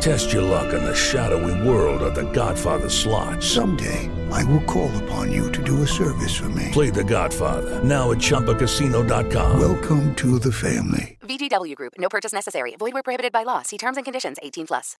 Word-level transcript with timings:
Test 0.00 0.32
your 0.32 0.42
luck 0.42 0.72
in 0.72 0.84
the 0.84 0.94
shadowy 0.94 1.68
world 1.68 2.02
of 2.02 2.14
The 2.14 2.30
Godfather 2.32 2.88
slot. 2.88 3.42
Someday, 3.42 4.08
I 4.30 4.44
will 4.44 4.62
call 4.64 4.90
upon 5.04 5.32
you 5.32 5.50
to 5.50 5.62
do 5.62 5.82
a 5.82 5.86
service 5.86 6.36
for 6.36 6.48
me. 6.50 6.68
Play 6.72 6.90
The 6.90 7.04
Godfather 7.04 7.82
now 7.82 8.12
at 8.12 8.18
ChumbaCasino.com. 8.18 9.58
Welcome 9.60 10.14
to 10.14 10.38
the 10.38 10.52
family. 10.52 11.18
VGW 11.22 11.74
Group. 11.74 11.94
No 11.98 12.08
purchase 12.08 12.32
necessary. 12.32 12.76
Void 12.78 12.92
where 12.94 13.02
prohibited 13.02 13.32
by 13.32 13.44
law. 13.44 13.62
See 13.62 13.76
terms 13.78 13.96
and 13.96 14.04
conditions. 14.04 14.38
18 14.42 14.66
plus. 14.66 14.96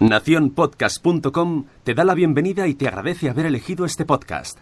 Naciónpodcast.com 0.00 1.66
te 1.84 1.94
da 1.94 2.04
la 2.04 2.14
bienvenida 2.14 2.66
y 2.66 2.74
te 2.74 2.88
agradece 2.88 3.30
haber 3.30 3.46
elegido 3.46 3.86
este 3.86 4.04
podcast. 4.04 4.58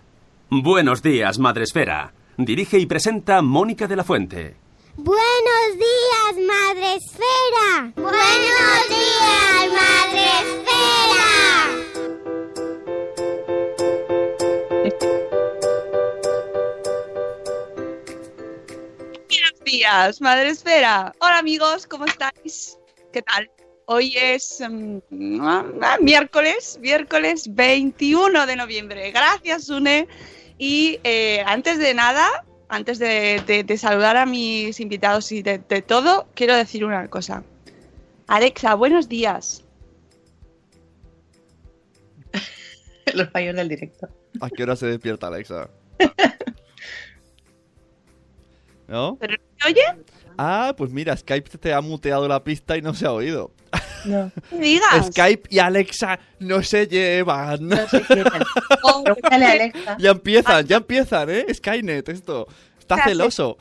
Buenos 0.50 1.02
días, 1.02 1.38
Madresfera. 1.38 2.12
Dirige 2.36 2.78
y 2.78 2.86
presenta 2.86 3.42
Mónica 3.42 3.88
de 3.88 3.96
la 3.96 4.04
Fuente. 4.04 4.56
Buenos 4.96 5.74
días, 5.74 6.03
Madre 6.32 6.94
Esfera. 6.94 7.92
Buenos 7.96 8.88
días, 8.88 9.68
Madre 9.76 10.24
Esfera. 10.40 11.28
Buenos 19.28 19.64
días, 19.66 20.20
Madre 20.22 20.48
Esfera. 20.48 21.12
Hola 21.18 21.38
amigos, 21.38 21.86
¿cómo 21.86 22.06
estáis? 22.06 22.78
¿Qué 23.12 23.20
tal? 23.20 23.50
Hoy 23.84 24.16
es 24.16 24.62
mm, 24.66 25.42
ah, 25.42 25.98
miércoles, 26.00 26.78
miércoles 26.80 27.54
21 27.54 28.46
de 28.46 28.56
noviembre. 28.56 29.10
Gracias, 29.10 29.68
Une. 29.68 30.08
Y 30.56 30.98
eh, 31.04 31.44
antes 31.46 31.78
de 31.78 31.92
nada, 31.92 32.46
antes 32.74 32.98
de, 32.98 33.40
de- 33.46 33.62
de 33.64 33.78
saludar 33.78 34.16
a 34.16 34.26
mis 34.26 34.80
invitados 34.80 35.30
y 35.32 35.42
de, 35.42 35.58
de 35.58 35.80
todo, 35.82 36.26
quiero 36.34 36.54
decir 36.56 36.84
una 36.84 37.08
cosa. 37.08 37.42
Alexa, 38.26 38.74
buenos 38.74 39.08
días. 39.08 39.62
Los 43.14 43.30
fallos 43.30 43.54
del 43.54 43.68
directo. 43.68 44.08
¿A 44.40 44.50
qué 44.50 44.62
hora 44.64 44.74
se 44.76 44.86
despierta 44.86 45.28
Alexa? 45.28 45.68
¿No? 48.88 49.16
¿Pero 49.20 49.36
me 49.64 49.70
oye? 49.70 49.82
Ah, 50.36 50.74
pues 50.76 50.90
mira, 50.90 51.16
Skype 51.16 51.58
te 51.58 51.72
ha 51.72 51.80
muteado 51.80 52.26
la 52.28 52.42
pista 52.44 52.76
y 52.76 52.82
no 52.82 52.92
se 52.92 53.06
ha 53.06 53.12
oído. 53.12 53.52
No, 54.04 54.30
¿Qué 54.50 54.58
digas? 54.58 55.06
Skype 55.06 55.48
y 55.50 55.58
Alexa 55.58 56.18
no 56.40 56.62
se 56.62 56.86
llevan. 56.86 57.68
no 57.68 57.88
se 57.88 58.02
quieren. 58.02 58.32
Oh, 58.82 59.02
Alexa. 59.30 59.96
Ya 59.98 60.10
empiezan, 60.10 60.66
ya 60.66 60.76
empiezan, 60.76 61.30
¿eh? 61.30 61.46
Skynet, 61.52 62.08
esto. 62.08 62.46
Está 62.78 63.02
celoso. 63.02 63.56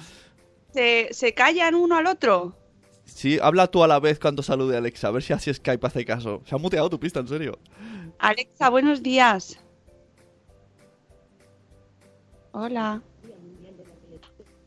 ¿Se, 0.74 1.08
se 1.12 1.34
callan 1.34 1.76
uno 1.76 1.96
al 1.98 2.08
otro? 2.08 2.58
Sí, 3.06 3.40
habla 3.42 3.68
tú 3.68 3.84
a 3.84 3.88
la 3.88 4.00
vez 4.00 4.20
cuando 4.20 4.44
salude 4.44 4.76
a 4.76 4.80
Alexa, 4.80 5.08
a 5.08 5.12
ver 5.12 5.24
si 5.24 5.34
así 5.34 5.54
Skype 5.54 5.86
hace 5.86 6.04
caso. 6.04 6.42
Se 6.46 6.56
ha 6.56 6.58
muteado 6.58 6.90
tu 6.90 7.00
pista, 7.00 7.20
en 7.20 7.28
serio. 7.28 7.60
Alexa, 8.20 8.70
buenos 8.70 9.02
días. 9.04 9.60
Hola. 12.52 13.02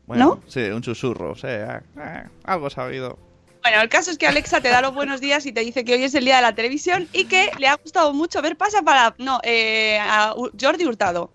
Bueno, 0.05 0.25
¿No? 0.25 0.41
Sí, 0.47 0.61
un 0.61 0.83
susurro, 0.83 1.35
sí. 1.35 1.47
ah, 1.47 1.83
ah, 1.97 2.29
algo 2.45 2.69
sabido. 2.69 3.19
Bueno, 3.67 3.81
el 3.81 3.89
caso 3.89 4.11
es 4.11 4.17
que 4.17 4.25
Alexa 4.25 4.61
te 4.61 4.69
da 4.69 4.81
los 4.81 4.93
buenos 4.93 5.19
días 5.19 5.45
y 5.45 5.51
te 5.51 5.59
dice 5.59 5.83
que 5.83 5.95
hoy 5.95 6.03
es 6.05 6.15
el 6.15 6.23
día 6.23 6.37
de 6.37 6.41
la 6.41 6.55
televisión 6.55 7.09
y 7.11 7.25
que 7.25 7.51
le 7.59 7.67
ha 7.67 7.75
gustado 7.75 8.13
mucho 8.13 8.41
ver 8.41 8.55
Pasa 8.55 8.81
para... 8.81 9.13
No, 9.17 9.41
eh, 9.43 9.99
a 9.99 10.33
Jordi 10.57 10.85
Hurtado. 10.85 11.31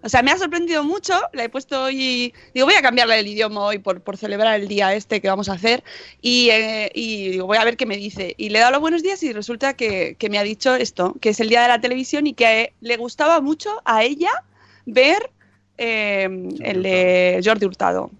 O 0.00 0.08
sea, 0.08 0.22
me 0.22 0.30
ha 0.30 0.38
sorprendido 0.38 0.82
mucho, 0.82 1.12
le 1.34 1.44
he 1.44 1.48
puesto 1.50 1.82
hoy... 1.82 2.32
Digo, 2.54 2.64
voy 2.64 2.74
a 2.74 2.80
cambiarle 2.80 3.18
el 3.18 3.26
idioma 3.26 3.60
hoy 3.60 3.80
por, 3.80 4.00
por 4.00 4.16
celebrar 4.16 4.58
el 4.58 4.66
día 4.66 4.94
este 4.94 5.20
que 5.20 5.28
vamos 5.28 5.50
a 5.50 5.52
hacer 5.52 5.84
y, 6.22 6.48
eh, 6.48 6.90
y 6.94 7.32
digo, 7.32 7.46
voy 7.46 7.58
a 7.58 7.64
ver 7.64 7.76
qué 7.76 7.84
me 7.84 7.98
dice. 7.98 8.32
Y 8.38 8.48
le 8.48 8.60
he 8.60 8.60
dado 8.62 8.72
los 8.72 8.80
buenos 8.80 9.02
días 9.02 9.22
y 9.22 9.34
resulta 9.34 9.74
que, 9.74 10.16
que 10.18 10.30
me 10.30 10.38
ha 10.38 10.42
dicho 10.42 10.74
esto, 10.74 11.14
que 11.20 11.28
es 11.28 11.40
el 11.40 11.50
día 11.50 11.60
de 11.60 11.68
la 11.68 11.82
televisión 11.82 12.26
y 12.26 12.32
que 12.32 12.72
le 12.80 12.96
gustaba 12.96 13.42
mucho 13.42 13.82
a 13.84 14.04
ella 14.04 14.30
ver 14.86 15.30
eh, 15.76 16.30
el 16.60 16.82
de 16.82 17.42
Jordi 17.44 17.66
Hurtado. 17.66 18.10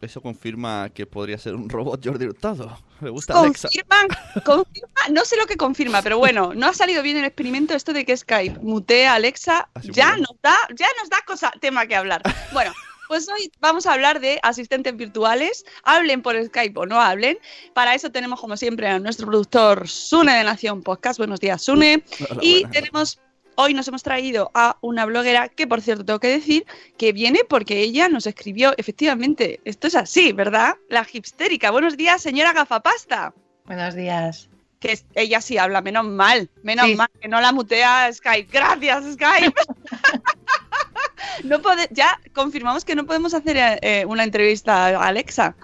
Eso 0.00 0.20
confirma 0.20 0.90
que 0.90 1.06
podría 1.06 1.38
ser 1.38 1.54
un 1.54 1.68
robot 1.68 2.04
Jordi 2.04 2.26
Hurtado. 2.26 2.78
Le 3.00 3.10
gusta 3.10 3.38
Alexa. 3.40 3.68
Confirman, 3.68 4.08
confirma, 4.44 4.88
no 5.10 5.24
sé 5.24 5.36
lo 5.36 5.46
que 5.46 5.56
confirma, 5.56 6.02
pero 6.02 6.18
bueno, 6.18 6.52
no 6.54 6.66
ha 6.68 6.74
salido 6.74 7.02
bien 7.02 7.16
el 7.16 7.24
experimento 7.24 7.74
esto 7.74 7.92
de 7.92 8.04
que 8.04 8.16
Skype 8.16 8.58
mutee 8.60 9.06
a 9.06 9.14
Alexa, 9.14 9.68
Así 9.74 9.90
ya 9.92 10.16
nos 10.16 10.34
da, 10.42 10.56
ya 10.74 10.86
nos 11.00 11.08
da 11.08 11.18
cosa, 11.26 11.50
tema 11.60 11.86
que 11.86 11.96
hablar. 11.96 12.22
Bueno, 12.52 12.72
pues 13.08 13.28
hoy 13.28 13.50
vamos 13.60 13.86
a 13.86 13.92
hablar 13.94 14.20
de 14.20 14.38
asistentes 14.42 14.96
virtuales, 14.96 15.64
hablen 15.82 16.22
por 16.22 16.42
Skype 16.44 16.78
o 16.78 16.86
no 16.86 17.00
hablen. 17.00 17.38
Para 17.72 17.94
eso 17.94 18.10
tenemos 18.10 18.40
como 18.40 18.56
siempre 18.56 18.88
a 18.88 18.98
nuestro 18.98 19.26
productor 19.26 19.88
Sune 19.88 20.36
de 20.36 20.44
Nación 20.44 20.82
Podcast. 20.82 21.18
Buenos 21.18 21.40
días, 21.40 21.62
Sune. 21.62 22.04
Hola, 22.30 22.40
Y 22.42 22.52
buenas. 22.64 22.72
tenemos, 22.72 23.20
hoy 23.56 23.74
nos 23.74 23.88
hemos 23.88 24.02
traído 24.02 24.50
a 24.54 24.76
una 24.80 25.04
bloguera 25.04 25.48
que, 25.48 25.66
por 25.66 25.80
cierto, 25.80 26.04
tengo 26.04 26.20
que 26.20 26.28
decir 26.28 26.64
que 26.96 27.12
viene 27.12 27.40
porque 27.48 27.80
ella 27.80 28.08
nos 28.08 28.26
escribió, 28.26 28.72
efectivamente, 28.76 29.60
esto 29.64 29.86
es 29.88 29.94
así, 29.96 30.32
¿verdad? 30.32 30.76
La 30.88 31.06
hipstérica. 31.10 31.70
Buenos 31.70 31.96
días, 31.96 32.22
señora 32.22 32.52
Gafapasta. 32.52 33.32
Buenos 33.64 33.94
días. 33.94 34.48
Que 34.78 34.98
ella 35.14 35.40
sí 35.40 35.56
habla, 35.58 35.80
menos 35.80 36.04
mal, 36.04 36.50
menos 36.62 36.86
Sí. 36.86 36.94
mal, 36.96 37.08
que 37.20 37.28
no 37.28 37.40
la 37.40 37.50
mutea 37.52 38.12
Skype. 38.12 38.48
Gracias, 38.52 39.14
Skype. 39.14 39.54
no 41.44 41.60
pode- 41.62 41.88
ya 41.90 42.20
confirmamos 42.34 42.84
que 42.84 42.94
no 42.94 43.06
podemos 43.06 43.34
hacer 43.34 43.56
eh, 43.82 44.04
una 44.06 44.24
entrevista 44.24 44.86
a 44.88 45.06
Alexa. 45.08 45.54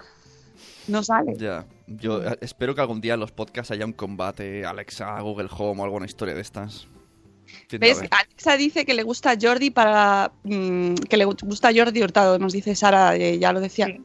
No 0.87 1.03
sale. 1.03 1.35
Ya. 1.37 1.65
Yo 1.87 2.23
eh, 2.23 2.37
espero 2.41 2.73
que 2.75 2.81
algún 2.81 3.01
día 3.01 3.13
en 3.13 3.19
los 3.19 3.31
podcasts 3.31 3.71
haya 3.71 3.85
un 3.85 3.93
combate 3.93 4.65
Alexa, 4.65 5.19
Google 5.21 5.49
Home 5.57 5.81
o 5.81 5.85
alguna 5.85 6.05
historia 6.05 6.33
de 6.33 6.41
estas. 6.41 6.87
¿Ves? 7.71 8.01
Alexa 8.11 8.57
dice 8.57 8.85
que 8.85 8.93
le 8.93 9.03
gusta 9.03 9.31
a 9.31 9.37
Jordi 9.39 9.69
para. 9.71 10.31
mm, 10.43 10.95
que 10.95 11.17
le 11.17 11.25
gusta 11.25 11.69
a 11.69 11.73
Jordi 11.73 12.01
Hurtado, 12.01 12.39
nos 12.39 12.53
dice 12.53 12.75
Sara, 12.75 13.15
eh, 13.15 13.39
ya 13.39 13.53
lo 13.53 13.59
decía. 13.59 13.87
Sí. 13.87 14.01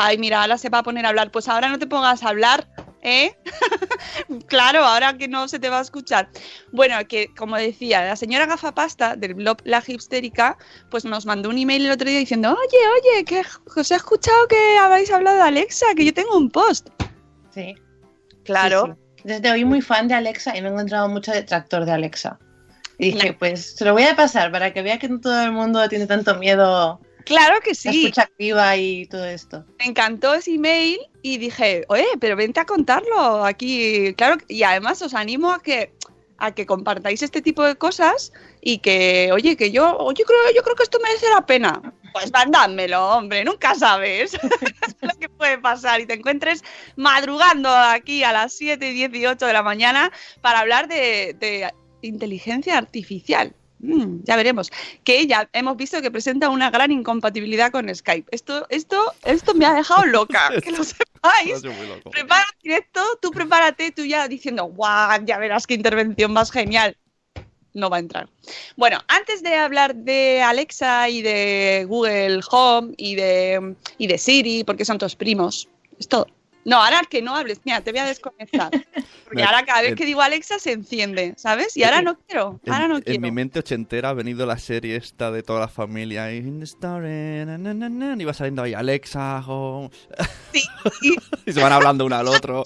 Ay, 0.00 0.16
mira, 0.16 0.42
ahora 0.42 0.58
se 0.58 0.68
va 0.68 0.78
a 0.78 0.82
poner 0.82 1.06
a 1.06 1.08
hablar. 1.08 1.32
Pues 1.32 1.48
ahora 1.48 1.68
no 1.68 1.78
te 1.78 1.86
pongas 1.86 2.22
a 2.22 2.28
hablar, 2.28 2.68
¿eh? 3.02 3.36
claro, 4.46 4.84
ahora 4.84 5.18
que 5.18 5.26
no 5.26 5.48
se 5.48 5.58
te 5.58 5.70
va 5.70 5.78
a 5.78 5.82
escuchar. 5.82 6.28
Bueno, 6.70 6.96
que 7.08 7.34
como 7.34 7.56
decía, 7.56 8.04
la 8.04 8.14
señora 8.14 8.46
Gafapasta 8.46 9.16
del 9.16 9.34
blog 9.34 9.56
La 9.64 9.82
Hipstérica, 9.84 10.56
pues 10.90 11.04
nos 11.04 11.26
mandó 11.26 11.48
un 11.48 11.58
email 11.58 11.86
el 11.86 11.90
otro 11.90 12.08
día 12.08 12.20
diciendo: 12.20 12.50
Oye, 12.50 12.78
oye, 13.00 13.24
que 13.24 13.42
os 13.74 13.90
he 13.90 13.94
escuchado 13.96 14.46
que 14.46 14.78
habéis 14.78 15.10
hablado 15.10 15.38
de 15.38 15.42
Alexa, 15.42 15.86
que 15.96 16.04
yo 16.04 16.14
tengo 16.14 16.36
un 16.36 16.50
post. 16.50 16.90
Sí. 17.50 17.74
Claro. 18.44 18.86
sí, 18.86 18.92
sí. 19.16 19.22
Desde 19.24 19.50
hoy 19.50 19.64
muy 19.64 19.80
fan 19.80 20.06
de 20.06 20.14
Alexa 20.14 20.56
y 20.56 20.62
me 20.62 20.68
he 20.68 20.70
encontrado 20.70 21.08
mucho 21.08 21.32
detractor 21.32 21.84
de 21.84 21.92
Alexa. 21.92 22.38
Y 22.98 23.12
dije, 23.12 23.32
pues 23.32 23.76
se 23.76 23.84
lo 23.84 23.92
voy 23.92 24.02
a 24.02 24.16
pasar 24.16 24.50
para 24.50 24.72
que 24.72 24.82
vea 24.82 24.98
que 24.98 25.08
no 25.08 25.20
todo 25.20 25.40
el 25.42 25.52
mundo 25.52 25.88
tiene 25.88 26.06
tanto 26.06 26.34
miedo 26.36 27.00
Claro 27.28 27.60
que 27.60 27.70
La 27.70 27.74
sí. 27.74 28.04
escucha 28.06 28.22
activa 28.22 28.74
y 28.76 29.04
todo 29.06 29.26
esto. 29.26 29.62
Me 29.78 29.84
encantó 29.84 30.32
ese 30.32 30.54
email 30.54 30.98
y 31.20 31.36
dije, 31.36 31.84
oye, 31.88 32.06
pero 32.18 32.36
vente 32.36 32.58
a 32.58 32.64
contarlo 32.64 33.44
aquí. 33.44 34.14
Claro, 34.16 34.38
y 34.48 34.62
además 34.62 35.02
os 35.02 35.12
animo 35.12 35.52
a 35.52 35.60
que 35.62 35.92
a 36.38 36.54
que 36.54 36.64
compartáis 36.64 37.20
este 37.22 37.42
tipo 37.42 37.64
de 37.64 37.74
cosas 37.74 38.32
y 38.62 38.78
que, 38.78 39.30
oye, 39.32 39.56
que 39.56 39.72
yo, 39.72 39.98
yo 40.12 40.24
creo, 40.24 40.38
yo 40.54 40.62
creo 40.62 40.76
que 40.76 40.84
esto 40.84 40.98
merece 41.02 41.28
la 41.28 41.44
pena. 41.44 41.82
Pues 42.12 42.32
mandádmelo, 42.32 43.08
hombre, 43.08 43.44
nunca 43.44 43.74
sabes 43.74 44.38
lo 45.02 45.14
que 45.18 45.28
puede 45.28 45.58
pasar 45.58 46.00
y 46.00 46.06
te 46.06 46.14
encuentres 46.14 46.64
madrugando 46.96 47.68
aquí 47.68 48.24
a 48.24 48.32
las 48.32 48.54
7 48.54 48.88
y 48.88 49.08
18 49.08 49.44
de 49.44 49.52
la 49.52 49.62
mañana 49.62 50.10
para 50.40 50.60
hablar 50.60 50.88
de, 50.88 51.36
de 51.38 51.70
inteligencia 52.02 52.78
artificial. 52.78 53.52
Mm, 53.80 54.24
ya 54.24 54.36
veremos. 54.36 54.70
Que 55.04 55.26
ya 55.26 55.48
hemos 55.52 55.76
visto 55.76 56.00
que 56.02 56.10
presenta 56.10 56.48
una 56.48 56.70
gran 56.70 56.90
incompatibilidad 56.90 57.70
con 57.70 57.94
Skype. 57.94 58.28
Esto, 58.30 58.66
esto, 58.70 59.12
esto 59.24 59.54
me 59.54 59.66
ha 59.66 59.74
dejado 59.74 60.04
loca, 60.06 60.50
que 60.62 60.70
lo 60.70 60.84
sepáis. 60.84 61.62
Prepara 62.10 62.46
directo, 62.62 63.00
tú 63.22 63.30
prepárate, 63.30 63.92
tú 63.92 64.04
ya 64.04 64.28
diciendo, 64.28 64.64
guau, 64.64 65.24
ya 65.24 65.38
verás 65.38 65.66
qué 65.66 65.74
intervención 65.74 66.32
más 66.32 66.50
genial. 66.50 66.96
No 67.74 67.90
va 67.90 67.98
a 67.98 68.00
entrar. 68.00 68.28
Bueno, 68.76 68.98
antes 69.08 69.42
de 69.42 69.54
hablar 69.54 69.94
de 69.94 70.42
Alexa 70.42 71.08
y 71.08 71.22
de 71.22 71.84
Google 71.86 72.40
Home 72.50 72.94
y 72.96 73.14
de, 73.14 73.76
y 73.98 74.06
de 74.06 74.18
Siri, 74.18 74.64
porque 74.64 74.84
son 74.84 74.98
tus 74.98 75.14
primos, 75.14 75.68
es 75.98 76.08
todo. 76.08 76.26
No, 76.64 76.82
ahora 76.82 77.00
que 77.08 77.22
no 77.22 77.34
hables, 77.34 77.60
mira, 77.64 77.80
te 77.80 77.92
voy 77.92 78.00
a 78.00 78.04
desconectar. 78.04 78.70
Porque 79.24 79.42
ahora 79.42 79.64
cada 79.64 79.80
vez 79.82 79.90
en- 79.90 79.96
que 79.96 80.04
digo 80.06 80.20
Alexa 80.20 80.58
se 80.58 80.72
enciende, 80.72 81.34
¿sabes? 81.36 81.76
Y 81.76 81.84
ahora 81.84 82.02
no 82.02 82.18
quiero, 82.26 82.60
En, 82.64 82.72
ahora 82.72 82.88
no 82.88 82.96
en 82.96 83.02
quiero. 83.02 83.20
mi 83.20 83.30
mente 83.30 83.58
ochentera 83.58 84.10
ha 84.10 84.12
venido 84.14 84.44
la 84.46 84.58
serie 84.58 84.96
esta 84.96 85.30
de 85.30 85.42
toda 85.42 85.60
la 85.60 85.68
familia. 85.68 86.32
Y, 86.32 86.40
na, 86.42 88.16
y 88.18 88.24
va 88.24 88.34
saliendo 88.34 88.62
ahí 88.62 88.74
Alexa, 88.74 89.42
home. 89.46 89.90
Sí, 90.52 90.62
sí. 91.00 91.16
y 91.46 91.52
se 91.52 91.62
van 91.62 91.72
hablando 91.72 92.04
uno 92.06 92.16
al 92.16 92.28
otro. 92.28 92.62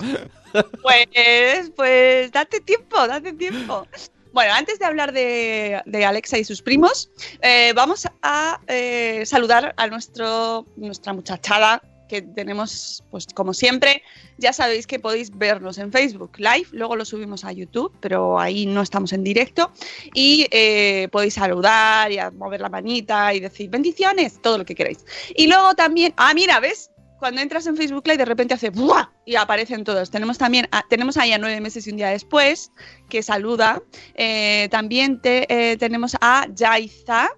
Pues, 0.82 1.70
pues 1.76 2.32
date 2.32 2.60
tiempo, 2.60 3.06
date 3.06 3.32
tiempo. 3.32 3.86
Bueno, 4.32 4.54
antes 4.54 4.78
de 4.78 4.84
hablar 4.86 5.12
de, 5.12 5.82
de 5.84 6.04
Alexa 6.06 6.38
y 6.38 6.44
sus 6.44 6.62
primos, 6.62 7.10
eh, 7.42 7.72
vamos 7.74 8.08
a 8.22 8.60
eh, 8.66 9.24
saludar 9.26 9.74
a 9.76 9.86
nuestro, 9.88 10.64
nuestra 10.76 11.12
muchachada 11.12 11.82
que 12.12 12.20
tenemos, 12.20 13.02
pues 13.10 13.26
como 13.34 13.54
siempre, 13.54 14.02
ya 14.36 14.52
sabéis 14.52 14.86
que 14.86 14.98
podéis 14.98 15.30
vernos 15.30 15.78
en 15.78 15.90
Facebook 15.90 16.32
Live, 16.36 16.66
luego 16.72 16.94
lo 16.94 17.06
subimos 17.06 17.42
a 17.46 17.52
YouTube, 17.52 17.90
pero 18.00 18.38
ahí 18.38 18.66
no 18.66 18.82
estamos 18.82 19.14
en 19.14 19.24
directo, 19.24 19.72
y 20.12 20.46
eh, 20.50 21.08
podéis 21.10 21.32
saludar 21.34 22.12
y 22.12 22.18
mover 22.36 22.60
la 22.60 22.68
manita 22.68 23.32
y 23.32 23.40
decir 23.40 23.70
bendiciones, 23.70 24.42
todo 24.42 24.58
lo 24.58 24.66
que 24.66 24.74
queráis. 24.74 24.98
Y 25.34 25.46
luego 25.46 25.72
también, 25.74 26.12
ah, 26.18 26.34
mira, 26.34 26.60
¿ves? 26.60 26.90
Cuando 27.18 27.40
entras 27.40 27.66
en 27.66 27.78
Facebook 27.78 28.02
Live 28.04 28.18
de 28.18 28.24
repente 28.26 28.52
hace 28.52 28.68
¡buah! 28.68 29.08
y 29.24 29.36
aparecen 29.36 29.82
todos. 29.84 30.10
Tenemos 30.10 30.36
también, 30.36 30.68
a- 30.70 30.82
tenemos 30.90 31.16
ahí 31.16 31.32
a 31.32 31.38
nueve 31.38 31.60
meses 31.62 31.86
y 31.86 31.90
un 31.92 31.96
día 31.96 32.08
después, 32.10 32.72
que 33.08 33.22
saluda. 33.22 33.80
Eh, 34.16 34.68
también 34.70 35.18
te- 35.22 35.46
eh, 35.48 35.76
tenemos 35.78 36.14
a 36.20 36.46
Yaiza. 36.54 37.30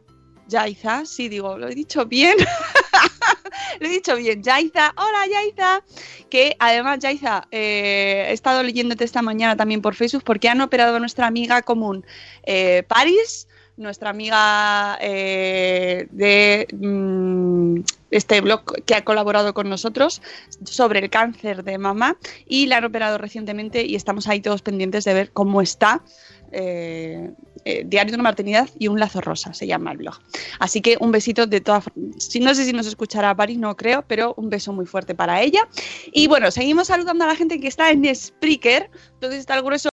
Yaiza, 0.48 1.04
sí, 1.04 1.28
digo, 1.28 1.56
lo 1.58 1.68
he 1.68 1.74
dicho 1.76 2.06
bien. 2.06 2.34
lo 3.80 3.86
he 3.86 3.90
dicho 3.90 4.16
bien. 4.16 4.42
Yaiza, 4.42 4.94
hola 4.96 5.26
Yaiza. 5.30 5.82
Que 6.30 6.56
además, 6.58 6.98
Yaiza, 7.00 7.46
eh, 7.50 8.26
he 8.28 8.32
estado 8.32 8.62
leyéndote 8.62 9.04
esta 9.04 9.22
mañana 9.22 9.56
también 9.56 9.82
por 9.82 9.94
Facebook 9.94 10.24
porque 10.24 10.48
han 10.48 10.60
operado 10.60 10.96
a 10.96 11.00
nuestra 11.00 11.26
amiga 11.26 11.62
común, 11.62 12.04
eh, 12.44 12.82
Paris, 12.88 13.46
nuestra 13.76 14.10
amiga 14.10 14.96
eh, 15.00 16.06
de 16.10 16.66
mm, 16.72 17.80
este 18.10 18.40
blog 18.40 18.62
que 18.84 18.94
ha 18.94 19.04
colaborado 19.04 19.52
con 19.52 19.68
nosotros 19.68 20.22
sobre 20.64 21.00
el 21.00 21.10
cáncer 21.10 21.64
de 21.64 21.78
mama 21.78 22.16
y 22.46 22.66
la 22.66 22.76
han 22.76 22.84
operado 22.84 23.18
recientemente 23.18 23.84
y 23.84 23.96
estamos 23.96 24.28
ahí 24.28 24.40
todos 24.40 24.62
pendientes 24.62 25.04
de 25.04 25.14
ver 25.14 25.32
cómo 25.32 25.60
está. 25.60 26.02
Eh, 26.52 27.30
eh, 27.64 27.84
Diario 27.86 28.12
de 28.12 28.16
una 28.16 28.30
maternidad 28.30 28.68
y 28.78 28.88
un 28.88 29.00
lazo 29.00 29.20
rosa 29.20 29.54
se 29.54 29.66
llama 29.66 29.92
el 29.92 29.98
blog. 29.98 30.18
Así 30.58 30.80
que 30.80 30.96
un 31.00 31.12
besito 31.12 31.46
de 31.46 31.60
todas 31.60 31.84
No 31.96 32.54
sé 32.54 32.64
si 32.64 32.72
nos 32.72 32.86
escuchará 32.86 33.34
Paris, 33.34 33.58
no 33.58 33.76
creo, 33.76 34.04
pero 34.06 34.34
un 34.36 34.50
beso 34.50 34.72
muy 34.72 34.86
fuerte 34.86 35.14
para 35.14 35.40
ella. 35.40 35.68
Y 36.12 36.26
bueno, 36.26 36.50
seguimos 36.50 36.88
saludando 36.88 37.24
a 37.24 37.28
la 37.28 37.36
gente 37.36 37.60
que 37.60 37.68
está 37.68 37.90
en 37.90 38.14
Spreaker. 38.14 38.90
Entonces 39.14 39.40
está 39.40 39.54
el 39.56 39.62
grueso 39.62 39.88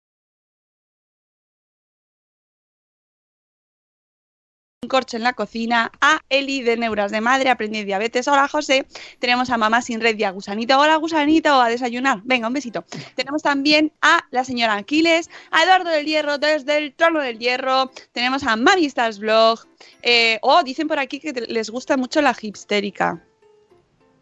corcho 4.92 5.16
en 5.16 5.24
la 5.24 5.32
cocina, 5.32 5.90
a 6.02 6.20
Eli 6.28 6.64
de 6.64 6.76
Neuras 6.76 7.14
de 7.14 7.22
Madre, 7.22 7.50
aprendí 7.50 7.86
diabetes, 7.86 8.28
hola 8.28 8.50
José, 8.50 8.86
tenemos 9.20 9.50
a 9.50 9.56
Mamá 9.58 9.82
sin 9.82 10.02
red 10.02 10.20
y 10.20 10.26
a 10.26 10.32
Gusanito, 10.32 10.78
hola 10.78 10.98
Gusanito, 10.98 11.62
a 11.62 11.70
desayunar, 11.70 12.20
venga, 12.26 12.50
un 12.50 12.54
besito. 12.54 12.84
Tenemos 13.16 13.42
también 13.42 13.94
a 14.02 14.28
la 14.32 14.44
señora 14.44 14.76
Aquiles, 14.76 15.30
a 15.50 15.64
Eduardo 15.64 15.92
del 15.92 16.06
Hierro 16.06 16.38
desde 16.40 16.78
el 16.78 16.94
trono 16.94 17.22
del 17.22 17.40
Hierro, 17.40 17.90
tenemos 18.12 18.44
a 18.44 18.58
Manistas 18.58 19.20
Blog, 19.20 19.62
eh, 20.02 20.40
oh, 20.42 20.62
dicen 20.62 20.90
por 20.90 21.00
aquí 21.00 21.22
que 21.22 21.32
les 21.32 21.70
gusta 21.70 21.96
mucho 21.96 22.22
la 22.22 22.36
hipstérica. 22.40 23.24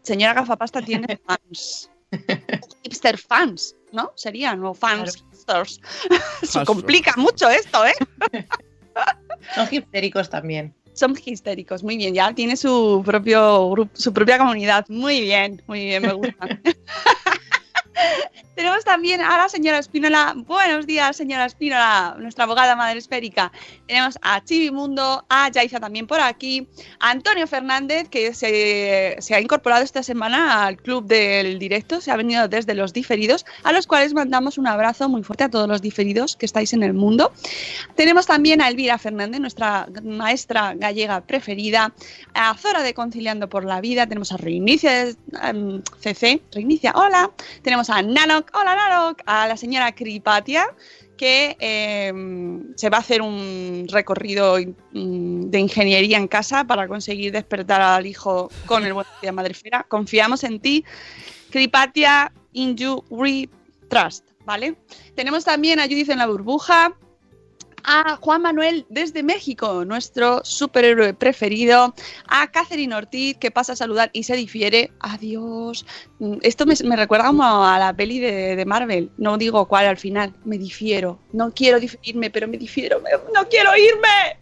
Señora 0.02 0.34
Gafapasta 0.34 0.82
tiene 0.82 1.18
fans. 1.26 1.90
Hipster 2.84 3.18
fans, 3.18 3.74
¿no? 3.90 4.12
Serían, 4.14 4.64
o 4.64 4.72
fans 4.72 5.16
hipsters. 5.16 5.80
Se 6.44 6.64
complica 6.64 7.14
mucho 7.16 7.50
esto, 7.50 7.84
¿eh? 7.84 7.94
Son 9.54 9.68
histéricos 9.70 10.30
también. 10.30 10.74
Son 10.92 11.14
histéricos, 11.24 11.82
muy 11.82 11.96
bien, 11.96 12.14
ya 12.14 12.32
tiene 12.34 12.56
su 12.56 13.02
propio 13.04 13.70
grupo, 13.70 13.90
su 13.94 14.12
propia 14.12 14.38
comunidad. 14.38 14.84
Muy 14.88 15.20
bien, 15.20 15.62
muy 15.66 15.84
bien, 15.84 16.02
me 16.02 16.12
gusta. 16.12 16.48
Tenemos 18.54 18.84
también 18.84 19.20
a 19.20 19.38
la 19.38 19.48
señora 19.48 19.78
Espínola. 19.78 20.34
Buenos 20.36 20.86
días, 20.86 21.16
señora 21.16 21.46
Espínola, 21.46 22.16
nuestra 22.18 22.44
abogada 22.44 22.76
madre 22.76 22.98
esférica. 22.98 23.52
Tenemos 23.86 24.18
a 24.22 24.42
Chibi 24.44 24.70
Mundo, 24.70 25.24
a 25.28 25.50
Yaiza 25.50 25.80
también 25.80 26.06
por 26.06 26.20
aquí, 26.20 26.68
a 26.98 27.10
Antonio 27.10 27.46
Fernández, 27.46 28.08
que 28.08 28.34
se, 28.34 29.16
se 29.18 29.34
ha 29.34 29.40
incorporado 29.40 29.82
esta 29.82 30.02
semana 30.02 30.66
al 30.66 30.76
club 30.76 31.06
del 31.06 31.58
directo, 31.58 32.00
se 32.00 32.10
ha 32.10 32.16
venido 32.16 32.48
desde 32.48 32.74
los 32.74 32.92
diferidos, 32.92 33.46
a 33.62 33.72
los 33.72 33.86
cuales 33.86 34.14
mandamos 34.14 34.58
un 34.58 34.66
abrazo 34.66 35.08
muy 35.08 35.22
fuerte 35.22 35.44
a 35.44 35.50
todos 35.50 35.68
los 35.68 35.80
diferidos 35.80 36.36
que 36.36 36.46
estáis 36.46 36.72
en 36.72 36.82
el 36.82 36.92
mundo. 36.92 37.32
Tenemos 37.96 38.26
también 38.26 38.60
a 38.60 38.68
Elvira 38.68 38.98
Fernández, 38.98 39.40
nuestra 39.40 39.88
maestra 40.02 40.74
gallega 40.74 41.22
preferida, 41.22 41.94
a 42.34 42.54
Zora 42.56 42.82
de 42.82 42.94
Conciliando 42.94 43.48
por 43.48 43.64
la 43.64 43.80
Vida, 43.80 44.06
tenemos 44.06 44.32
a 44.32 44.36
Reinicia 44.36 45.04
de 45.04 45.16
em, 45.42 45.82
CC, 46.00 46.42
Reinicia, 46.52 46.92
hola, 46.94 47.30
tenemos 47.62 47.89
a 47.90 48.02
Nanok, 48.02 48.50
hola 48.54 48.76
Nanok, 48.76 49.22
a 49.26 49.48
la 49.48 49.56
señora 49.56 49.92
Kripatia, 49.92 50.66
que 51.16 51.56
em, 51.58 52.74
se 52.76 52.88
va 52.88 52.98
a 52.98 53.00
hacer 53.00 53.20
un 53.20 53.86
recorrido 53.90 54.56
mm, 54.92 55.50
de 55.50 55.58
ingeniería 55.58 56.16
en 56.16 56.28
casa 56.28 56.64
para 56.64 56.86
conseguir 56.86 57.32
despertar 57.32 57.82
al 57.82 58.06
hijo 58.06 58.50
con 58.66 58.84
el 58.84 58.92
buen 58.92 59.06
día 59.20 59.32
madrefera. 59.32 59.84
Confiamos 59.88 60.44
en 60.44 60.60
ti, 60.60 60.84
Kripatia, 61.50 62.32
in 62.52 62.76
you 62.76 63.04
we 63.10 63.48
trust, 63.88 64.24
¿vale? 64.44 64.76
Tenemos 65.16 65.44
también 65.44 65.80
a 65.80 65.84
Judith 65.84 66.10
en 66.10 66.18
la 66.18 66.26
burbuja, 66.26 66.94
a 67.84 68.16
Juan 68.16 68.42
Manuel 68.42 68.86
desde 68.88 69.22
México, 69.22 69.84
nuestro 69.84 70.44
superhéroe 70.44 71.14
preferido, 71.14 71.94
a 72.26 72.50
Catherine 72.50 72.94
Ortiz, 72.94 73.36
que 73.38 73.50
pasa 73.50 73.72
a 73.72 73.76
saludar 73.76 74.10
y 74.12 74.22
se 74.24 74.36
difiere. 74.36 74.92
Adiós. 75.00 75.86
Mm, 76.18 76.38
Esto 76.42 76.66
me, 76.66 76.74
recuerda 76.96 77.26
como 77.26 77.64
a 77.64 77.78
la 77.78 77.92
peli 77.92 78.18
de, 78.18 78.56
de 78.56 78.64
Marvel. 78.64 79.10
No 79.16 79.38
digo 79.38 79.66
cuál 79.66 79.86
al 79.86 79.96
final. 79.96 80.34
Me 80.44 80.58
difiero. 80.58 81.18
No 81.32 81.52
quiero 81.52 81.80
diferirme, 81.80 82.30
pero 82.30 82.48
me 82.48 82.58
difiero. 82.58 83.02
No 83.34 83.48
quiero 83.48 83.76
irme. 83.76 84.38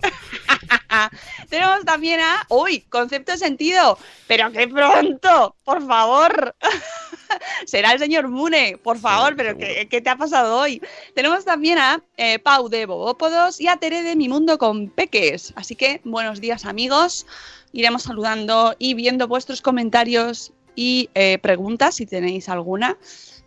Tenemos 1.49 1.85
también 1.85 2.21
a. 2.21 2.47
¡Uy! 2.49 2.81
Concepto 2.89 3.33
de 3.33 3.39
sentido. 3.39 3.99
Pero 4.27 4.51
qué 4.53 4.69
pronto. 4.69 5.57
Por 5.65 5.87
favor. 5.87 6.55
Será 7.67 7.93
el 7.93 7.99
señor 7.99 8.29
Mune, 8.29 8.79
por 8.83 8.99
favor, 8.99 9.37
pero 9.37 9.51
seguro. 9.51 9.67
¿qué, 9.67 9.89
qué 9.89 10.01
te 10.01 10.11
ha 10.11 10.17
pasado 10.17 10.59
hoy? 10.59 10.81
Tenemos 11.15 11.45
también 11.45 11.79
a 11.79 12.03
eh, 12.17 12.39
Pau 12.39 12.69
de 12.69 12.87
Bobópodos 12.87 13.61
y 13.61 13.69
a 13.69 13.77
Tere 13.77 14.03
de 14.03 14.17
Mi 14.17 14.29
Mundo 14.29 14.59
con 14.59 14.89
Peques. 14.91 15.53
Así 15.57 15.75
que 15.75 16.01
buenos 16.05 16.41
días, 16.41 16.65
amigos. 16.65 17.27
Iremos 17.73 18.05
saludando 18.05 18.75
y 18.79 18.95
viendo 18.95 19.29
vuestros 19.29 19.61
comentarios 19.61 20.53
y 20.75 21.11
eh, 21.15 21.39
preguntas, 21.39 21.97
si 21.97 22.07
tenéis 22.07 22.49
alguna, 22.49 22.97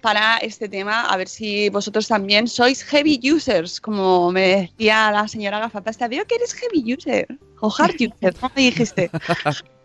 para 0.01 0.37
este 0.37 0.67
tema. 0.67 1.05
A 1.05 1.17
ver 1.17 1.27
si 1.27 1.69
vosotros 1.69 2.07
también 2.07 2.47
sois 2.47 2.83
heavy 2.83 3.19
users, 3.31 3.79
como 3.79 4.31
me 4.31 4.69
decía 4.69 5.11
la 5.11 5.27
señora 5.27 5.59
Gafapasta. 5.59 6.07
Veo 6.07 6.25
que 6.25 6.35
eres 6.35 6.53
heavy 6.53 6.93
user 6.93 7.27
o 7.61 7.73
hard 7.75 7.95
user. 7.95 8.35
¿Cómo 8.35 8.51
me 8.55 8.61
dijiste? 8.63 9.09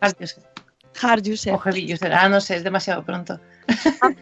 Hard 1.01 1.27
user. 1.27 1.55
O 1.55 1.59
heavy 1.59 1.93
user. 1.93 2.13
Ah, 2.13 2.29
no 2.29 2.41
sé, 2.41 2.57
es 2.57 2.65
demasiado 2.65 3.05
pronto. 3.05 3.41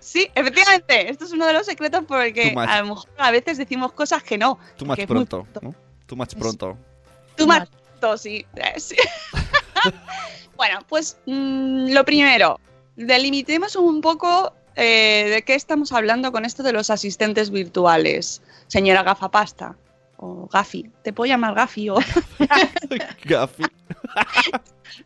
Sí, 0.00 0.30
efectivamente. 0.34 1.10
Esto 1.10 1.24
es 1.24 1.32
uno 1.32 1.46
de 1.46 1.52
los 1.52 1.66
secretos 1.66 2.04
porque 2.06 2.54
a 2.56 2.80
lo 2.80 2.86
mejor 2.86 3.10
a 3.18 3.30
veces 3.30 3.58
decimos 3.58 3.92
cosas 3.92 4.22
que 4.22 4.38
no. 4.38 4.58
Tú 4.76 4.86
más 4.86 4.98
pronto, 5.00 5.46
¿no? 5.60 5.74
Tú 6.06 6.16
más 6.16 6.34
pronto. 6.34 6.78
Too 7.36 7.46
much, 7.46 7.68
Exacto, 7.96 8.18
sí. 8.18 8.46
eh, 8.56 8.80
sí. 8.80 8.96
bueno, 10.56 10.78
pues 10.88 11.18
mm, 11.26 11.92
lo 11.92 12.04
primero, 12.04 12.60
delimitemos 12.96 13.76
un 13.76 14.00
poco 14.00 14.52
eh, 14.74 15.28
de 15.30 15.42
qué 15.42 15.54
estamos 15.54 15.92
hablando 15.92 16.32
con 16.32 16.44
esto 16.44 16.62
de 16.62 16.72
los 16.72 16.90
asistentes 16.90 17.50
virtuales, 17.50 18.42
señora 18.66 19.02
gafapasta. 19.02 19.76
O 20.18 20.48
Gafi, 20.50 20.90
te 21.02 21.12
puedo 21.12 21.28
llamar 21.28 21.54
Gafi 21.54 21.90
o 21.90 21.96
Gafi. 23.24 23.62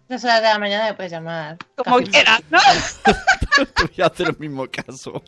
Estas 0.03 0.25
horas 0.25 0.43
de 0.43 0.49
la 0.49 0.59
mañana 0.59 0.85
me 0.87 0.95
puedes 0.95 1.11
llamar. 1.11 1.57
como 1.77 1.99
quieras, 1.99 2.41
¿no? 2.51 2.59
Voy 3.97 4.05
a 4.05 4.07
hacer 4.07 4.29
el 4.29 4.39
mismo 4.39 4.67
caso. 4.71 5.23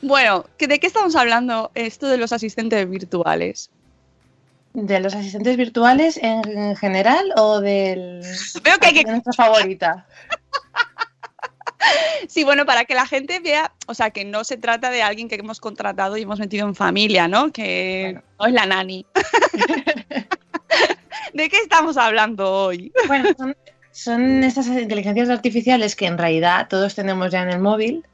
Bueno, 0.00 0.44
¿que- 0.58 0.66
¿de 0.66 0.80
qué 0.80 0.86
estamos 0.86 1.14
hablando 1.16 1.70
esto 1.74 2.08
de 2.08 2.16
los 2.18 2.32
asistentes 2.32 2.88
virtuales? 2.88 3.70
¿De 4.74 5.00
los 5.00 5.14
asistentes 5.14 5.56
virtuales 5.56 6.16
en, 6.16 6.40
en 6.46 6.76
general 6.76 7.32
o 7.36 7.60
del 7.60 8.22
Veo 8.62 8.78
que 8.78 8.86
hay 8.86 8.94
que 8.94 9.04
de 9.04 9.10
nuestra 9.12 9.32
favorita? 9.34 10.06
Sí, 12.28 12.44
bueno, 12.44 12.66
para 12.66 12.84
que 12.84 12.94
la 12.94 13.06
gente 13.06 13.40
vea, 13.40 13.72
o 13.86 13.94
sea, 13.94 14.10
que 14.10 14.24
no 14.24 14.44
se 14.44 14.56
trata 14.56 14.90
de 14.90 15.02
alguien 15.02 15.28
que 15.28 15.34
hemos 15.34 15.60
contratado 15.60 16.16
y 16.16 16.22
hemos 16.22 16.38
metido 16.38 16.66
en 16.66 16.74
familia, 16.74 17.28
¿no? 17.28 17.52
Que 17.52 18.20
no 18.38 18.46
es 18.46 18.52
la 18.52 18.66
nani. 18.66 19.06
¿De 21.34 21.48
qué 21.48 21.56
estamos 21.58 21.96
hablando 21.96 22.50
hoy? 22.50 22.92
Bueno, 23.06 23.30
son, 23.36 23.56
son 23.90 24.44
estas 24.44 24.66
inteligencias 24.68 25.30
artificiales 25.30 25.96
que 25.96 26.06
en 26.06 26.18
realidad 26.18 26.68
todos 26.68 26.94
tenemos 26.94 27.32
ya 27.32 27.42
en 27.42 27.50
el 27.50 27.58
móvil 27.58 28.04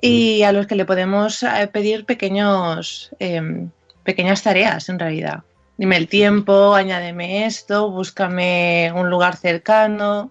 y 0.00 0.42
a 0.42 0.52
los 0.52 0.66
que 0.66 0.74
le 0.74 0.84
podemos 0.84 1.42
eh, 1.42 1.68
pedir 1.72 2.04
pequeños, 2.04 3.10
em, 3.18 3.70
pequeñas 4.02 4.42
tareas 4.42 4.88
en 4.88 4.98
realidad. 4.98 5.42
Dime 5.76 5.96
el 5.96 6.08
tiempo, 6.08 6.74
añádeme 6.74 7.46
esto, 7.46 7.90
búscame 7.90 8.92
un 8.94 9.10
lugar 9.10 9.36
cercano, 9.36 10.30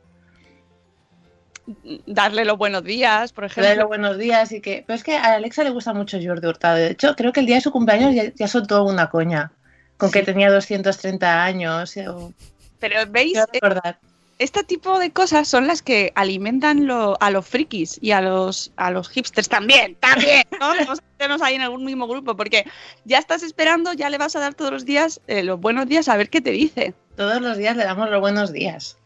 Darle 2.06 2.44
los 2.46 2.58
buenos 2.58 2.84
días, 2.84 3.32
por 3.32 3.44
darle 3.48 3.62
los 3.62 3.68
ejemplo. 3.68 3.88
buenos 3.88 4.18
días 4.18 4.52
y 4.52 4.60
que... 4.62 4.84
Pero 4.86 4.96
es 4.96 5.04
que 5.04 5.16
a 5.16 5.36
Alexa 5.36 5.64
le 5.64 5.70
gusta 5.70 5.94
mucho 5.94 6.18
Jordi 6.22 6.48
Hurtado. 6.48 6.76
De 6.76 6.92
hecho, 6.92 7.16
creo 7.16 7.32
que 7.32 7.40
el 7.40 7.46
día 7.46 7.56
de 7.56 7.62
su 7.62 7.72
cumpleaños 7.72 8.14
ya, 8.14 8.32
ya 8.36 8.48
soltó 8.48 8.84
una 8.84 9.10
coña 9.10 9.52
con 9.98 10.12
que 10.12 10.24
tenía 10.24 10.52
230 10.52 11.44
años. 11.44 11.96
eh, 11.96 12.10
o- 12.10 12.34
Pero 12.80 13.00
veis, 13.10 13.40
recordar. 13.54 13.98
este 14.40 14.64
tipo 14.66 15.00
de 15.00 15.12
cosas 15.14 15.48
son 15.48 15.66
las 15.68 15.82
que 15.82 16.12
alimentan 16.16 16.86
lo- 16.86 17.16
a 17.22 17.30
los 17.32 17.48
frikis 17.48 17.98
y 18.02 18.12
a 18.12 18.20
los, 18.20 18.74
a 18.76 18.92
los 18.92 19.08
hipsters 19.08 19.48
también, 19.48 19.96
también, 19.96 20.44
¿no? 20.60 20.68
Vamos 20.90 21.00
a 21.00 21.04
meternos 21.14 21.42
ahí 21.42 21.56
en 21.56 21.62
algún 21.62 21.86
mismo 21.86 22.08
grupo, 22.10 22.36
porque 22.36 22.66
ya 23.06 23.20
estás 23.20 23.42
esperando, 23.42 23.94
ya 23.94 24.10
le 24.10 24.18
vas 24.18 24.36
a 24.36 24.42
dar 24.42 24.54
todos 24.54 24.72
los 24.72 24.84
días 24.86 25.22
eh, 25.28 25.44
los 25.44 25.62
buenos 25.62 25.88
días 25.88 26.10
a 26.10 26.18
ver 26.18 26.30
qué 26.30 26.42
te 26.42 26.52
dice. 26.52 26.94
Todos 27.16 27.40
los 27.42 27.56
días 27.58 27.78
le 27.78 27.86
damos 27.86 28.10
los 28.10 28.20
buenos 28.20 28.52
días. 28.52 28.98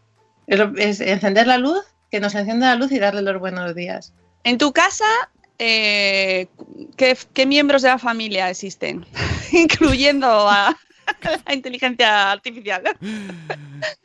Es 0.47 1.01
encender 1.01 1.45
la 1.45 1.57
luz, 1.59 1.83
que 2.11 2.19
nos 2.19 2.35
encienda 2.35 2.67
la 2.69 2.75
luz 2.75 2.91
y 2.91 2.99
darle 2.99 3.21
los 3.21 3.39
buenos 3.39 3.75
días. 3.75 4.13
En 4.43 4.57
tu 4.57 4.71
casa, 4.71 5.05
eh, 5.59 6.47
¿qué, 6.95 7.17
qué 7.33 7.45
miembros 7.45 7.81
de 7.81 7.89
la 7.89 7.97
familia 7.99 8.49
existen? 8.49 9.05
Incluyendo 9.51 10.27
a 10.49 10.75
la 11.45 11.53
inteligencia 11.53 12.31
artificial. 12.31 12.83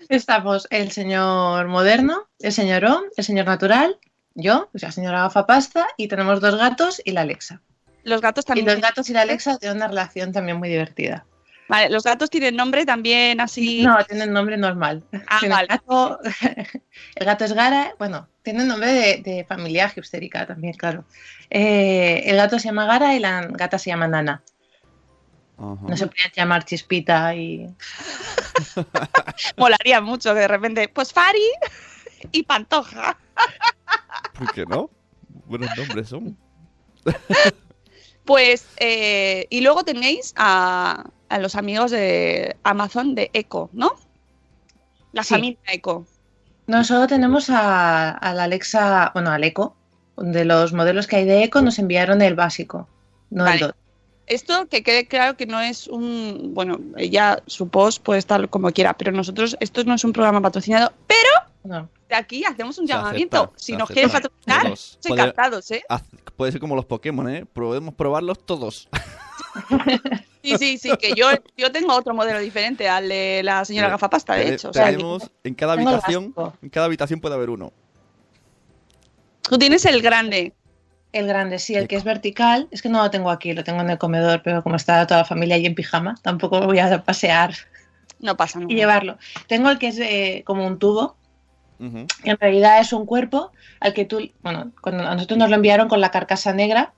Estamos 0.09 0.67
el 0.71 0.91
señor 0.93 1.69
moderno, 1.69 2.29
el 2.41 2.53
señorón, 2.53 3.05
el 3.17 3.25
señor 3.25 3.47
natural, 3.47 3.99
yo, 4.35 4.71
o 4.73 4.79
sea, 4.79 4.93
señora 4.93 5.23
gafapasta, 5.23 5.87
y 5.97 6.09
tenemos 6.09 6.41
dos 6.41 6.57
gatos 6.57 7.03
y 7.05 7.13
la 7.13 7.23
Alexa. 7.23 7.61
Los 8.05 8.21
gatos 8.21 8.45
Y 8.45 8.47
también. 8.47 8.67
los 8.67 8.81
gatos 8.81 9.09
y 9.11 9.13
la 9.13 9.23
Alexa 9.23 9.59
tienen 9.59 9.77
una 9.77 9.89
relación 9.89 10.33
también 10.33 10.59
muy 10.59 10.69
divertida. 10.69 11.25
Vale, 11.69 11.90
los 11.90 12.02
gatos 12.02 12.28
tienen 12.28 12.57
nombre 12.57 12.85
también 12.85 13.40
así. 13.40 13.83
No, 13.83 14.04
tienen 14.04 14.33
nombre 14.33 14.57
normal. 14.57 15.04
Ah, 15.26 15.40
vale. 15.49 15.69
gato, 15.69 16.19
el 17.14 17.26
gato 17.26 17.45
es 17.45 17.52
Gara, 17.52 17.95
bueno, 17.99 18.28
tiene 18.42 18.64
nombre 18.64 18.92
de, 18.92 19.23
de 19.23 19.45
familia 19.45 19.90
hipstérica 19.95 20.47
también, 20.47 20.75
claro. 20.75 21.04
Eh, 21.50 22.23
el 22.26 22.37
gato 22.37 22.59
se 22.59 22.69
llama 22.69 22.87
Gara 22.87 23.14
y 23.14 23.21
la 23.21 23.47
gata 23.47 23.78
se 23.78 23.90
llama 23.90 24.09
Nana. 24.09 24.42
No 25.59 25.97
se 25.97 26.09
podían 26.09 26.33
llamar 26.35 26.64
Chispita 26.64 27.35
y... 27.37 27.69
Molaría 29.57 30.00
mucho 30.00 30.35
que 30.35 30.40
de 30.40 30.49
repente, 30.49 30.88
pues 30.88 31.12
Fari 31.12 31.50
y 32.33 32.42
Pantoja. 32.42 33.16
¿Por 34.38 34.52
qué 34.52 34.66
no? 34.66 34.90
Buenos 35.47 35.71
nombres 35.76 36.09
son. 36.09 36.37
Pues, 38.25 38.66
eh, 38.78 39.47
y 39.50 39.61
luego 39.61 39.85
tenéis 39.85 40.33
a, 40.37 41.04
a 41.33 41.39
los 41.39 41.57
amigos 41.57 41.91
de 41.91 42.57
Amazon 42.62 43.15
de 43.15 43.31
Echo, 43.33 43.71
¿no? 43.73 43.93
La 45.12 45.23
Sí. 45.25 45.35
familia 45.35 45.59
Echo. 45.69 46.07
No, 46.67 46.85
solo 46.85 47.07
tenemos 47.07 47.51
a, 47.51 48.11
a 48.11 48.35
la 48.35 48.45
Alexa, 48.45 49.11
bueno, 49.15 49.31
al 49.31 49.45
Eco. 49.45 49.77
De 50.17 50.45
los 50.45 50.73
modelos 50.73 51.07
que 51.07 51.17
hay 51.17 51.25
de 51.25 51.43
Eco 51.45 51.62
nos 51.62 51.79
enviaron 51.79 52.21
el 52.23 52.35
básico, 52.35 52.87
no 53.31 53.45
Vale. 53.45 53.55
el 53.57 53.61
DOT. 53.69 53.77
Esto 54.27 54.69
que 54.69 54.83
quede 54.83 55.09
claro 55.09 55.37
que 55.37 55.47
no 55.47 55.59
es 55.61 55.89
un. 55.89 56.53
Bueno, 56.55 56.79
ella 56.97 57.43
su 57.47 57.69
post 57.69 58.03
puede 58.03 58.19
estar 58.21 58.49
como 58.49 58.71
quiera, 58.71 58.93
pero 58.97 59.11
nosotros, 59.11 59.57
esto 59.59 59.83
no 59.85 59.95
es 59.95 60.05
un 60.05 60.12
programa 60.12 60.41
patrocinado, 60.41 60.93
pero 61.07 61.31
No. 61.65 61.89
de 62.09 62.15
aquí 62.15 62.45
hacemos 62.45 62.79
un 62.79 62.87
Se 62.87 62.93
llamamiento. 62.93 63.37
acepta, 63.39 63.59
si 63.59 63.73
nos 63.77 63.91
quieren 63.91 64.11
patrocinar, 64.12 64.62
Todos. 64.65 64.99
encantados, 65.05 65.71
¿eh? 65.73 65.83
Puede 66.37 66.53
ser 66.53 66.61
como 66.61 66.77
los 66.77 66.85
Pokémon, 66.85 67.29
¿eh? 67.29 67.45
Podemos 67.47 67.95
probarlos 67.95 68.47
todos. 68.47 68.89
Sí, 70.43 70.57
sí, 70.59 70.79
sí, 70.79 70.91
que 70.99 71.15
yo, 71.15 71.29
yo 71.57 71.71
tengo 71.71 71.95
otro 71.95 72.15
modelo 72.15 72.41
diferente 72.41 72.89
al 72.89 73.09
de 73.09 73.43
la 73.45 73.65
señora 73.65 73.89
Gafapasta, 73.89 74.35
de 74.35 74.55
hecho. 74.55 74.71
O 74.71 74.73
sea, 74.73 74.87
tenemos 74.87 75.31
en 75.45 75.55
cada 75.55 75.75
habitación, 75.75 76.35
en 76.63 76.69
cada 76.69 76.87
habitación 76.87 77.21
puede 77.21 77.35
haber 77.37 77.51
uno. 77.51 77.73
tú 79.43 79.59
tienes 79.59 79.85
el 79.85 80.03
grande. 80.03 80.53
El 81.13 81.27
grande, 81.27 81.59
sí, 81.59 81.75
el 81.75 81.89
que 81.89 81.97
es 81.97 82.05
vertical, 82.05 82.69
es 82.71 82.81
que 82.81 82.89
no 82.89 83.03
lo 83.03 83.11
tengo 83.11 83.31
aquí, 83.31 83.53
lo 83.53 83.63
tengo 83.65 83.83
en 83.83 83.91
el 83.91 83.99
comedor, 83.99 84.41
pero 84.43 84.63
como 84.63 84.77
está 84.77 85.07
toda 85.07 85.21
la 85.21 85.25
familia 85.27 85.57
ahí 85.57 85.67
en 85.67 85.75
pijama, 85.75 86.15
tampoco 86.23 86.63
voy 86.63 86.79
a 86.79 87.05
pasear 87.05 87.53
No 88.19 88.35
pasa 88.37 88.59
nada. 88.59 88.73
y 88.73 88.77
llevarlo. 88.77 89.19
Tengo 89.47 89.69
el 89.69 89.79
que 89.79 89.89
es 89.89 89.99
eh, 89.99 90.43
como 90.47 90.67
un 90.67 90.79
tubo, 90.79 91.17
que 91.79 92.31
en 92.31 92.39
realidad 92.39 92.81
es 92.81 92.93
un 92.95 93.05
cuerpo 93.05 93.53
al 93.81 93.93
que 93.93 94.07
tú, 94.07 94.31
bueno, 94.43 94.73
cuando 94.81 95.05
a 95.07 95.15
nosotros 95.15 95.39
nos 95.39 95.51
lo 95.51 95.57
enviaron 95.57 95.89
con 95.89 96.01
la 96.01 96.11
carcasa 96.11 96.55
negra, 96.55 96.95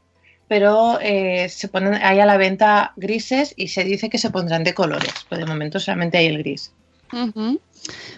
pero 0.49 0.99
eh, 1.01 1.49
se 1.49 1.69
ponen 1.69 1.95
ahí 1.95 2.21
a 2.21 2.27
la 2.27 2.37
venta 2.37 2.93
grises 2.97 3.55
y 3.57 3.69
se 3.69 3.85
dice 3.85 4.11
que 4.11 4.19
se 4.19 4.31
pondrán 4.31 4.65
de 4.65 4.75
colores, 4.75 5.13
pero 5.29 5.41
de 5.41 5.47
momento 5.47 5.81
solamente 5.81 6.19
hay 6.19 6.27
el 6.27 6.39
gris. 6.39 6.73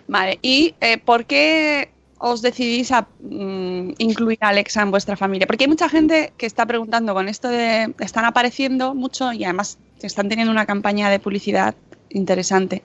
Vale, 0.09 0.39
¿y 0.43 0.75
eh, 0.81 0.99
por 0.99 1.27
qué 1.27 1.91
os 2.19 2.41
decidís 2.41 2.93
a 2.93 3.07
mm, 3.21 3.95
incluir 3.99 4.39
a 4.41 4.49
Alexa 4.49 4.83
en 4.83 4.91
vuestra 4.91 5.17
familia? 5.17 5.47
Porque 5.47 5.65
hay 5.65 5.69
mucha 5.69 5.89
gente 5.89 6.33
que 6.37 6.47
está 6.47 6.65
preguntando 6.67 7.13
con 7.15 7.29
esto 7.29 7.49
de. 7.49 7.95
Están 8.01 8.25
apareciendo 8.25 8.95
mucho 8.95 9.33
y 9.33 9.45
además 9.45 9.79
están 10.03 10.29
teniendo 10.29 10.53
una 10.53 10.67
campaña 10.67 11.11
de 11.11 11.19
publicidad 11.19 11.75
interesante. 12.11 12.83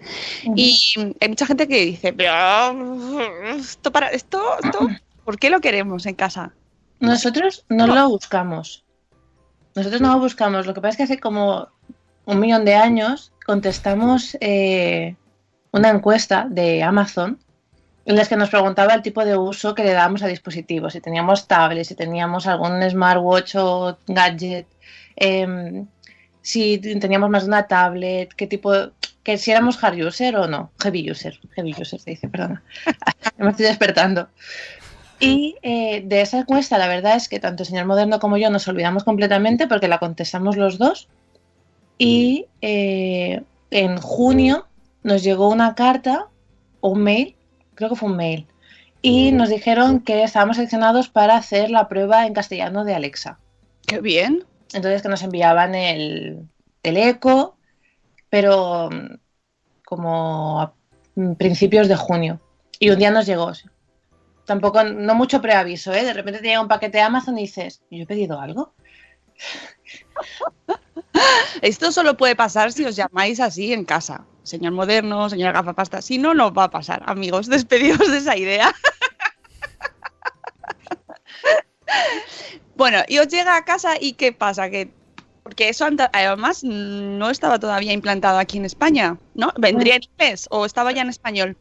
Y 0.55 0.75
hay 1.19 1.29
mucha 1.29 1.45
gente 1.45 1.67
que 1.67 1.85
dice, 1.85 2.13
pero 2.13 2.33
esto 3.55 3.91
para 3.91 4.09
esto, 4.09 4.41
esto, 4.63 4.89
¿por 5.23 5.37
qué 5.39 5.49
lo 5.49 5.61
queremos 5.61 6.05
en 6.05 6.15
casa? 6.15 6.53
Nosotros 6.99 7.65
no 7.69 7.87
lo 7.87 8.09
buscamos. 8.09 8.83
Nosotros 9.75 10.01
no 10.01 10.13
lo 10.13 10.19
buscamos. 10.19 10.65
Lo 10.65 10.73
que 10.73 10.81
pasa 10.81 10.91
es 10.91 10.97
que 10.97 11.03
hace 11.03 11.19
como 11.19 11.67
un 12.25 12.39
millón 12.39 12.65
de 12.65 12.75
años 12.75 13.31
contestamos 13.45 14.37
eh, 14.39 15.15
una 15.71 15.89
encuesta 15.89 16.47
de 16.49 16.83
Amazon 16.83 17.39
en 18.05 18.15
la 18.15 18.25
que 18.25 18.35
nos 18.35 18.49
preguntaba 18.49 18.93
el 18.93 19.01
tipo 19.01 19.23
de 19.23 19.37
uso 19.37 19.75
que 19.75 19.83
le 19.83 19.93
dábamos 19.93 20.23
a 20.23 20.27
dispositivos. 20.27 20.93
Si 20.93 21.01
teníamos 21.01 21.47
tablets, 21.47 21.89
si 21.89 21.95
teníamos 21.95 22.47
algún 22.47 22.81
smartwatch 22.89 23.55
o 23.55 23.97
gadget, 24.07 24.67
em, 25.15 25.87
si 26.41 26.79
teníamos 26.79 27.29
más 27.29 27.43
de 27.43 27.49
una 27.49 27.67
tablet, 27.67 28.33
qué 28.33 28.47
tipo, 28.47 28.73
que 29.23 29.37
si 29.37 29.51
éramos 29.51 29.81
hard 29.83 30.01
user 30.01 30.35
o 30.35 30.47
no. 30.47 30.71
Heavy 30.81 31.11
user, 31.11 31.39
heavy 31.55 31.75
user 31.79 31.99
se 31.99 32.11
dice, 32.11 32.27
perdona. 32.27 32.63
Me 33.37 33.51
estoy 33.51 33.67
despertando. 33.67 34.29
Y 35.21 35.55
eh, 35.61 36.01
de 36.03 36.21
esa 36.21 36.39
encuesta, 36.39 36.79
la 36.79 36.87
verdad 36.87 37.15
es 37.15 37.29
que 37.29 37.39
tanto 37.39 37.61
el 37.61 37.69
señor 37.69 37.85
Moderno 37.85 38.19
como 38.19 38.37
yo 38.37 38.49
nos 38.49 38.67
olvidamos 38.67 39.03
completamente 39.03 39.67
porque 39.67 39.87
la 39.87 39.99
contestamos 39.99 40.57
los 40.57 40.79
dos. 40.79 41.07
Y 41.99 42.47
eh, 42.61 43.43
en 43.69 43.97
junio 43.97 44.65
nos 45.03 45.21
llegó 45.21 45.49
una 45.49 45.75
carta 45.75 46.27
o 46.79 46.89
un 46.89 47.03
mail, 47.03 47.35
creo 47.75 47.89
que 47.89 47.95
fue 47.95 48.09
un 48.09 48.17
mail, 48.17 48.47
y 49.03 49.31
nos 49.31 49.49
dijeron 49.49 49.99
que 49.99 50.23
estábamos 50.23 50.57
seleccionados 50.57 51.09
para 51.09 51.35
hacer 51.35 51.69
la 51.69 51.87
prueba 51.87 52.25
en 52.25 52.33
castellano 52.33 52.83
de 52.83 52.95
Alexa. 52.95 53.37
Qué 53.85 54.01
bien. 54.01 54.43
Entonces 54.73 55.03
que 55.03 55.09
nos 55.09 55.21
enviaban 55.21 55.75
el, 55.75 56.47
el 56.81 56.97
eco, 56.97 57.57
pero 58.29 58.89
mm, 58.91 59.17
como 59.85 60.61
a 60.61 60.73
mm, 61.13 61.33
principios 61.33 61.87
de 61.87 61.95
junio. 61.95 62.39
Y 62.79 62.89
un 62.89 62.97
día 62.97 63.11
nos 63.11 63.27
llegó. 63.27 63.51
Tampoco, 64.51 64.83
no 64.83 65.15
mucho 65.15 65.41
preaviso, 65.41 65.93
¿eh? 65.93 66.03
De 66.03 66.11
repente 66.11 66.41
te 66.41 66.47
llega 66.47 66.59
un 66.59 66.67
paquete 66.67 66.97
de 66.97 67.03
Amazon 67.03 67.37
y 67.37 67.43
dices, 67.43 67.81
¿yo 67.89 68.03
he 68.03 68.05
pedido 68.05 68.37
algo? 68.37 68.73
Esto 71.61 71.93
solo 71.93 72.17
puede 72.17 72.35
pasar 72.35 72.73
si 72.73 72.83
os 72.83 72.97
llamáis 72.97 73.39
así 73.39 73.71
en 73.71 73.85
casa. 73.85 74.25
Señor 74.43 74.73
moderno, 74.73 75.29
señora 75.29 75.53
gafapasta. 75.53 76.01
Si 76.01 76.17
no, 76.17 76.33
no 76.33 76.53
va 76.53 76.65
a 76.65 76.69
pasar, 76.69 77.01
amigos. 77.05 77.47
Despedidos 77.47 78.11
de 78.11 78.17
esa 78.17 78.35
idea. 78.35 78.75
bueno, 82.75 83.03
y 83.07 83.19
os 83.19 83.29
llega 83.29 83.55
a 83.55 83.63
casa 83.63 83.93
y 84.01 84.15
¿qué 84.15 84.33
pasa? 84.33 84.69
Que 84.69 84.91
porque 85.43 85.69
eso 85.69 85.87
además 86.11 86.61
no 86.65 87.29
estaba 87.29 87.57
todavía 87.57 87.93
implantado 87.93 88.37
aquí 88.37 88.57
en 88.57 88.65
España, 88.65 89.17
¿no? 89.33 89.53
¿Vendría 89.57 89.95
en 89.95 90.03
inglés 90.03 90.47
o 90.51 90.65
estaba 90.65 90.91
ya 90.91 91.03
en 91.03 91.09
español? 91.09 91.55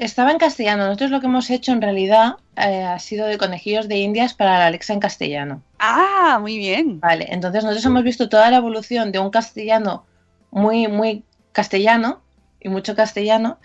Estaba 0.00 0.30
en 0.30 0.38
castellano. 0.38 0.86
Nosotros 0.86 1.10
lo 1.10 1.20
que 1.20 1.26
hemos 1.26 1.50
hecho 1.50 1.72
en 1.72 1.82
realidad 1.82 2.36
eh, 2.56 2.82
ha 2.84 2.98
sido 2.98 3.26
de 3.26 3.36
conejillos 3.36 3.86
de 3.86 3.98
indias 3.98 4.32
para 4.32 4.58
la 4.58 4.66
Alexa 4.68 4.94
en 4.94 4.98
castellano. 4.98 5.62
Ah, 5.78 6.38
muy 6.40 6.56
bien. 6.56 7.00
Vale, 7.00 7.26
entonces 7.28 7.62
nosotros 7.62 7.84
hemos 7.84 8.02
visto 8.02 8.30
toda 8.30 8.50
la 8.50 8.56
evolución 8.56 9.12
de 9.12 9.18
un 9.18 9.28
castellano 9.28 10.06
muy, 10.50 10.88
muy 10.88 11.22
castellano 11.52 12.22
y 12.60 12.70
mucho 12.70 12.96
castellano 12.96 13.58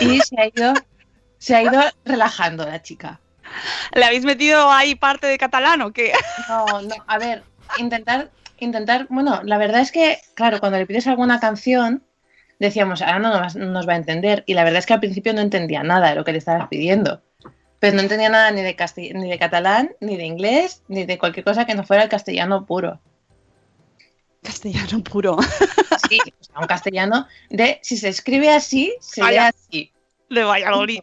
y 0.00 0.20
se 0.20 0.40
ha 0.40 0.46
ido, 0.46 0.72
se 1.36 1.54
ha 1.54 1.62
ido 1.62 1.82
relajando 2.06 2.64
la 2.64 2.80
chica. 2.80 3.20
¿Le 3.92 4.06
habéis 4.06 4.24
metido 4.24 4.72
ahí 4.72 4.94
parte 4.94 5.26
de 5.26 5.36
catalán 5.36 5.82
o 5.82 5.92
qué? 5.92 6.12
No, 6.48 6.80
no, 6.80 6.94
a 7.06 7.18
ver, 7.18 7.42
intentar, 7.76 8.30
intentar, 8.58 9.06
bueno, 9.10 9.42
la 9.44 9.58
verdad 9.58 9.82
es 9.82 9.92
que, 9.92 10.18
claro, 10.32 10.60
cuando 10.60 10.78
le 10.78 10.86
pides 10.86 11.06
alguna 11.08 11.40
canción, 11.40 12.02
decíamos, 12.58 13.02
ahora 13.02 13.18
no 13.18 13.40
nos, 13.40 13.56
no 13.56 13.66
nos 13.66 13.88
va 13.88 13.94
a 13.94 13.96
entender, 13.96 14.44
y 14.46 14.54
la 14.54 14.64
verdad 14.64 14.78
es 14.78 14.86
que 14.86 14.94
al 14.94 15.00
principio 15.00 15.32
no 15.32 15.40
entendía 15.40 15.82
nada 15.82 16.10
de 16.10 16.14
lo 16.14 16.24
que 16.24 16.32
le 16.32 16.38
estabas 16.38 16.68
pidiendo, 16.68 17.22
pero 17.80 17.96
no 17.96 18.02
entendía 18.02 18.28
nada 18.28 18.50
ni 18.50 18.62
de, 18.62 18.76
ni 19.14 19.28
de 19.28 19.38
catalán, 19.38 19.94
ni 20.00 20.16
de 20.16 20.24
inglés, 20.24 20.82
ni 20.88 21.04
de 21.04 21.18
cualquier 21.18 21.44
cosa 21.44 21.66
que 21.66 21.74
no 21.74 21.84
fuera 21.84 22.02
el 22.02 22.08
castellano 22.08 22.64
puro. 22.64 23.00
Castellano 24.42 25.02
puro. 25.02 25.36
Sí, 26.08 26.18
o 26.18 26.44
sea, 26.44 26.58
un 26.60 26.66
castellano 26.66 27.26
de, 27.50 27.78
si 27.82 27.96
se 27.96 28.08
escribe 28.08 28.50
así, 28.50 28.94
se 29.00 29.20
lee 29.22 29.26
Vaya. 29.26 29.48
así. 29.48 29.92
de 30.28 30.44
Valladolid. 30.44 31.00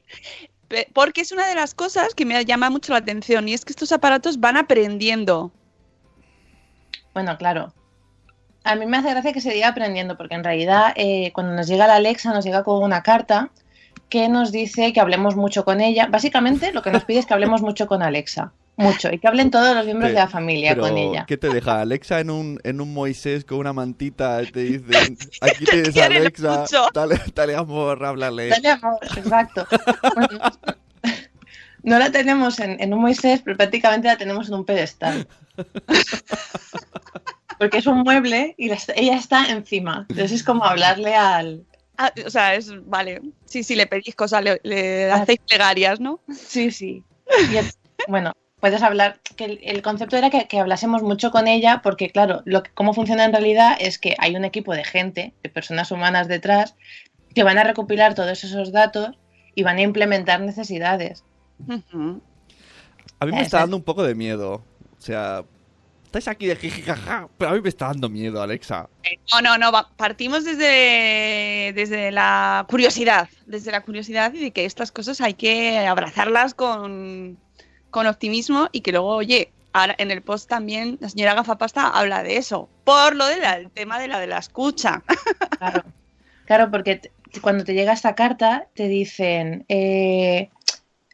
Porque 0.93 1.21
es 1.21 1.31
una 1.31 1.47
de 1.47 1.55
las 1.55 1.73
cosas 1.73 2.13
que 2.13 2.25
me 2.25 2.45
llama 2.45 2.69
mucho 2.69 2.93
la 2.93 2.99
atención 2.99 3.49
y 3.49 3.53
es 3.53 3.65
que 3.65 3.73
estos 3.73 3.91
aparatos 3.91 4.39
van 4.39 4.57
aprendiendo. 4.57 5.51
Bueno, 7.13 7.37
claro. 7.37 7.73
A 8.63 8.75
mí 8.75 8.85
me 8.85 8.97
hace 8.97 9.09
gracia 9.09 9.33
que 9.33 9.41
se 9.41 9.51
diga 9.51 9.69
aprendiendo, 9.69 10.17
porque 10.17 10.35
en 10.35 10.43
realidad 10.43 10.93
eh, 10.95 11.31
cuando 11.33 11.53
nos 11.53 11.67
llega 11.67 11.87
la 11.87 11.95
Alexa 11.95 12.31
nos 12.31 12.45
llega 12.45 12.63
con 12.63 12.83
una 12.83 13.01
carta 13.01 13.49
que 14.09 14.27
nos 14.27 14.51
dice 14.51 14.93
que 14.93 14.99
hablemos 14.99 15.35
mucho 15.35 15.65
con 15.65 15.81
ella. 15.81 16.07
Básicamente 16.07 16.71
lo 16.73 16.81
que 16.81 16.91
nos 16.91 17.05
pide 17.05 17.19
es 17.19 17.25
que 17.25 17.33
hablemos 17.33 17.61
mucho 17.61 17.87
con 17.87 18.03
Alexa. 18.03 18.51
Mucho. 18.77 19.11
Y 19.11 19.19
que 19.19 19.27
hablen 19.27 19.51
todos 19.51 19.75
los 19.75 19.85
miembros 19.85 20.09
de 20.11 20.15
la 20.15 20.27
familia 20.27 20.71
pero, 20.71 20.87
con 20.87 20.97
ella. 20.97 21.25
¿Qué 21.27 21.37
te 21.37 21.49
deja? 21.49 21.81
Alexa 21.81 22.19
en 22.19 22.29
un, 22.29 22.59
en 22.63 22.81
un 22.81 22.93
Moisés 22.93 23.45
con 23.45 23.59
una 23.59 23.73
mantita 23.73 24.41
te 24.51 24.59
dicen, 24.61 25.17
aquí 25.41 25.65
tienes 25.69 25.97
a 25.97 26.05
Alexa, 26.05 26.65
dale, 26.93 27.21
dale 27.33 27.55
amor, 27.55 28.03
háblale. 28.03 28.49
Dale 28.49 28.69
amor, 28.69 28.97
exacto. 29.15 29.67
Bueno, 30.15 30.39
no 31.83 31.99
la 31.99 32.11
tenemos 32.11 32.59
en, 32.59 32.81
en 32.81 32.93
un 32.93 33.01
Moisés, 33.01 33.41
pero 33.43 33.57
prácticamente 33.57 34.07
la 34.07 34.17
tenemos 34.17 34.47
en 34.47 34.55
un 34.55 34.65
pedestal. 34.65 35.27
Porque 37.61 37.77
es 37.77 37.85
un 37.85 37.99
mueble 37.99 38.55
y 38.57 38.69
la 38.69 38.77
ella 38.95 39.15
está 39.17 39.45
encima. 39.51 40.07
Entonces 40.09 40.31
es 40.31 40.43
como 40.43 40.65
hablarle 40.65 41.13
al, 41.13 41.63
Ah, 41.95 42.11
o 42.25 42.29
sea, 42.31 42.55
es, 42.55 42.71
vale, 42.87 43.21
sí, 43.45 43.61
sí, 43.63 43.75
le 43.75 43.85
pedís 43.85 44.15
cosas, 44.15 44.43
le, 44.43 44.59
le 44.63 45.11
Ah. 45.11 45.17
hacéis 45.17 45.41
plegarias, 45.47 45.99
¿no? 45.99 46.19
Sí, 46.33 46.71
sí. 46.71 47.03
Y 47.51 48.09
bueno, 48.09 48.31
puedes 48.59 48.81
hablar, 48.81 49.19
que 49.35 49.45
el, 49.45 49.59
el 49.61 49.83
concepto 49.83 50.17
era 50.17 50.31
que, 50.31 50.47
que 50.47 50.59
hablásemos 50.59 51.03
mucho 51.03 51.29
con 51.29 51.47
ella, 51.47 51.81
porque 51.83 52.09
claro, 52.09 52.41
lo 52.45 52.63
que, 52.63 52.71
cómo 52.71 52.95
funciona 52.95 53.25
en 53.25 53.31
realidad 53.31 53.77
es 53.79 53.99
que 53.99 54.15
hay 54.17 54.35
un 54.35 54.43
equipo 54.45 54.73
de 54.73 54.83
gente, 54.83 55.35
de 55.43 55.49
personas 55.49 55.91
humanas 55.91 56.27
detrás, 56.27 56.75
que 57.35 57.43
van 57.43 57.59
a 57.59 57.63
recopilar 57.63 58.15
todos 58.15 58.43
esos 58.43 58.71
datos 58.71 59.11
y 59.53 59.61
van 59.61 59.77
a 59.77 59.81
implementar 59.83 60.41
necesidades. 60.41 61.23
A 63.19 63.25
mí 63.25 63.31
me 63.31 63.37
Ese. 63.37 63.43
está 63.43 63.59
dando 63.59 63.77
un 63.77 63.83
poco 63.83 64.01
de 64.01 64.15
miedo. 64.15 64.63
O 64.97 65.01
sea, 65.01 65.43
estáis 66.11 66.27
aquí 66.27 66.45
de 66.45 66.57
jijijaja, 66.57 67.29
pero 67.37 67.51
a 67.51 67.53
mí 67.53 67.61
me 67.61 67.69
está 67.69 67.87
dando 67.87 68.09
miedo, 68.09 68.41
Alexa. 68.41 68.89
No, 69.31 69.41
no, 69.41 69.57
no, 69.57 69.71
va- 69.71 69.89
partimos 69.95 70.43
desde, 70.43 71.71
desde 71.73 72.11
la 72.11 72.65
curiosidad, 72.69 73.29
desde 73.45 73.71
la 73.71 73.81
curiosidad 73.81 74.33
y 74.33 74.39
de 74.41 74.51
que 74.51 74.65
estas 74.65 74.91
cosas 74.91 75.21
hay 75.21 75.35
que 75.35 75.79
abrazarlas 75.79 76.53
con, 76.53 77.37
con 77.91 78.07
optimismo 78.07 78.67
y 78.73 78.81
que 78.81 78.91
luego, 78.91 79.07
oye, 79.15 79.53
ahora 79.71 79.95
en 79.97 80.11
el 80.11 80.21
post 80.21 80.49
también 80.49 80.97
la 80.99 81.07
señora 81.07 81.33
Gafapasta 81.33 81.87
habla 81.87 82.23
de 82.23 82.35
eso, 82.35 82.67
por 82.83 83.15
lo 83.15 83.25
del 83.27 83.71
tema 83.71 83.97
de 83.97 84.09
la 84.09 84.19
de 84.19 84.27
la 84.27 84.37
escucha. 84.39 85.03
Claro, 85.59 85.83
claro 86.45 86.71
porque 86.71 87.11
cuando 87.39 87.63
te 87.63 87.73
llega 87.73 87.93
esta 87.93 88.15
carta 88.15 88.67
te 88.73 88.87
dicen, 88.87 89.63
eh, 89.69 90.49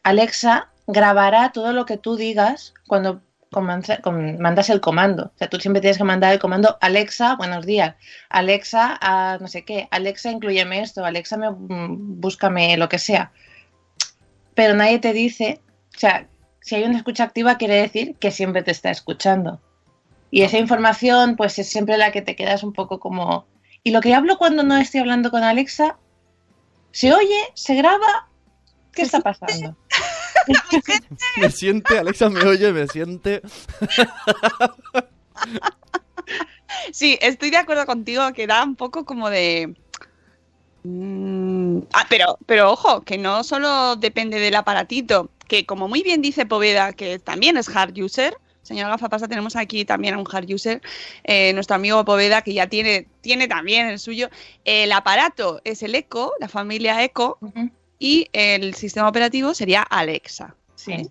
Alexa 0.04 0.70
grabará 0.88 1.52
todo 1.52 1.74
lo 1.74 1.86
que 1.86 1.98
tú 1.98 2.16
digas 2.16 2.74
cuando 2.88 3.22
mandas 3.52 4.70
el 4.70 4.82
comando. 4.82 5.32
O 5.36 5.38
sea, 5.38 5.50
tú 5.50 5.60
siempre 5.60 5.82
tienes 5.82 5.98
que 5.98 6.04
mandar 6.04 6.34
el 6.34 6.40
comando 6.40 6.78
Alexa, 6.82 7.36
buenos 7.36 7.66
días. 7.66 7.96
Alexa, 8.30 8.98
a 9.02 9.38
no 9.40 9.48
sé 9.48 9.64
qué. 9.64 9.88
Alexa, 9.92 10.32
incluyeme 10.32 10.82
esto. 10.82 11.06
Alexa, 11.06 11.38
me, 11.38 11.50
mm, 11.50 12.20
búscame 12.20 12.78
lo 12.78 12.90
que 12.90 13.00
sea. 13.00 13.32
Pero 14.54 14.74
nadie 14.74 15.00
te 15.00 15.14
dice, 15.14 15.62
o 15.96 16.00
sea, 16.00 16.28
si 16.62 16.76
hay 16.76 16.84
una 16.84 16.98
escucha 16.98 17.24
activa 17.24 17.58
quiere 17.58 17.76
decir 17.76 18.16
que 18.20 18.32
siempre 18.32 18.64
te 18.64 18.72
está 18.72 18.90
escuchando. 18.90 19.62
Y 20.32 20.42
esa 20.42 20.58
información, 20.58 21.36
pues 21.36 21.58
es 21.60 21.70
siempre 21.70 21.98
la 21.98 22.12
que 22.12 22.22
te 22.22 22.36
quedas 22.36 22.64
un 22.64 22.74
poco 22.74 23.00
como... 23.00 23.46
Y 23.84 23.92
lo 23.92 24.02
que 24.02 24.14
hablo 24.14 24.38
cuando 24.38 24.64
no 24.64 24.76
estoy 24.76 25.00
hablando 25.00 25.32
con 25.32 25.44
Alexa, 25.44 25.98
¿se 26.92 27.14
oye? 27.14 27.40
¿Se 27.54 27.76
graba? 27.76 28.28
¿Qué 28.92 29.04
está 29.04 29.22
pasando? 29.22 29.78
Me 31.38 31.50
siente, 31.52 31.98
Alexa 31.98 32.30
me 32.30 32.44
oye, 32.44 32.72
me 32.74 32.88
siente. 32.88 33.42
Sí, 36.92 37.18
estoy 37.22 37.50
de 37.50 37.58
acuerdo 37.58 37.86
contigo 37.86 38.32
que 38.34 38.48
da 38.48 38.64
un 38.64 38.76
poco 38.76 39.06
como 39.06 39.30
de... 39.30 39.76
Mm, 40.84 41.80
Ah, 41.94 42.06
pero, 42.10 42.38
pero 42.46 42.72
ojo, 42.72 43.02
que 43.02 43.18
no 43.18 43.44
solo 43.44 43.96
depende 43.96 44.40
del 44.40 44.56
aparatito, 44.56 45.30
que 45.48 45.66
como 45.66 45.88
muy 45.88 46.02
bien 46.04 46.22
dice 46.22 46.46
Poveda, 46.46 46.94
que 46.94 47.20
también 47.20 47.58
es 47.58 47.70
hard 47.74 47.98
user, 47.98 48.38
señor 48.62 48.90
Gafapasta, 48.90 49.28
tenemos 49.28 49.56
aquí 49.56 49.86
también 49.86 50.16
a 50.16 50.18
un 50.18 50.28
hard 50.30 50.52
user, 50.52 50.82
eh, 51.24 51.54
nuestro 51.54 51.76
amigo 51.76 52.04
Poveda, 52.06 52.42
que 52.42 52.54
ya 52.54 52.68
tiene, 52.68 53.08
tiene 53.22 53.48
también 53.48 53.88
el 53.88 54.00
suyo. 54.00 54.30
El 54.66 54.92
aparato 54.92 55.62
es 55.64 55.84
el 55.84 55.96
Echo, 55.96 56.34
la 56.40 56.48
familia 56.50 57.04
Echo, 57.04 57.38
Ujú, 57.42 57.70
y 58.00 58.28
el 58.34 58.74
sistema 58.76 59.08
operativo 59.10 59.54
sería 59.54 59.82
Alexa. 59.82 60.56
Sí. 60.76 61.08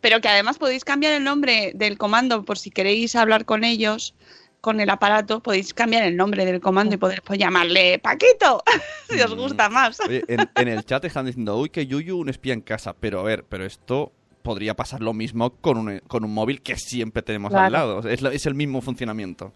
Pero 0.00 0.20
que 0.20 0.28
además 0.28 0.58
podéis 0.58 0.84
cambiar 0.84 1.12
el 1.14 1.24
nombre 1.24 1.72
del 1.74 1.98
comando 1.98 2.44
por 2.44 2.58
si 2.58 2.70
queréis 2.70 3.16
hablar 3.16 3.44
con 3.44 3.64
ellos, 3.64 4.14
con 4.60 4.80
el 4.80 4.88
aparato, 4.88 5.40
podéis 5.42 5.74
cambiar 5.74 6.04
el 6.04 6.16
nombre 6.16 6.46
del 6.46 6.60
comando 6.60 6.94
y 6.94 6.98
poder 6.98 7.22
pues, 7.22 7.38
llamarle 7.38 7.98
Paquito, 7.98 8.62
si 9.10 9.20
os 9.20 9.34
Mm. 9.34 9.38
gusta 9.38 9.68
más. 9.68 10.00
Oye, 10.00 10.24
en, 10.28 10.48
en 10.54 10.68
el 10.68 10.84
chat 10.84 11.04
están 11.04 11.26
diciendo, 11.26 11.56
uy, 11.58 11.68
que 11.70 11.86
Yuyu 11.86 12.16
un 12.18 12.28
espía 12.28 12.54
en 12.54 12.60
casa. 12.62 12.94
Pero 12.94 13.20
a 13.20 13.24
ver, 13.24 13.44
pero 13.44 13.66
esto 13.66 14.12
podría 14.42 14.74
pasar 14.74 15.00
lo 15.02 15.12
mismo 15.12 15.50
con 15.56 15.76
un, 15.78 15.98
con 16.06 16.24
un 16.24 16.32
móvil 16.32 16.62
que 16.62 16.76
siempre 16.76 17.22
tenemos 17.22 17.52
al 17.54 17.72
lado. 17.72 18.08
Es, 18.08 18.22
lo- 18.22 18.30
es 18.30 18.46
el 18.46 18.54
mismo 18.54 18.80
funcionamiento. 18.80 19.52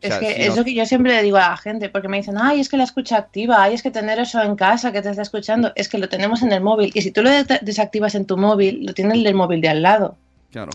O 0.00 0.06
Es 0.06 0.10
sea, 0.10 0.20
que 0.20 0.34
si 0.34 0.42
es 0.42 0.48
no- 0.50 0.56
lo 0.56 0.64
que 0.64 0.74
yo 0.74 0.86
siempre 0.86 1.12
le 1.12 1.22
digo 1.22 1.38
a 1.38 1.48
la 1.50 1.56
gente, 1.56 1.88
porque 1.88 2.06
me 2.08 2.18
dicen, 2.18 2.36
ay, 2.40 2.60
es 2.60 2.68
que 2.68 2.76
la 2.76 2.84
escucha 2.84 3.16
activa, 3.16 3.60
ay, 3.62 3.74
es 3.74 3.82
que 3.82 3.90
tener 3.90 4.18
eso 4.20 4.40
en 4.42 4.54
casa 4.54 4.92
que 4.92 5.02
te 5.02 5.10
está 5.10 5.22
escuchando, 5.22 5.72
es 5.74 5.88
que 5.88 5.98
lo 5.98 6.08
tenemos 6.08 6.42
en 6.42 6.52
el 6.52 6.60
móvil. 6.60 6.92
Y 6.94 7.02
si 7.02 7.10
tú 7.10 7.22
lo 7.22 7.30
de- 7.30 7.58
desactivas 7.62 8.14
en 8.14 8.24
tu 8.24 8.36
móvil, 8.36 8.86
lo 8.86 8.94
tienes 8.94 9.14
el 9.24 9.34
móvil 9.34 9.60
de 9.60 9.68
al 9.70 9.82
lado. 9.82 10.16
Claro. 10.52 10.70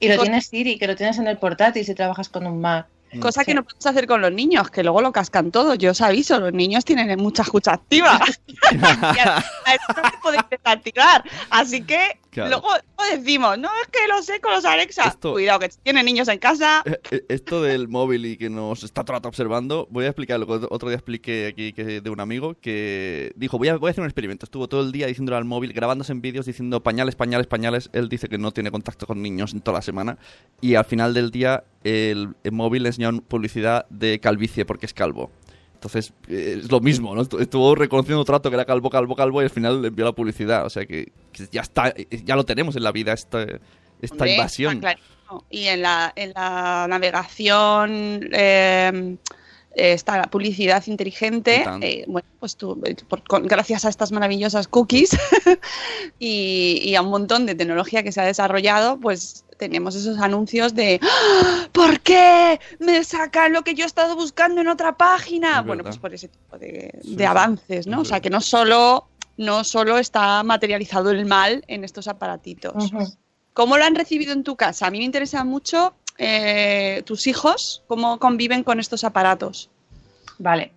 Y 0.00 0.08
lo 0.08 0.20
tienes 0.22 0.46
Siri, 0.46 0.78
que 0.78 0.86
lo 0.86 0.96
tienes 0.96 1.18
en 1.18 1.26
el 1.28 1.36
portátil 1.36 1.84
si 1.84 1.94
trabajas 1.94 2.28
con 2.30 2.46
un 2.46 2.60
Mac. 2.60 2.86
Cosa 3.20 3.40
Sí. 3.42 3.46
que 3.46 3.54
no 3.54 3.62
podemos 3.62 3.84
hacer 3.86 4.06
con 4.06 4.22
los 4.22 4.32
niños, 4.32 4.70
que 4.70 4.82
luego 4.82 5.02
lo 5.02 5.12
cascan 5.12 5.50
todo. 5.50 5.74
Yo 5.74 5.90
os 5.90 6.00
aviso, 6.00 6.40
los 6.40 6.54
niños 6.54 6.82
tienen 6.86 7.14
mucha 7.20 7.42
escucha 7.42 7.74
activa. 7.74 8.18
y 8.72 9.18
a, 9.18 9.36
a 9.36 9.74
eso 9.74 10.00
no 10.02 10.10
se 10.10 10.16
podéis 10.22 10.42
desactivar. 10.50 11.22
Así 11.50 11.82
que 11.82 12.18
Claro. 12.32 12.48
luego 12.50 12.68
luego 12.96 13.16
decimos, 13.22 13.58
no, 13.58 13.68
es 13.82 13.88
que 13.88 13.98
lo 14.08 14.22
sé 14.22 14.40
con 14.40 14.52
los 14.54 14.64
Alexa. 14.64 15.04
Esto- 15.04 15.32
Cuidado, 15.32 15.58
que 15.60 15.68
tienen 15.82 16.06
niños 16.06 16.28
en 16.28 16.38
casa. 16.38 16.82
Eh, 16.86 16.98
eh, 17.10 17.24
Esto 17.28 17.60
del 17.62 17.88
móvil 17.88 18.24
y 18.24 18.36
que 18.38 18.48
nos 18.48 18.82
está 18.84 19.04
todo 19.04 19.28
observando, 19.28 19.86
voy 19.90 20.06
a 20.06 20.08
explicar 20.08 20.40
lo 20.40 20.46
que 20.46 20.66
otro 20.70 20.88
día 20.88 20.96
expliqué 20.96 21.48
aquí 21.48 21.74
que 21.74 22.00
de 22.00 22.10
un 22.10 22.20
amigo 22.20 22.54
que 22.60 23.32
dijo, 23.36 23.58
voy 23.58 23.68
a, 23.68 23.76
voy 23.76 23.88
a 23.88 23.90
hacer 23.90 24.00
un 24.00 24.08
experimento. 24.08 24.46
Estuvo 24.46 24.66
todo 24.66 24.80
el 24.80 24.92
día 24.92 25.06
diciéndole 25.08 25.36
al 25.36 25.44
móvil, 25.44 25.74
grabándose 25.74 26.12
en 26.12 26.22
vídeos, 26.22 26.46
diciendo 26.46 26.82
pañales, 26.82 27.16
pañales, 27.16 27.46
pañales. 27.46 27.90
Él 27.92 28.08
dice 28.08 28.28
que 28.30 28.38
no 28.38 28.50
tiene 28.52 28.70
contacto 28.70 29.06
con 29.06 29.20
niños 29.20 29.52
en 29.52 29.60
toda 29.60 29.78
la 29.78 29.82
semana. 29.82 30.16
Y 30.62 30.74
al 30.76 30.86
final 30.86 31.12
del 31.12 31.30
día 31.30 31.64
el, 31.84 32.30
el 32.44 32.52
móvil 32.52 32.84
le 32.84 32.88
enseñó 32.90 33.20
publicidad 33.20 33.84
de 33.90 34.20
calvicie 34.20 34.64
porque 34.64 34.86
es 34.86 34.94
calvo. 34.94 35.30
Entonces, 35.82 36.12
eh, 36.28 36.60
es 36.62 36.70
lo 36.70 36.78
mismo, 36.78 37.12
¿no? 37.12 37.22
Estu- 37.24 37.40
Estuvo 37.40 37.74
reconociendo 37.74 38.20
el 38.20 38.26
rato 38.28 38.48
que 38.50 38.54
era 38.54 38.64
calvo, 38.64 38.88
calvo, 38.88 39.16
calvo 39.16 39.42
y 39.42 39.46
al 39.46 39.50
final 39.50 39.82
le 39.82 39.88
envió 39.88 40.04
la 40.04 40.12
publicidad. 40.12 40.64
O 40.64 40.70
sea 40.70 40.86
que, 40.86 41.10
que 41.32 41.48
ya 41.50 41.62
está, 41.62 41.88
eh, 41.88 42.06
ya 42.24 42.36
lo 42.36 42.44
tenemos 42.44 42.76
en 42.76 42.84
la 42.84 42.92
vida, 42.92 43.12
esta, 43.12 43.42
esta 43.42 44.14
Hombre, 44.14 44.32
invasión. 44.34 44.74
está 44.76 44.96
y 45.50 45.64
en 45.66 45.82
la, 45.82 46.12
en 46.14 46.32
la 46.34 46.86
navegación 46.88 48.28
eh, 48.32 49.16
eh, 49.74 49.92
está 49.92 50.18
la 50.18 50.24
publicidad 50.30 50.86
inteligente. 50.86 51.64
Eh, 51.80 52.04
bueno, 52.06 52.28
pues 52.38 52.54
tú, 52.56 52.80
eh, 52.84 52.94
por- 53.08 53.24
con- 53.24 53.46
gracias 53.48 53.84
a 53.84 53.88
estas 53.88 54.12
maravillosas 54.12 54.68
cookies 54.68 55.18
y, 56.18 56.80
y 56.84 56.94
a 56.94 57.02
un 57.02 57.10
montón 57.10 57.46
de 57.46 57.54
tecnología 57.54 58.02
que 58.02 58.12
se 58.12 58.20
ha 58.20 58.24
desarrollado, 58.24 59.00
pues 59.00 59.44
tenemos 59.62 59.94
esos 59.94 60.18
anuncios 60.18 60.74
de 60.74 60.98
¡Ah! 61.00 61.68
¿por 61.70 62.00
qué 62.00 62.58
me 62.80 63.04
sacan 63.04 63.52
lo 63.52 63.62
que 63.62 63.74
yo 63.74 63.84
he 63.84 63.86
estado 63.86 64.16
buscando 64.16 64.60
en 64.60 64.66
otra 64.66 64.96
página? 64.96 65.60
Es 65.60 65.66
bueno, 65.66 65.84
verdad. 65.84 65.90
pues 65.90 65.98
por 65.98 66.12
ese 66.14 66.26
tipo 66.26 66.58
de, 66.58 66.98
Sí, 67.04 67.14
de 67.14 67.26
avances, 67.26 67.86
¿no? 67.86 68.00
O 68.00 68.04
sea, 68.04 68.18
que 68.20 68.28
no 68.28 68.40
solo, 68.40 69.06
no 69.36 69.62
solo 69.62 69.98
está 69.98 70.42
materializado 70.42 71.12
el 71.12 71.26
mal 71.26 71.62
en 71.68 71.84
estos 71.84 72.08
aparatitos. 72.08 72.90
¿Cómo 73.52 73.76
lo 73.78 73.84
han 73.84 73.94
recibido 73.94 74.32
en 74.32 74.42
tu 74.42 74.56
casa? 74.56 74.88
A 74.88 74.90
mí 74.90 74.98
me 74.98 75.04
interesa 75.04 75.44
mucho 75.44 75.94
eh, 76.18 77.04
tus 77.06 77.28
hijos, 77.28 77.84
cómo 77.86 78.18
conviven 78.18 78.64
con 78.64 78.80
estos 78.80 79.04
aparatos. 79.04 79.70
Vale. 80.38 80.72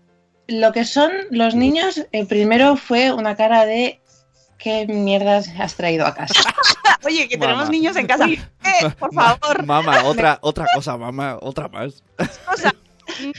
Lo 0.47 0.71
que 0.73 0.85
son 0.85 1.11
los 1.31 1.55
niños, 1.55 2.05
el 2.11 2.27
primero 2.27 2.75
fue 2.77 3.11
una 3.11 3.35
cara 3.35 3.65
de 3.65 3.99
¿qué 4.57 4.87
mierdas 4.87 5.49
has 5.59 5.75
traído 5.75 6.05
a 6.05 6.15
casa? 6.15 6.33
Oye, 7.05 7.27
que 7.27 7.37
tenemos 7.37 7.69
niños 7.69 7.95
en 7.97 8.07
casa. 8.07 8.25
Eh, 8.27 8.39
por 8.97 9.13
favor. 9.13 9.65
Mamá, 9.65 10.03
otra, 10.05 10.39
otra 10.41 10.65
cosa, 10.73 10.97
mamá, 10.97 11.37
otra 11.41 11.67
más. 11.67 12.01
O 12.51 12.57
sea, 12.57 12.73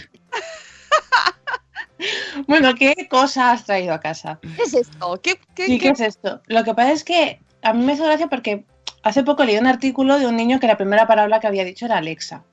bueno, 2.46 2.74
¿qué 2.74 2.94
cosa 3.10 3.52
has 3.52 3.64
traído 3.64 3.94
a 3.94 4.00
casa? 4.00 4.38
¿qué 4.56 4.62
es 4.62 4.74
esto? 4.74 5.20
¿Qué, 5.22 5.40
qué- 5.54 5.66
¿Y 5.66 5.78
qué- 5.78 5.86
qué 5.86 5.88
es 5.90 6.00
esto? 6.00 6.40
Lo 6.46 6.64
que 6.64 6.74
pasa 6.74 6.92
es 6.92 7.04
que 7.04 7.40
a 7.62 7.72
mí 7.72 7.84
me 7.84 7.94
hizo 7.94 8.04
gracia 8.04 8.28
porque 8.28 8.64
hace 9.02 9.22
poco 9.24 9.44
leí 9.44 9.56
un 9.56 9.66
artículo 9.66 10.18
de 10.18 10.26
un 10.26 10.36
niño 10.36 10.60
que 10.60 10.66
la 10.66 10.76
primera 10.76 11.06
palabra 11.06 11.40
que 11.40 11.46
había 11.46 11.64
dicho 11.64 11.86
era 11.86 11.98
Alexa. 11.98 12.44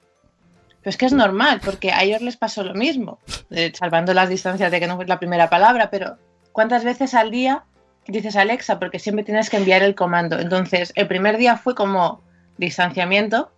Pero 0.81 0.89
es 0.89 0.97
que 0.97 1.05
es 1.05 1.13
normal, 1.13 1.61
porque 1.63 1.91
a 1.91 2.03
ellos 2.03 2.21
les 2.21 2.35
pasó 2.37 2.63
lo 2.63 2.73
mismo, 2.73 3.19
eh, 3.51 3.71
salvando 3.77 4.13
las 4.13 4.29
distancias 4.29 4.71
de 4.71 4.79
que 4.79 4.87
no 4.87 4.95
fue 4.97 5.05
la 5.05 5.19
primera 5.19 5.49
palabra, 5.49 5.89
pero 5.89 6.17
¿cuántas 6.51 6.83
veces 6.83 7.13
al 7.13 7.31
día 7.31 7.63
dices 8.07 8.35
Alexa? 8.35 8.79
Porque 8.79 8.99
siempre 8.99 9.23
tienes 9.23 9.49
que 9.49 9.57
enviar 9.57 9.83
el 9.83 9.95
comando. 9.95 10.39
Entonces, 10.39 10.91
el 10.95 11.07
primer 11.07 11.37
día 11.37 11.57
fue 11.57 11.75
como 11.75 12.21
distanciamiento, 12.57 13.51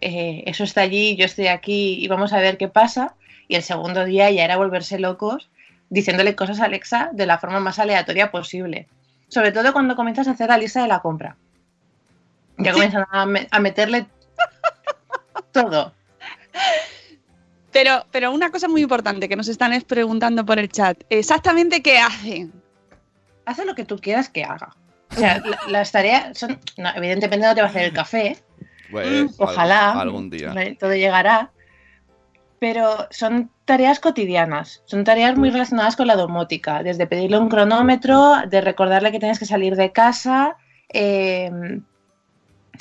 eh, 0.00 0.42
eso 0.46 0.64
está 0.64 0.82
allí, 0.82 1.16
yo 1.16 1.24
estoy 1.24 1.46
aquí 1.48 1.94
y 2.02 2.08
vamos 2.08 2.32
a 2.32 2.38
ver 2.40 2.58
qué 2.58 2.68
pasa. 2.68 3.14
Y 3.48 3.54
el 3.56 3.62
segundo 3.62 4.04
día 4.04 4.30
ya 4.30 4.44
era 4.44 4.56
volverse 4.56 4.98
locos 4.98 5.50
diciéndole 5.88 6.34
cosas 6.34 6.60
a 6.60 6.64
Alexa 6.64 7.10
de 7.12 7.26
la 7.26 7.38
forma 7.38 7.60
más 7.60 7.78
aleatoria 7.78 8.30
posible. 8.30 8.88
Sobre 9.28 9.52
todo 9.52 9.72
cuando 9.72 9.96
comienzas 9.96 10.28
a 10.28 10.32
hacer 10.32 10.48
la 10.48 10.58
lista 10.58 10.82
de 10.82 10.88
la 10.88 11.00
compra. 11.00 11.36
Ya 12.58 12.72
comienzan 12.72 13.04
a, 13.10 13.24
me- 13.26 13.46
a 13.50 13.60
meterle 13.60 14.06
todo. 15.52 15.92
Pero, 17.72 18.06
pero 18.10 18.32
una 18.32 18.50
cosa 18.50 18.68
muy 18.68 18.80
importante 18.82 19.28
que 19.28 19.36
nos 19.36 19.48
están 19.48 19.72
es 19.72 19.84
preguntando 19.84 20.44
por 20.46 20.58
el 20.58 20.68
chat. 20.70 20.98
¿Exactamente 21.10 21.82
qué 21.82 21.98
hacen? 21.98 22.52
Hace 23.46 23.64
lo 23.64 23.74
que 23.74 23.84
tú 23.84 23.98
quieras 23.98 24.28
que 24.28 24.44
haga. 24.44 24.74
O 25.12 25.14
sea, 25.18 25.38
la- 25.38 25.58
las 25.68 25.92
tareas 25.92 26.36
son. 26.36 26.58
no, 26.76 26.90
evidentemente 26.94 27.46
no 27.46 27.54
te 27.54 27.62
va 27.62 27.68
a 27.68 27.70
hacer 27.70 27.84
el 27.84 27.92
café, 27.92 28.36
Bueno, 28.90 29.30
ojalá. 29.38 29.92
algún- 29.92 30.28
día. 30.30 30.52
Todo 30.78 30.94
llegará. 30.94 31.50
Pero 32.58 33.06
son 33.10 33.50
tareas 33.66 34.00
cotidianas, 34.00 34.82
son 34.86 35.04
tareas 35.04 35.36
muy 35.36 35.50
relacionadas 35.50 35.94
con 35.94 36.06
la 36.06 36.16
domótica, 36.16 36.82
desde 36.82 37.06
pedirle 37.06 37.38
un 37.38 37.48
cronómetro, 37.50 38.34
de 38.48 38.60
recordarle 38.62 39.12
que 39.12 39.18
tienes 39.18 39.38
que 39.38 39.44
salir 39.44 39.76
de 39.76 39.92
casa, 39.92 40.56
eh, 40.92 41.50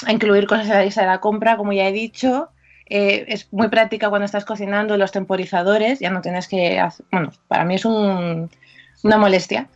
a 0.06 0.12
incluir 0.12 0.47
cosas 0.47 0.67
en 0.67 0.73
la 0.73 0.84
lista 0.84 1.01
de 1.01 1.08
la 1.08 1.19
compra, 1.19 1.58
como 1.58 1.73
ya 1.73 1.88
he 1.88 1.91
dicho. 1.91 2.49
Eh, 2.88 3.25
es 3.28 3.51
muy 3.51 3.67
práctica 3.67 4.10
cuando 4.10 4.25
estás 4.25 4.45
cocinando 4.45 4.95
los 4.97 5.12
temporizadores, 5.12 5.99
ya 5.99 6.10
no 6.10 6.21
tienes 6.21 6.47
que 6.47 6.80
hacer, 6.80 7.06
bueno, 7.12 7.32
para 7.47 7.65
mí 7.65 7.75
es 7.75 7.84
un- 7.86 8.49
una 9.04 9.17
molestia. 9.17 9.67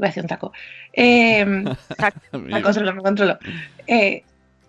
Voy 0.00 0.06
a 0.06 0.10
hacer 0.10 0.24
un 0.24 0.28
taco. 0.28 0.52
Eh, 0.94 1.44
me 2.32 2.62
controlo, 2.62 2.94
me 2.94 3.02
controlo. 3.02 3.38
Eh, 3.86 4.22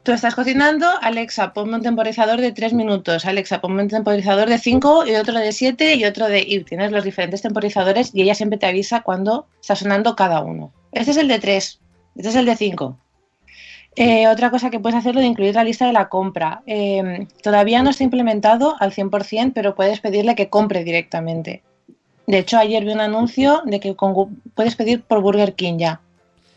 tú 0.03 0.11
estás 0.11 0.35
cocinando, 0.35 0.85
Alexa, 1.01 1.53
ponme 1.53 1.77
un 1.77 1.81
temporizador 1.81 2.41
de 2.41 2.51
3 2.51 2.73
minutos, 2.73 3.25
Alexa, 3.25 3.61
ponme 3.61 3.81
un 3.81 3.87
temporizador 3.87 4.49
de 4.49 4.57
5 4.57 5.07
y 5.07 5.15
otro 5.15 5.39
de 5.39 5.53
7 5.53 5.95
y 5.95 6.03
otro 6.03 6.27
de... 6.27 6.41
Y 6.41 6.65
tienes 6.65 6.91
los 6.91 7.05
diferentes 7.05 7.41
temporizadores 7.41 8.11
y 8.13 8.23
ella 8.23 8.35
siempre 8.35 8.59
te 8.59 8.65
avisa 8.65 9.03
cuando 9.03 9.47
está 9.61 9.77
sonando 9.77 10.17
cada 10.17 10.41
uno. 10.41 10.73
Este 10.91 11.11
es 11.11 11.17
el 11.17 11.29
de 11.29 11.39
3, 11.39 11.79
este 12.17 12.29
es 12.29 12.35
el 12.35 12.45
de 12.45 12.57
5. 12.57 12.97
Eh, 13.95 14.27
otra 14.27 14.51
cosa 14.51 14.69
que 14.69 14.81
puedes 14.81 14.99
hacer 14.99 15.15
es 15.15 15.21
de 15.21 15.27
incluir 15.27 15.55
la 15.55 15.63
lista 15.63 15.87
de 15.87 15.93
la 15.93 16.09
compra. 16.09 16.61
Eh, 16.65 17.27
todavía 17.41 17.83
no 17.83 17.91
está 17.91 18.03
implementado 18.03 18.75
al 18.81 18.91
100%, 18.91 19.53
pero 19.55 19.75
puedes 19.75 20.01
pedirle 20.01 20.35
que 20.35 20.49
compre 20.49 20.83
directamente. 20.83 21.63
De 22.27 22.37
hecho, 22.39 22.57
ayer 22.57 22.83
vi 22.85 22.91
un 22.91 23.01
anuncio 23.01 23.61
de 23.65 23.79
que 23.79 23.95
con 23.95 24.13
puedes 24.53 24.75
pedir 24.75 25.01
por 25.03 25.21
Burger 25.21 25.53
King 25.55 25.77
ya. 25.79 26.01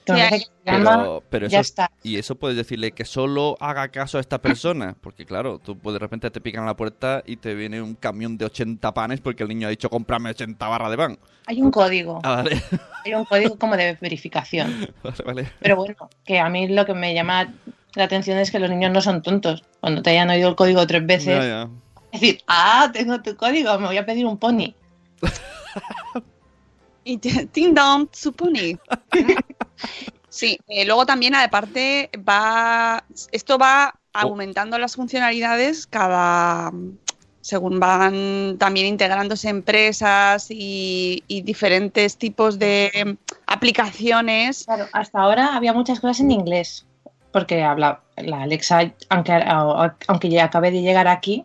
Pero, 0.06 1.22
pero 1.30 1.46
Ya 1.48 1.60
eso, 1.60 1.68
está. 1.70 1.90
y 2.02 2.16
eso 2.18 2.34
puedes 2.34 2.56
decirle 2.58 2.92
que 2.92 3.06
solo 3.06 3.56
haga 3.60 3.88
caso 3.88 4.18
a 4.18 4.20
esta 4.20 4.38
persona. 4.40 4.94
Porque 5.00 5.24
claro, 5.24 5.58
tú 5.58 5.78
pues, 5.78 5.94
de 5.94 5.98
repente 5.98 6.30
te 6.30 6.40
pican 6.42 6.64
a 6.64 6.66
la 6.66 6.76
puerta 6.76 7.22
y 7.26 7.36
te 7.36 7.54
viene 7.54 7.80
un 7.80 7.94
camión 7.94 8.36
de 8.36 8.44
80 8.44 8.92
panes 8.92 9.20
porque 9.20 9.42
el 9.44 9.48
niño 9.48 9.66
ha 9.66 9.70
dicho 9.70 9.88
cómprame 9.88 10.30
80 10.30 10.68
barras 10.68 10.90
de 10.90 10.96
pan. 10.98 11.18
Hay 11.46 11.62
un 11.62 11.70
código, 11.70 12.20
Ah, 12.22 12.36
vale. 12.36 12.62
hay 13.04 13.14
un 13.14 13.24
código 13.24 13.58
como 13.58 13.76
de 13.76 13.96
verificación. 14.00 14.88
vale, 15.02 15.16
vale. 15.24 15.52
Pero 15.60 15.76
bueno, 15.76 15.96
que 16.24 16.38
a 16.38 16.48
mí 16.50 16.68
lo 16.68 16.84
que 16.84 16.94
me 16.94 17.14
llama 17.14 17.52
la 17.94 18.04
atención 18.04 18.38
es 18.38 18.50
que 18.50 18.58
los 18.58 18.68
niños 18.70 18.90
no 18.92 19.00
son 19.00 19.22
tontos. 19.22 19.64
Cuando 19.80 20.02
te 20.02 20.10
hayan 20.10 20.28
oído 20.30 20.48
el 20.50 20.54
código 20.56 20.86
tres 20.86 21.06
veces, 21.06 21.38
Ya, 21.38 21.44
ya. 21.46 21.68
es 22.12 22.20
decir, 22.20 22.42
ah, 22.46 22.90
tengo 22.92 23.22
tu 23.22 23.36
código, 23.36 23.78
me 23.78 23.86
voy 23.86 23.96
a 23.98 24.04
pedir 24.06 24.26
un 24.26 24.36
pony. 24.38 24.74
Y 27.06 27.18
Ting 27.18 27.74
Dong 27.74 28.08
Tsupuni. 28.10 28.78
Sí, 30.34 30.58
eh, 30.66 30.84
luego 30.84 31.06
también 31.06 31.32
aparte 31.36 32.10
va, 32.28 33.04
esto 33.30 33.56
va 33.56 33.94
aumentando 34.12 34.76
las 34.78 34.96
funcionalidades 34.96 35.86
cada, 35.86 36.72
según 37.40 37.78
van 37.78 38.56
también 38.58 38.88
integrándose 38.88 39.48
empresas 39.48 40.50
y, 40.50 41.22
y 41.28 41.42
diferentes 41.42 42.16
tipos 42.16 42.58
de 42.58 43.16
aplicaciones. 43.46 44.64
Claro, 44.64 44.88
hasta 44.92 45.20
ahora 45.20 45.54
había 45.54 45.72
muchas 45.72 46.00
cosas 46.00 46.18
en 46.18 46.32
inglés, 46.32 46.84
porque 47.30 47.62
habla 47.62 48.00
la 48.16 48.42
Alexa, 48.42 48.92
aunque, 49.10 49.40
aunque 50.08 50.30
ya 50.30 50.46
acabe 50.46 50.72
de 50.72 50.82
llegar 50.82 51.06
aquí, 51.06 51.44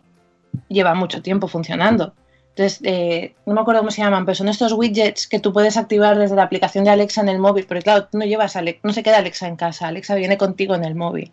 lleva 0.66 0.94
mucho 0.94 1.22
tiempo 1.22 1.46
funcionando. 1.46 2.12
Entonces, 2.50 2.80
eh, 2.82 3.34
no 3.46 3.54
me 3.54 3.60
acuerdo 3.60 3.80
cómo 3.80 3.90
se 3.90 4.02
llaman, 4.02 4.24
pero 4.26 4.34
son 4.34 4.48
estos 4.48 4.72
widgets 4.72 5.26
que 5.28 5.38
tú 5.38 5.52
puedes 5.52 5.76
activar 5.76 6.18
desde 6.18 6.36
la 6.36 6.42
aplicación 6.42 6.84
de 6.84 6.90
Alexa 6.90 7.20
en 7.22 7.28
el 7.28 7.38
móvil, 7.38 7.64
porque 7.66 7.82
claro, 7.82 8.06
tú 8.06 8.18
no 8.18 8.24
llevas 8.24 8.56
Ale- 8.56 8.80
no 8.82 8.92
se 8.92 9.02
queda 9.02 9.18
Alexa 9.18 9.46
en 9.46 9.56
casa, 9.56 9.86
Alexa 9.88 10.14
viene 10.16 10.36
contigo 10.36 10.74
en 10.74 10.84
el 10.84 10.94
móvil. 10.94 11.30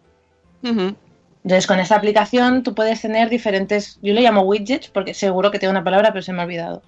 Entonces, 1.44 1.68
con 1.68 1.80
esta 1.80 1.96
aplicación 1.96 2.64
tú 2.64 2.74
puedes 2.76 3.02
tener 3.02 3.30
diferentes, 3.30 4.00
yo 4.02 4.14
le 4.14 4.22
llamo 4.22 4.42
widgets 4.42 4.90
porque 4.90 5.14
seguro 5.14 5.50
que 5.52 5.60
tengo 5.60 5.72
una 5.72 5.84
palabra, 5.84 6.12
pero 6.14 6.22
se 6.22 6.34
me 6.34 6.42
ha 6.42 6.46
olvidado. 6.46 6.82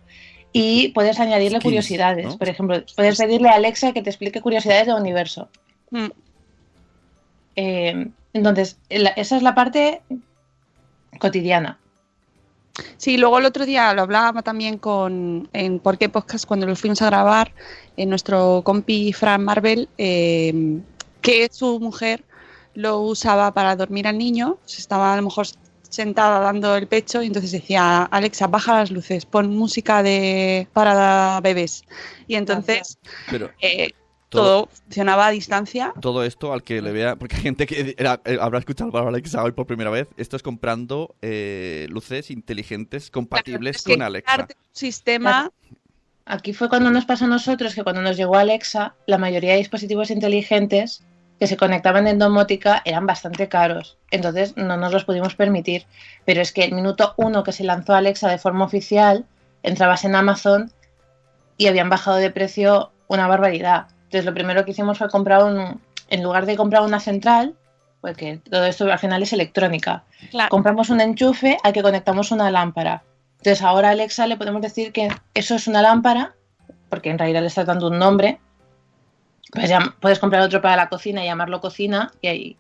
Y 0.53 0.89
puedes 0.89 1.19
añadirle 1.19 1.59
Skins, 1.59 1.63
curiosidades. 1.63 2.25
¿no? 2.25 2.37
Por 2.37 2.49
ejemplo, 2.49 2.83
puedes 2.95 3.17
pedirle 3.17 3.49
a 3.49 3.53
Alexa 3.53 3.93
que 3.93 4.01
te 4.01 4.09
explique 4.09 4.41
curiosidades 4.41 4.87
del 4.87 4.95
universo. 4.95 5.49
Mm. 5.91 6.07
Eh, 7.55 8.07
entonces, 8.33 8.77
la- 8.89 9.09
esa 9.11 9.37
es 9.37 9.43
la 9.43 9.53
parte 9.55 10.01
cotidiana. 11.19 11.77
Sí, 12.97 13.17
luego 13.17 13.39
el 13.39 13.45
otro 13.45 13.65
día 13.65 13.93
lo 13.93 14.01
hablaba 14.03 14.41
también 14.41 14.77
con 14.77 15.49
en 15.53 15.79
Por 15.79 15.97
qué 15.97 16.09
Podcast 16.09 16.45
cuando 16.45 16.65
lo 16.65 16.75
fuimos 16.75 17.01
a 17.01 17.07
grabar 17.07 17.53
en 17.97 18.09
nuestro 18.09 18.61
compi 18.63 19.13
Fran 19.13 19.43
Marvel, 19.43 19.89
eh, 19.97 20.79
que 21.21 21.49
su 21.51 21.79
mujer 21.79 22.23
lo 22.73 23.01
usaba 23.01 23.53
para 23.53 23.75
dormir 23.75 24.07
al 24.07 24.17
niño, 24.17 24.57
se 24.65 24.81
estaba 24.81 25.13
a 25.13 25.17
lo 25.17 25.23
mejor 25.23 25.47
sentada 25.89 26.39
dando 26.39 26.75
el 26.75 26.87
pecho 26.87 27.21
y 27.21 27.27
entonces 27.27 27.51
decía, 27.51 28.03
Alexa, 28.03 28.47
baja 28.47 28.75
las 28.79 28.91
luces, 28.91 29.25
pon 29.25 29.55
música 29.55 30.03
de 30.03 30.67
para 30.71 31.39
bebés. 31.41 31.83
Y 32.27 32.35
entonces 32.35 32.99
Pero 33.29 33.49
eh, 33.61 33.89
todo, 34.29 34.65
todo 34.65 34.69
funcionaba 34.85 35.27
a 35.27 35.31
distancia. 35.31 35.93
todo 36.01 36.23
esto 36.23 36.53
al 36.53 36.63
que 36.63 36.81
le 36.81 36.91
vea, 36.91 37.15
porque 37.15 37.35
hay 37.35 37.41
gente 37.41 37.65
que 37.65 37.95
era- 37.97 38.21
eh, 38.25 38.37
habrá 38.39 38.59
escuchado 38.59 38.95
a 38.97 39.07
Alexa 39.07 39.43
hoy 39.43 39.51
por 39.51 39.65
primera 39.65 39.89
vez, 39.89 40.07
esto 40.17 40.35
es 40.35 40.43
comprando 40.43 41.15
eh, 41.21 41.87
luces 41.89 42.29
inteligentes 42.31 43.09
compatibles 43.11 43.77
Es 43.77 43.83
que 43.83 43.93
con 43.93 44.01
Alexa. 44.03 44.41
un 44.41 44.47
sistema 44.71 45.51
Aquí 46.31 46.53
fue 46.53 46.69
cuando 46.69 46.91
nos 46.91 47.05
pasó 47.05 47.25
a 47.25 47.27
nosotros 47.27 47.73
que 47.73 47.81
cuando 47.83 48.03
nos 48.03 48.15
llegó 48.15 48.35
Alexa, 48.35 48.93
la 49.07 49.17
mayoría 49.17 49.53
de 49.53 49.57
dispositivos 49.57 50.11
inteligentes 50.11 51.03
que 51.39 51.47
se 51.47 51.57
conectaban 51.57 52.05
en 52.07 52.19
domótica 52.19 52.83
eran 52.85 53.07
bastante 53.07 53.47
caros. 53.49 53.97
Entonces 54.11 54.55
no 54.55 54.77
nos 54.77 54.93
los 54.93 55.05
pudimos 55.05 55.33
permitir. 55.33 55.85
Pero 56.25 56.41
es 56.41 56.51
que 56.51 56.63
el 56.63 56.73
minuto 56.73 57.15
uno 57.17 57.43
que 57.43 57.51
se 57.51 57.63
lanzó 57.63 57.95
Alexa 57.95 58.29
de 58.29 58.37
forma 58.37 58.65
oficial, 58.65 59.25
entrabas 59.63 60.05
en 60.05 60.13
Amazon 60.13 60.71
y 61.57 61.65
habían 61.65 61.89
bajado 61.89 62.17
de 62.17 62.29
precio 62.29 62.91
una 63.07 63.25
barbaridad. 63.25 63.87
Entonces 64.09 64.25
lo 64.25 64.33
primero 64.33 64.65
que 64.65 64.71
hicimos 64.71 64.97
fue 64.97 65.07
comprar 65.07 65.43
un, 65.43 65.79
en 66.09 66.23
lugar 66.23 66.47
de 66.47 66.57
comprar 66.57 66.81
una 66.81 66.99
central, 66.99 67.53
porque 68.01 68.39
todo 68.49 68.65
esto 68.65 68.91
al 68.91 68.97
final 68.97 69.21
es 69.21 69.33
electrónica. 69.33 70.03
Claro. 70.31 70.49
Compramos 70.49 70.89
un 70.89 70.99
enchufe 70.99 71.59
al 71.63 71.73
que 71.73 71.83
conectamos 71.83 72.31
una 72.31 72.49
lámpara. 72.49 73.03
Entonces 73.37 73.61
ahora 73.61 73.89
a 73.89 73.91
Alexa 73.91 74.25
le 74.25 74.35
podemos 74.35 74.63
decir 74.63 74.91
que 74.91 75.09
eso 75.35 75.53
es 75.53 75.67
una 75.67 75.83
lámpara, 75.83 76.33
porque 76.89 77.11
en 77.11 77.19
realidad 77.19 77.41
le 77.41 77.47
estás 77.47 77.67
dando 77.67 77.89
un 77.89 77.99
nombre. 77.99 78.39
Pues 79.51 79.69
ya 79.69 79.95
puedes 79.99 80.17
comprar 80.17 80.41
otro 80.41 80.59
para 80.59 80.75
la 80.75 80.89
cocina 80.89 81.23
y 81.23 81.27
llamarlo 81.27 81.61
cocina 81.61 82.11
y 82.19 82.27
ahí. 82.29 82.57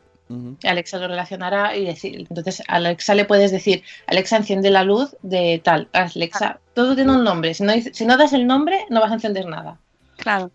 Alexa 0.63 0.99
lo 0.99 1.07
relacionará 1.07 1.75
y 1.75 1.83
decir. 1.83 2.27
Entonces 2.29 2.61
a 2.67 2.75
Alexa 2.75 3.15
le 3.15 3.25
puedes 3.25 3.49
decir, 3.49 3.81
Alexa 4.05 4.37
enciende 4.37 4.69
la 4.69 4.83
luz 4.83 5.15
de 5.23 5.59
tal. 5.63 5.87
Alexa, 5.93 6.59
todo 6.75 6.93
tiene 6.93 7.13
un 7.13 7.23
nombre. 7.23 7.55
Si 7.55 7.63
no, 7.63 7.73
si 7.91 8.05
no 8.05 8.17
das 8.17 8.33
el 8.33 8.45
nombre, 8.45 8.85
no 8.91 9.01
vas 9.01 9.09
a 9.09 9.15
encender 9.15 9.47
nada. 9.47 9.79
Claro. 10.17 10.51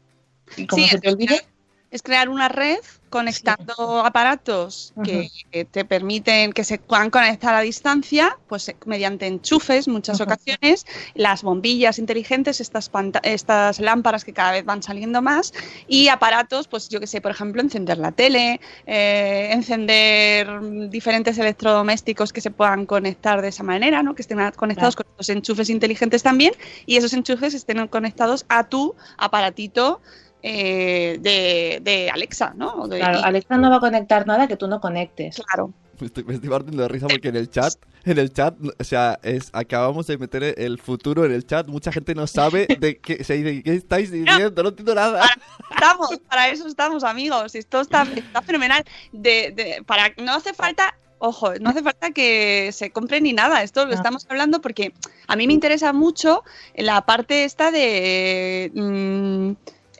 Y 0.57 0.67
como 0.67 0.83
Sí, 0.83 0.89
se 0.89 0.99
te 0.99 1.11
olvide, 1.11 1.45
Es 1.91 2.03
crear 2.03 2.29
una 2.29 2.49
red 2.49 2.81
conectando 3.15 4.05
aparatos 4.05 4.93
que, 5.05 5.31
que 5.53 5.65
te 5.65 5.85
permiten 5.85 6.53
que 6.53 6.65
se 6.65 6.79
puedan 6.79 7.11
conectar 7.11 7.55
a 7.55 7.61
distancia, 7.61 8.37
pues 8.49 8.69
eh, 8.69 8.77
mediante 8.87 9.29
enchufes, 9.29 9.87
muchas 9.87 10.21
ocasiones, 10.21 10.85
las 11.15 11.45
bombillas 11.45 12.01
inteligentes, 12.01 12.61
estas, 12.61 12.91
estas 13.23 13.79
lámparas 13.79 14.25
que 14.25 14.33
cada 14.33 14.51
vez 14.51 14.65
van 14.65 14.83
saliendo 14.83 15.23
más, 15.23 15.53
y 15.87 16.09
aparatos, 16.09 16.67
pues 16.67 16.89
yo 16.89 16.99
que 16.99 17.07
sé, 17.07 17.21
por 17.21 17.31
ejemplo, 17.31 17.63
encender 17.63 17.99
la 17.99 18.11
tele, 18.11 18.61
eh, 18.85 19.51
encender 19.53 20.49
diferentes 20.91 21.39
electrodomésticos 21.39 22.33
que 22.33 22.41
se 22.41 22.51
puedan 22.51 22.85
conectar 22.85 23.43
de 23.43 23.49
esa 23.51 23.63
manera, 23.63 24.03
¿no? 24.03 24.17
que 24.17 24.23
estén 24.23 24.41
conectados 24.57 24.97
con 24.97 25.07
estos 25.09 25.29
enchufes 25.29 25.71
inteligentes 25.71 26.25
también, 26.25 26.53
y 26.85 26.97
esos 26.97 27.13
enchufes 27.13 27.55
estén 27.55 27.87
conectados 27.87 28.45
a 28.49 28.65
tu 28.65 28.97
aparatito 29.19 30.01
eh, 30.47 31.17
de, 31.21 31.81
de 31.83 32.11
Alexa, 32.11 32.53
¿no? 32.55 32.87
De- 32.87 32.99
claro, 32.99 33.21
y- 33.21 33.23
Alexa 33.25 33.57
no 33.57 33.71
va 33.71 33.77
a 33.77 33.81
conectar 33.81 34.27
nada 34.27 34.47
que 34.47 34.57
tú 34.59 34.67
no 34.69 34.79
conectes. 34.81 35.41
claro. 35.47 35.73
Me 36.01 36.09
estoy, 36.09 36.25
me 36.25 36.35
estoy 36.35 36.51
partiendo 36.51 36.83
de 36.83 36.89
risa 36.89 37.07
porque 37.07 37.29
en 37.29 37.37
el 37.37 37.49
chat, 37.49 37.73
en 38.05 38.19
el 38.19 38.33
chat, 38.33 38.55
o 38.81 38.83
sea, 38.85 39.17
es, 39.23 39.49
acabamos 39.53 40.09
de 40.09 40.19
meter 40.19 40.43
el 40.59 40.79
futuro 40.81 41.25
en 41.25 41.31
el 41.33 41.47
chat. 41.47 41.69
Mucha 41.69 41.93
gente 41.93 42.17
no 42.17 42.27
sabe 42.27 42.67
de 42.81 42.99
qué, 42.99 43.19
o 43.21 43.25
sea, 43.25 43.37
de 43.37 43.63
qué 43.63 43.75
estáis 43.75 44.11
diciendo, 44.11 44.63
no 44.65 44.69
entiendo 44.71 44.93
nada. 44.97 45.25
Estamos, 45.71 46.19
para 46.29 46.49
eso 46.49 46.67
estamos, 46.67 47.05
amigos. 47.05 47.55
Esto 47.55 47.81
está, 47.81 48.03
está 48.03 48.43
fenomenal. 48.43 48.83
De, 49.13 49.53
de- 49.55 49.85
para, 49.87 50.13
no 50.21 50.33
hace 50.35 50.53
falta, 50.53 50.97
ojo, 51.21 51.55
no 51.61 51.71
hace 51.71 51.83
falta 51.85 52.11
que 52.11 52.71
se 52.73 52.91
compre 52.91 53.21
ni 53.21 53.33
nada. 53.33 53.63
Esto 53.63 53.85
lo 53.85 53.93
No. 53.93 53.97
estamos 53.97 54.27
hablando 54.29 54.61
porque 54.61 54.93
a 55.29 55.37
mí 55.37 55.47
me 55.47 55.53
interesa 55.53 55.93
mucho 55.93 56.43
la 56.77 57.07
parte 57.07 57.45
esta 57.45 57.71
de 57.71 58.73
mm, 58.75 59.53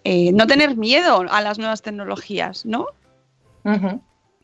eh, 0.05 0.33
no 0.33 0.47
tener 0.47 0.77
miedo 0.77 1.25
a 1.31 1.41
las 1.41 1.59
nuevas 1.59 1.83
tecnologías, 1.83 2.65
¿no? 2.67 2.87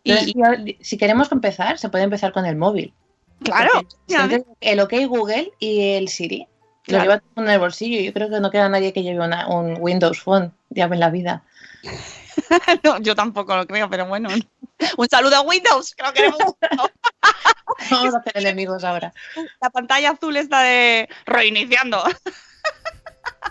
Y- 0.02 0.12
Entonces, 0.12 0.76
si 0.80 0.96
queremos 0.98 1.30
empezar, 1.32 1.78
se 1.78 1.88
puede 1.90 2.04
empezar 2.04 2.32
con 2.32 2.46
el 2.46 2.56
móvil. 2.56 2.94
Claro, 3.44 3.70
Porque 4.06 4.44
el 4.60 4.80
OK 4.80 4.92
Google 5.06 5.52
y 5.58 5.92
el 5.94 6.08
Siri. 6.08 6.40
Lo 6.40 6.46
Claro. 6.98 7.02
lleva 7.04 7.18
todo 7.20 7.44
en 7.44 7.50
el 7.50 7.58
bolsillo. 7.60 8.00
Yo 8.00 8.12
creo 8.12 8.28
que 8.30 8.40
no 8.40 8.50
queda 8.50 8.68
nadie 8.68 8.92
que 8.92 9.02
lleve 9.02 9.24
una- 9.24 9.46
un 9.48 9.76
Windows 9.80 10.20
Phone 10.20 10.52
ya 10.70 10.84
en 10.86 11.00
la 11.00 11.10
vida. 11.10 11.42
No, 12.82 12.98
yo 13.00 13.14
tampoco 13.14 13.54
lo 13.56 13.66
creo, 13.66 13.88
pero 13.90 14.06
bueno. 14.06 14.28
Un 14.96 15.08
saludo 15.08 15.36
a 15.36 15.40
Windows, 15.42 15.94
que 15.94 16.02
lo 16.02 16.12
queremos 16.12 16.38
mucho. 16.46 16.90
Vamos 17.90 18.14
a 18.14 18.18
hacer 18.18 18.32
enemigos 18.38 18.82
ahora. 18.82 19.12
La 19.60 19.70
pantalla 19.70 20.10
azul 20.12 20.36
está 20.36 20.62
de 20.62 21.08
reiniciando. 21.26 22.02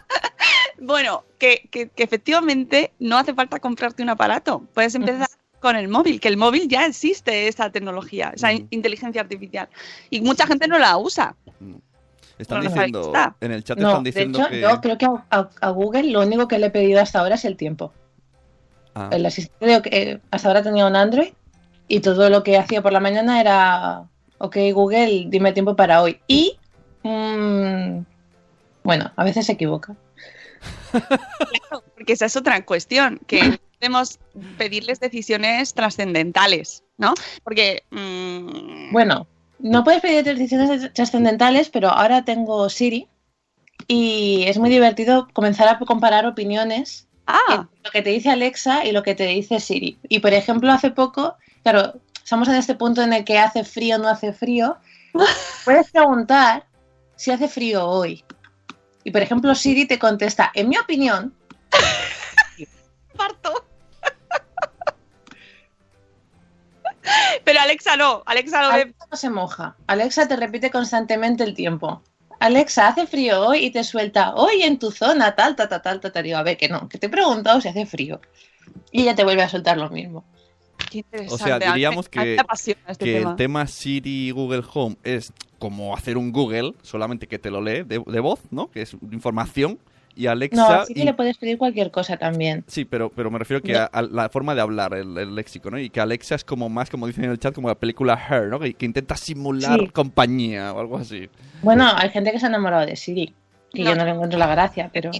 bueno, 0.79 1.23
que, 1.37 1.67
que- 1.71 1.89
que 1.89 2.03
efectivamente 2.03 2.91
no 2.99 3.17
hace 3.17 3.33
falta 3.33 3.59
comprarte 3.59 4.03
un 4.03 4.09
aparato. 4.09 4.63
Puedes 4.73 4.95
empezar 4.95 5.27
con 5.59 5.75
el 5.75 5.87
móvil, 5.89 6.19
que 6.19 6.27
el 6.29 6.37
móvil 6.37 6.67
ya 6.67 6.85
existe 6.85 7.47
esa 7.47 7.69
tecnología, 7.71 8.31
esa 8.35 8.51
inteligencia 8.53 9.21
artificial. 9.21 9.67
Y 10.09 10.21
mucha 10.21 10.47
gente 10.47 10.67
no 10.67 10.79
la 10.79 10.97
usa. 10.97 11.35
Están 12.37 12.59
Bueno, 12.59 12.73
diciendo, 12.73 13.35
en 13.41 13.51
el 13.51 13.63
chat 13.65 13.77
No, 13.77 13.87
están 13.89 14.03
de 14.03 14.09
diciendo 14.09 14.39
hecho, 14.39 14.49
que... 14.49 14.61
yo 14.61 14.81
creo 14.81 14.97
que 14.97 15.05
a, 15.05 15.25
a- 15.29 15.49
a 15.59 15.69
Google 15.71 16.03
lo 16.11 16.21
único 16.21 16.47
que 16.47 16.57
le 16.59 16.67
he 16.67 16.71
pedido 16.71 17.01
hasta 17.01 17.19
ahora 17.19 17.35
es 17.35 17.43
el 17.43 17.57
tiempo. 17.57 17.91
Ah, 18.95 19.09
El 19.11 19.25
asistente 19.25 19.65
de 19.65 19.75
OK- 19.77 19.89
eh, 19.91 20.21
hasta 20.31 20.47
ahora 20.47 20.63
tenía 20.63 20.87
un 20.87 20.95
Android 20.95 21.33
y 21.89 21.99
todo 21.99 22.29
lo 22.29 22.41
que 22.43 22.57
hacía 22.57 22.81
por 22.81 22.93
la 22.93 22.99
mañana 23.01 23.41
era, 23.41 24.05
ok 24.37 24.55
Google, 24.73 25.25
dime 25.27 25.51
tiempo 25.51 25.75
para 25.75 26.01
hoy. 26.01 26.21
Y, 26.27 26.57
mm, 27.03 27.99
bueno, 28.83 29.11
a 29.15 29.23
veces 29.23 29.45
se 29.45 29.53
equivoca. 29.53 29.95
Porque 31.95 32.13
esa 32.13 32.25
es 32.25 32.35
otra 32.35 32.65
cuestión, 32.65 33.19
que 33.27 33.59
podemos 33.79 34.19
pedirles 34.57 34.99
decisiones 34.99 35.73
trascendentales, 35.73 36.83
¿no? 36.97 37.13
Porque... 37.43 37.83
mm, 37.91 38.91
Bueno, 38.91 39.27
no 39.59 39.83
puedes 39.83 40.01
pedir 40.01 40.23
decisiones 40.23 40.93
trascendentales, 40.93 41.69
pero 41.69 41.89
ahora 41.89 42.23
tengo 42.23 42.69
Siri 42.69 43.07
y 43.87 44.43
es 44.47 44.57
muy 44.57 44.69
divertido 44.69 45.27
comenzar 45.33 45.67
a 45.67 45.79
comparar 45.79 46.25
opiniones 46.25 47.07
ah, 47.27 47.39
entre 47.49 47.81
lo 47.83 47.91
que 47.91 48.01
te 48.01 48.09
dice 48.09 48.29
Alexa 48.29 48.85
y 48.85 48.91
lo 48.91 49.03
que 49.03 49.15
te 49.15 49.25
dice 49.27 49.59
Siri. 49.59 49.97
Y 50.07 50.19
por 50.19 50.33
ejemplo, 50.33 50.71
hace 50.71 50.91
poco, 50.91 51.35
claro, 51.63 51.99
estamos 52.23 52.47
en 52.47 52.55
este 52.55 52.75
punto 52.75 53.01
en 53.01 53.13
el 53.13 53.25
que 53.25 53.37
hace 53.37 53.63
frío 53.63 53.95
o 53.95 53.99
no 53.99 54.07
hace 54.07 54.33
frío. 54.33 54.77
Puedes 55.65 55.91
preguntar 55.91 56.65
si 57.15 57.31
hace 57.31 57.47
frío 57.47 57.85
hoy. 57.85 58.23
Y 59.03 59.11
por 59.11 59.21
ejemplo, 59.21 59.55
Siri 59.55 59.85
te 59.85 59.99
contesta, 59.99 60.51
en 60.53 60.69
mi 60.69 60.77
opinión, 60.77 61.33
parto. 63.17 63.65
Pero 67.43 67.59
Alexa 67.59 67.95
no, 67.95 68.23
Alexa 68.25 68.61
no. 68.61 68.69
Alexa 68.69 69.05
no 69.09 69.17
se 69.17 69.29
moja. 69.29 69.75
Alexa 69.87 70.27
te 70.27 70.35
repite 70.35 70.69
constantemente 70.69 71.43
el 71.43 71.55
tiempo. 71.55 72.03
Alexa, 72.39 72.87
hace 72.87 73.05
frío 73.05 73.47
hoy 73.47 73.65
y 73.65 73.71
te 73.71 73.83
suelta, 73.83 74.33
hoy 74.35 74.63
en 74.63 74.79
tu 74.79 74.91
zona, 74.91 75.35
tal, 75.35 75.55
tal, 75.55 75.67
tal, 75.67 75.81
tal, 75.81 75.99
tal, 75.99 76.11
tal. 76.11 76.23
Digo, 76.23 76.37
a 76.37 76.43
ver, 76.43 76.57
que 76.57 76.69
no, 76.69 76.87
que 76.87 76.97
te 76.97 77.07
he 77.07 77.09
preguntado 77.09 77.59
si 77.59 77.67
hace 77.67 77.85
frío. 77.85 78.21
Y 78.91 79.01
ella 79.01 79.15
te 79.15 79.23
vuelve 79.23 79.43
a 79.43 79.49
soltar 79.49 79.77
lo 79.77 79.89
mismo. 79.89 80.23
Qué 80.91 80.99
interesante. 80.99 81.33
O 81.33 81.37
sea, 81.45 81.59
diríamos 81.59 82.09
que- 82.09 82.35
este 82.35 83.05
que 83.05 83.13
tema. 83.19 83.29
el 83.31 83.35
tema 83.35 83.67
Siri 83.67 84.27
y 84.27 84.31
Google 84.31 84.63
Home 84.73 84.95
es 85.03 85.31
como 85.59 85.95
hacer 85.95 86.17
un 86.17 86.31
Google, 86.31 86.73
solamente 86.81 87.27
que 87.27 87.37
te 87.39 87.51
lo 87.51 87.61
lee 87.61 87.83
de, 87.83 88.01
de 88.05 88.19
voz, 88.19 88.39
¿no? 88.51 88.69
Que 88.71 88.81
es 88.83 88.95
información. 89.11 89.77
Y 90.15 90.27
Alexa... 90.27 90.57
No, 90.57 90.67
así 90.81 90.93
que 90.93 91.01
y- 91.01 91.05
le 91.05 91.13
puedes 91.13 91.37
pedir 91.37 91.57
cualquier 91.57 91.91
cosa 91.91 92.17
también. 92.17 92.63
Sí, 92.67 92.83
pero, 92.83 93.09
pero 93.09 93.31
me 93.31 93.39
refiero 93.39 93.61
que 93.61 93.77
a, 93.77 93.85
a 93.85 94.01
la 94.01 94.27
forma 94.29 94.53
de 94.55 94.59
hablar, 94.61 94.93
el, 94.93 95.17
el 95.17 95.33
léxico, 95.35 95.69
¿no? 95.71 95.79
Y 95.79 95.89
que 95.89 96.01
Alexa 96.01 96.35
es 96.35 96.43
como 96.43 96.67
más, 96.67 96.89
como 96.89 97.07
dicen 97.07 97.23
en 97.25 97.31
el 97.31 97.39
chat, 97.39 97.53
como 97.53 97.67
la 97.69 97.75
película 97.75 98.19
Her, 98.29 98.47
¿no? 98.47 98.59
Que, 98.59 98.73
que 98.73 98.85
intenta 98.85 99.15
simular 99.15 99.79
Sí. 99.79 99.87
compañía 99.89 100.73
o 100.73 100.79
algo 100.79 100.97
así. 100.97 101.29
Bueno, 101.61 101.89
hay 101.95 102.09
gente 102.09 102.31
que 102.31 102.39
se 102.39 102.47
ha 102.47 102.49
enamorado 102.49 102.85
de 102.85 102.95
Siri, 102.97 103.33
No. 103.75 103.83
yo 103.83 103.95
no 103.95 104.03
le 104.03 104.11
encuentro 104.11 104.37
la 104.39 104.47
gracia, 104.47 104.89
pero... 104.91 105.11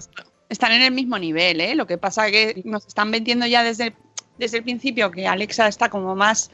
Están 0.50 0.72
en 0.72 0.82
el 0.82 0.92
mismo 0.92 1.20
nivel, 1.20 1.62
¿eh? 1.62 1.76
Lo 1.76 1.86
que 1.86 2.00
pasa 2.00 2.28
es 2.28 2.32
que 2.56 2.62
nos 2.66 2.88
están 2.88 3.12
vendiendo 3.12 3.46
ya 3.46 3.64
desde, 3.64 3.94
desde 4.40 4.58
el 4.58 4.64
principio 4.64 5.12
que 5.12 5.28
Alexa 5.28 5.68
está 5.68 5.90
como 5.90 6.16
más 6.16 6.50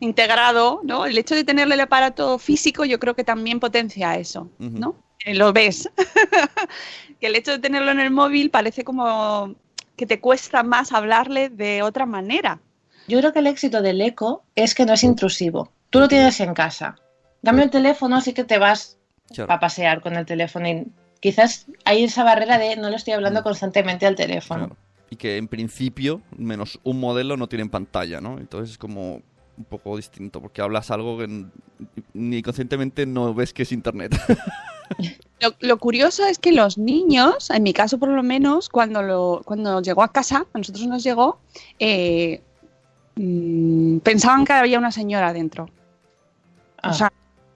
integrado, 0.00 0.80
¿no? 0.84 1.06
El 1.06 1.16
hecho 1.18 1.34
de 1.34 1.44
tenerle 1.44 1.74
el 1.74 1.80
aparato 1.80 2.38
físico 2.38 2.84
yo 2.84 2.98
creo 2.98 3.14
que 3.14 3.24
también 3.24 3.60
potencia 3.60 4.16
eso. 4.16 4.50
¿no? 4.58 4.94
Eh, 5.24 5.34
Lo 5.34 5.52
ves. 5.52 5.88
que 7.20 7.26
el 7.26 7.36
hecho 7.36 7.52
de 7.52 7.58
tenerlo 7.58 7.90
en 7.90 8.00
el 8.00 8.10
móvil 8.10 8.50
parece 8.50 8.84
como 8.84 9.54
que 9.96 10.06
te 10.06 10.20
cuesta 10.20 10.62
más 10.62 10.92
hablarle 10.92 11.50
de 11.50 11.82
otra 11.82 12.06
manera. 12.06 12.58
Yo 13.06 13.18
creo 13.18 13.32
que 13.32 13.40
el 13.40 13.46
éxito 13.46 13.82
del 13.82 14.00
eco 14.00 14.44
es 14.54 14.74
que 14.74 14.86
no 14.86 14.94
es 14.94 15.02
intrusivo. 15.04 15.70
Tú 15.90 16.00
lo 16.00 16.08
tienes 16.08 16.40
en 16.40 16.54
casa. 16.54 16.96
Dame 17.42 17.62
el 17.64 17.70
teléfono, 17.70 18.20
sí 18.20 18.32
que 18.32 18.44
te 18.44 18.58
vas 18.58 18.96
a 19.48 19.60
pasear 19.60 20.00
con 20.00 20.14
el 20.16 20.24
teléfono. 20.24 20.68
Y 20.68 20.86
quizás 21.20 21.66
hay 21.84 22.04
esa 22.04 22.24
barrera 22.24 22.56
de 22.58 22.76
no 22.76 22.88
le 22.88 22.96
estoy 22.96 23.12
hablando 23.14 23.40
Mm. 23.40 23.44
constantemente 23.44 24.06
al 24.06 24.14
teléfono. 24.16 24.68
Claro. 24.68 24.76
Y 25.10 25.16
que 25.16 25.36
en 25.36 25.48
principio, 25.48 26.22
menos 26.36 26.78
un 26.84 27.00
modelo, 27.00 27.36
no 27.36 27.48
tienen 27.48 27.68
pantalla, 27.68 28.20
¿no? 28.20 28.38
Entonces 28.38 28.70
es 28.72 28.78
como 28.78 29.20
un 29.58 29.64
poco 29.68 29.96
distinto, 29.96 30.40
porque 30.40 30.62
hablas 30.62 30.90
algo 30.90 31.18
que 31.18 31.44
ni 32.14 32.42
conscientemente 32.42 33.04
no 33.06 33.34
ves 33.34 33.52
que 33.52 33.64
es 33.64 33.72
internet. 33.72 34.16
Lo, 35.40 35.54
lo 35.60 35.78
curioso 35.78 36.26
es 36.26 36.38
que 36.38 36.52
los 36.52 36.76
niños, 36.76 37.48
en 37.48 37.62
mi 37.62 37.72
caso 37.72 37.96
por 37.98 38.08
lo 38.10 38.22
menos, 38.22 38.68
cuando, 38.68 39.02
lo, 39.02 39.40
cuando 39.44 39.80
llegó 39.80 40.02
a 40.02 40.12
casa, 40.12 40.44
a 40.52 40.58
nosotros 40.58 40.86
nos 40.86 41.02
llegó, 41.02 41.38
eh, 41.78 42.42
mm, 43.16 43.98
pensaban 44.00 44.44
que 44.44 44.52
había 44.52 44.78
una 44.78 44.90
señora 44.92 45.32
dentro. 45.32 45.70
Ah, 46.82 46.90
O 46.90 46.92
sea, 46.92 47.12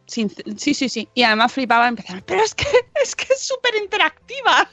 sin- 0.06 0.30
sí, 0.56 0.72
sí, 0.74 0.88
sí. 0.88 1.08
Y 1.12 1.24
además 1.24 1.52
flipaban, 1.52 1.88
empezaron, 1.88 2.22
pero 2.24 2.42
es 2.42 2.54
que 2.54 2.64
es 3.02 3.14
que 3.14 3.26
es 3.34 3.40
súper 3.40 3.74
interactiva. 3.82 4.66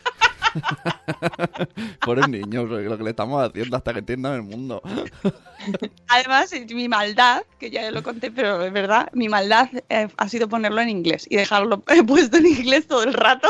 Pobres 2.05 2.27
niños, 2.27 2.69
lo 2.69 2.97
que 2.97 3.03
le 3.03 3.09
estamos 3.11 3.43
haciendo 3.47 3.77
hasta 3.77 3.93
que 3.93 3.99
entiendan 3.99 4.33
el 4.33 4.43
mundo. 4.43 4.81
Además, 6.07 6.51
mi 6.69 6.87
maldad, 6.87 7.43
que 7.59 7.69
ya 7.69 7.89
lo 7.91 8.03
conté, 8.03 8.31
pero 8.31 8.63
es 8.63 8.73
verdad, 8.73 9.09
mi 9.13 9.29
maldad 9.29 9.69
eh, 9.89 10.07
ha 10.17 10.29
sido 10.29 10.49
ponerlo 10.49 10.81
en 10.81 10.89
inglés 10.89 11.27
y 11.29 11.35
dejarlo 11.37 11.83
eh, 11.87 12.03
puesto 12.03 12.37
en 12.37 12.47
inglés 12.47 12.87
todo 12.87 13.03
el 13.03 13.13
rato. 13.13 13.47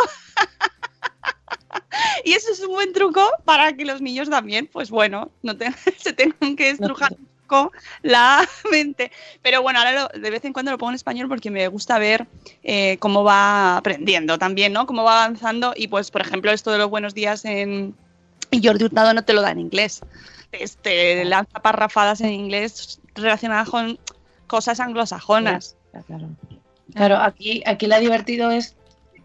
y 2.25 2.33
eso 2.33 2.51
es 2.51 2.59
un 2.61 2.73
buen 2.73 2.93
truco 2.93 3.25
para 3.45 3.73
que 3.73 3.85
los 3.85 4.01
niños 4.01 4.29
también, 4.29 4.67
pues 4.71 4.89
bueno, 4.89 5.31
no 5.41 5.55
te- 5.57 5.71
se 5.97 6.13
tengan 6.13 6.55
que 6.55 6.69
estrujar 6.71 7.15
poco 7.51 7.71
la 8.01 8.47
mente. 8.71 9.11
Pero 9.41 9.61
bueno, 9.61 9.79
ahora 9.79 9.91
lo- 10.13 10.19
de 10.19 10.29
vez 10.31 10.43
en 10.45 10.53
cuando 10.53 10.71
lo 10.71 10.77
pongo 10.77 10.91
en 10.91 10.95
español 10.95 11.27
porque 11.27 11.51
me 11.51 11.67
gusta 11.67 11.99
ver 11.99 12.27
eh, 12.63 12.97
cómo 12.99 13.23
va 13.23 13.77
aprendiendo 13.77 14.37
también, 14.39 14.73
¿no? 14.73 14.85
Cómo 14.85 15.03
va 15.03 15.23
avanzando. 15.23 15.73
Y 15.75 15.87
pues, 15.87 16.11
por 16.11 16.21
ejemplo, 16.21 16.51
esto 16.51 16.71
de 16.71 16.77
los 16.77 16.89
buenos 16.89 17.13
días 17.13 17.45
en 17.45 17.95
Jordi 18.63 18.85
Hurtado 18.85 19.13
no 19.13 19.23
te 19.23 19.33
lo 19.33 19.41
da 19.41 19.51
en 19.51 19.59
inglés. 19.59 20.01
Este 20.51 21.23
lanza 21.25 21.59
parrafadas 21.61 22.21
en 22.21 22.31
inglés 22.33 22.99
relacionadas 23.15 23.69
con 23.69 23.99
cosas 24.47 24.79
anglosajonas. 24.79 25.75
Claro, 26.07 26.29
Claro, 26.93 27.17
aquí, 27.17 27.63
aquí 27.65 27.87
lo 27.87 27.97
divertido 27.99 28.51
es 28.51 28.75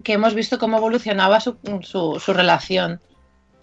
que 0.04 0.12
hemos 0.12 0.34
visto 0.34 0.56
cómo 0.58 0.76
evolucionaba 0.76 1.40
su, 1.40 1.56
su- 1.82 2.20
su 2.20 2.32
relación. 2.32 3.00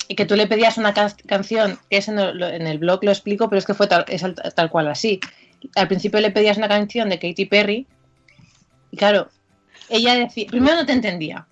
Y 0.08 0.16
que 0.16 0.26
tú 0.26 0.36
le 0.36 0.48
pedías 0.48 0.78
una 0.78 0.94
ca- 0.94 1.16
canción, 1.28 1.80
que 1.90 1.98
es 1.98 2.08
en 2.08 2.20
el, 2.20 2.38
lo- 2.38 2.48
en 2.50 2.68
el 2.68 2.78
blog 2.78 3.04
lo 3.04 3.12
explico, 3.12 3.50
pero 3.50 3.60
es 3.60 3.66
que 3.66 3.74
fue 3.74 3.88
tal, 3.88 4.06
es 4.08 4.24
al- 4.24 4.36
tal 4.36 4.70
cual 4.70 4.88
así. 4.88 5.20
Al 5.76 5.88
principio 5.88 6.20
le 6.20 6.32
pedías 6.32 6.58
una 6.58 6.68
canción 6.68 7.10
de 7.10 7.20
Katy 7.20 7.46
Perry, 7.46 7.88
y 8.92 8.98
claro, 8.98 9.30
ella 9.90 10.16
decía, 10.16 10.48
primero 10.50 10.76
no 10.76 10.86
te 10.86 10.94
entendía. 10.94 11.48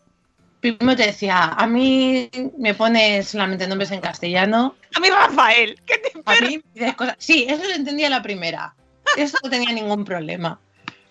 Primero 0.59 0.95
te 0.95 1.07
decía, 1.07 1.43
a 1.43 1.65
mí 1.65 2.29
me 2.57 2.75
pones 2.75 3.29
solamente 3.29 3.67
nombres 3.67 3.89
en 3.91 3.99
castellano, 4.01 4.75
A 4.95 4.99
mí, 4.99 5.09
Rafael, 5.09 5.79
¿qué 5.87 5.97
te 5.97 6.11
a 6.23 6.35
mí 6.45 6.57
me 6.57 6.79
dices 6.81 6.95
cosas. 6.95 7.15
Sí, 7.17 7.45
eso 7.49 7.63
lo 7.63 7.73
entendía 7.73 8.09
la 8.09 8.21
primera. 8.21 8.75
Eso 9.17 9.37
no 9.43 9.49
tenía 9.49 9.71
ningún 9.71 10.05
problema. 10.05 10.59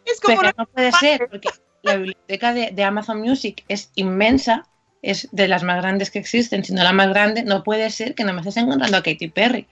es 0.04 0.20
como 0.20 0.38
Pero 0.40 0.52
no 0.56 0.66
puede 0.66 0.92
ser, 0.92 1.26
porque 1.28 1.48
la 1.82 1.96
biblioteca 1.96 2.52
de, 2.54 2.70
de 2.70 2.84
Amazon 2.84 3.20
Music 3.20 3.64
es 3.66 3.90
inmensa, 3.96 4.66
es 5.02 5.28
de 5.32 5.48
las 5.48 5.62
más 5.62 5.78
grandes 5.82 6.10
que 6.10 6.18
existen, 6.18 6.64
si 6.64 6.72
no 6.72 6.82
la 6.82 6.92
más 6.92 7.08
grande, 7.08 7.42
no 7.42 7.62
puede 7.62 7.90
ser 7.90 8.14
que 8.14 8.24
no 8.24 8.32
me 8.32 8.40
estés 8.40 8.56
encontrando 8.56 8.96
a 8.96 9.02
Katy 9.02 9.28
Perry. 9.28 9.66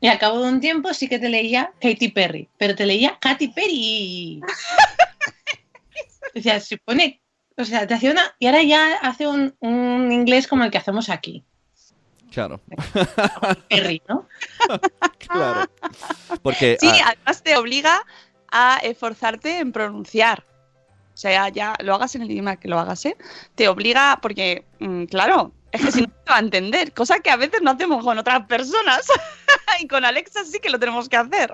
Y 0.00 0.08
al 0.08 0.18
cabo 0.18 0.42
de 0.42 0.48
un 0.48 0.60
tiempo 0.60 0.92
sí 0.92 1.08
que 1.08 1.18
te 1.18 1.28
leía 1.28 1.72
Katy 1.80 2.08
Perry, 2.08 2.48
pero 2.58 2.74
te 2.74 2.86
leía 2.86 3.18
Katy 3.20 3.48
Perry. 3.48 4.40
O 6.34 6.40
sea, 6.42 6.60
se 6.60 6.76
pone, 6.76 7.22
o 7.56 7.64
sea, 7.64 7.86
te 7.86 7.94
hacía 7.94 8.10
una, 8.10 8.34
y 8.38 8.44
ahora 8.44 8.62
ya 8.62 8.96
hace 8.96 9.26
un, 9.26 9.56
un 9.60 10.12
inglés 10.12 10.46
como 10.46 10.64
el 10.64 10.70
que 10.70 10.76
hacemos 10.76 11.08
aquí, 11.08 11.46
Claro, 12.36 12.60
Perry, 13.70 14.02
¿no? 14.10 14.28
claro. 15.26 15.70
Porque 16.42 16.76
Sí, 16.78 16.86
ah, 16.86 17.14
además 17.14 17.42
te 17.42 17.56
obliga 17.56 18.04
a 18.50 18.78
esforzarte 18.82 19.58
en 19.58 19.72
pronunciar. 19.72 20.44
O 21.16 21.18
sea, 21.18 21.48
ya 21.48 21.74
lo 21.82 21.94
hagas 21.94 22.14
en 22.14 22.20
el 22.20 22.30
idioma 22.30 22.56
que 22.56 22.68
lo 22.68 22.78
hagas, 22.78 23.06
¿eh? 23.06 23.16
Te 23.54 23.68
obliga, 23.68 24.18
porque, 24.20 24.66
mm, 24.80 25.04
claro, 25.04 25.50
es 25.72 25.82
que 25.82 25.90
si 25.90 26.02
no 26.02 26.08
te 26.08 26.30
va 26.30 26.36
a 26.36 26.40
entender, 26.40 26.92
cosa 26.92 27.20
que 27.20 27.30
a 27.30 27.36
veces 27.36 27.62
no 27.62 27.70
hacemos 27.70 28.04
con 28.04 28.18
otras 28.18 28.46
personas. 28.46 29.06
y 29.80 29.88
con 29.88 30.04
Alexa 30.04 30.44
sí 30.44 30.58
que 30.60 30.68
lo 30.68 30.78
tenemos 30.78 31.08
que 31.08 31.16
hacer. 31.16 31.50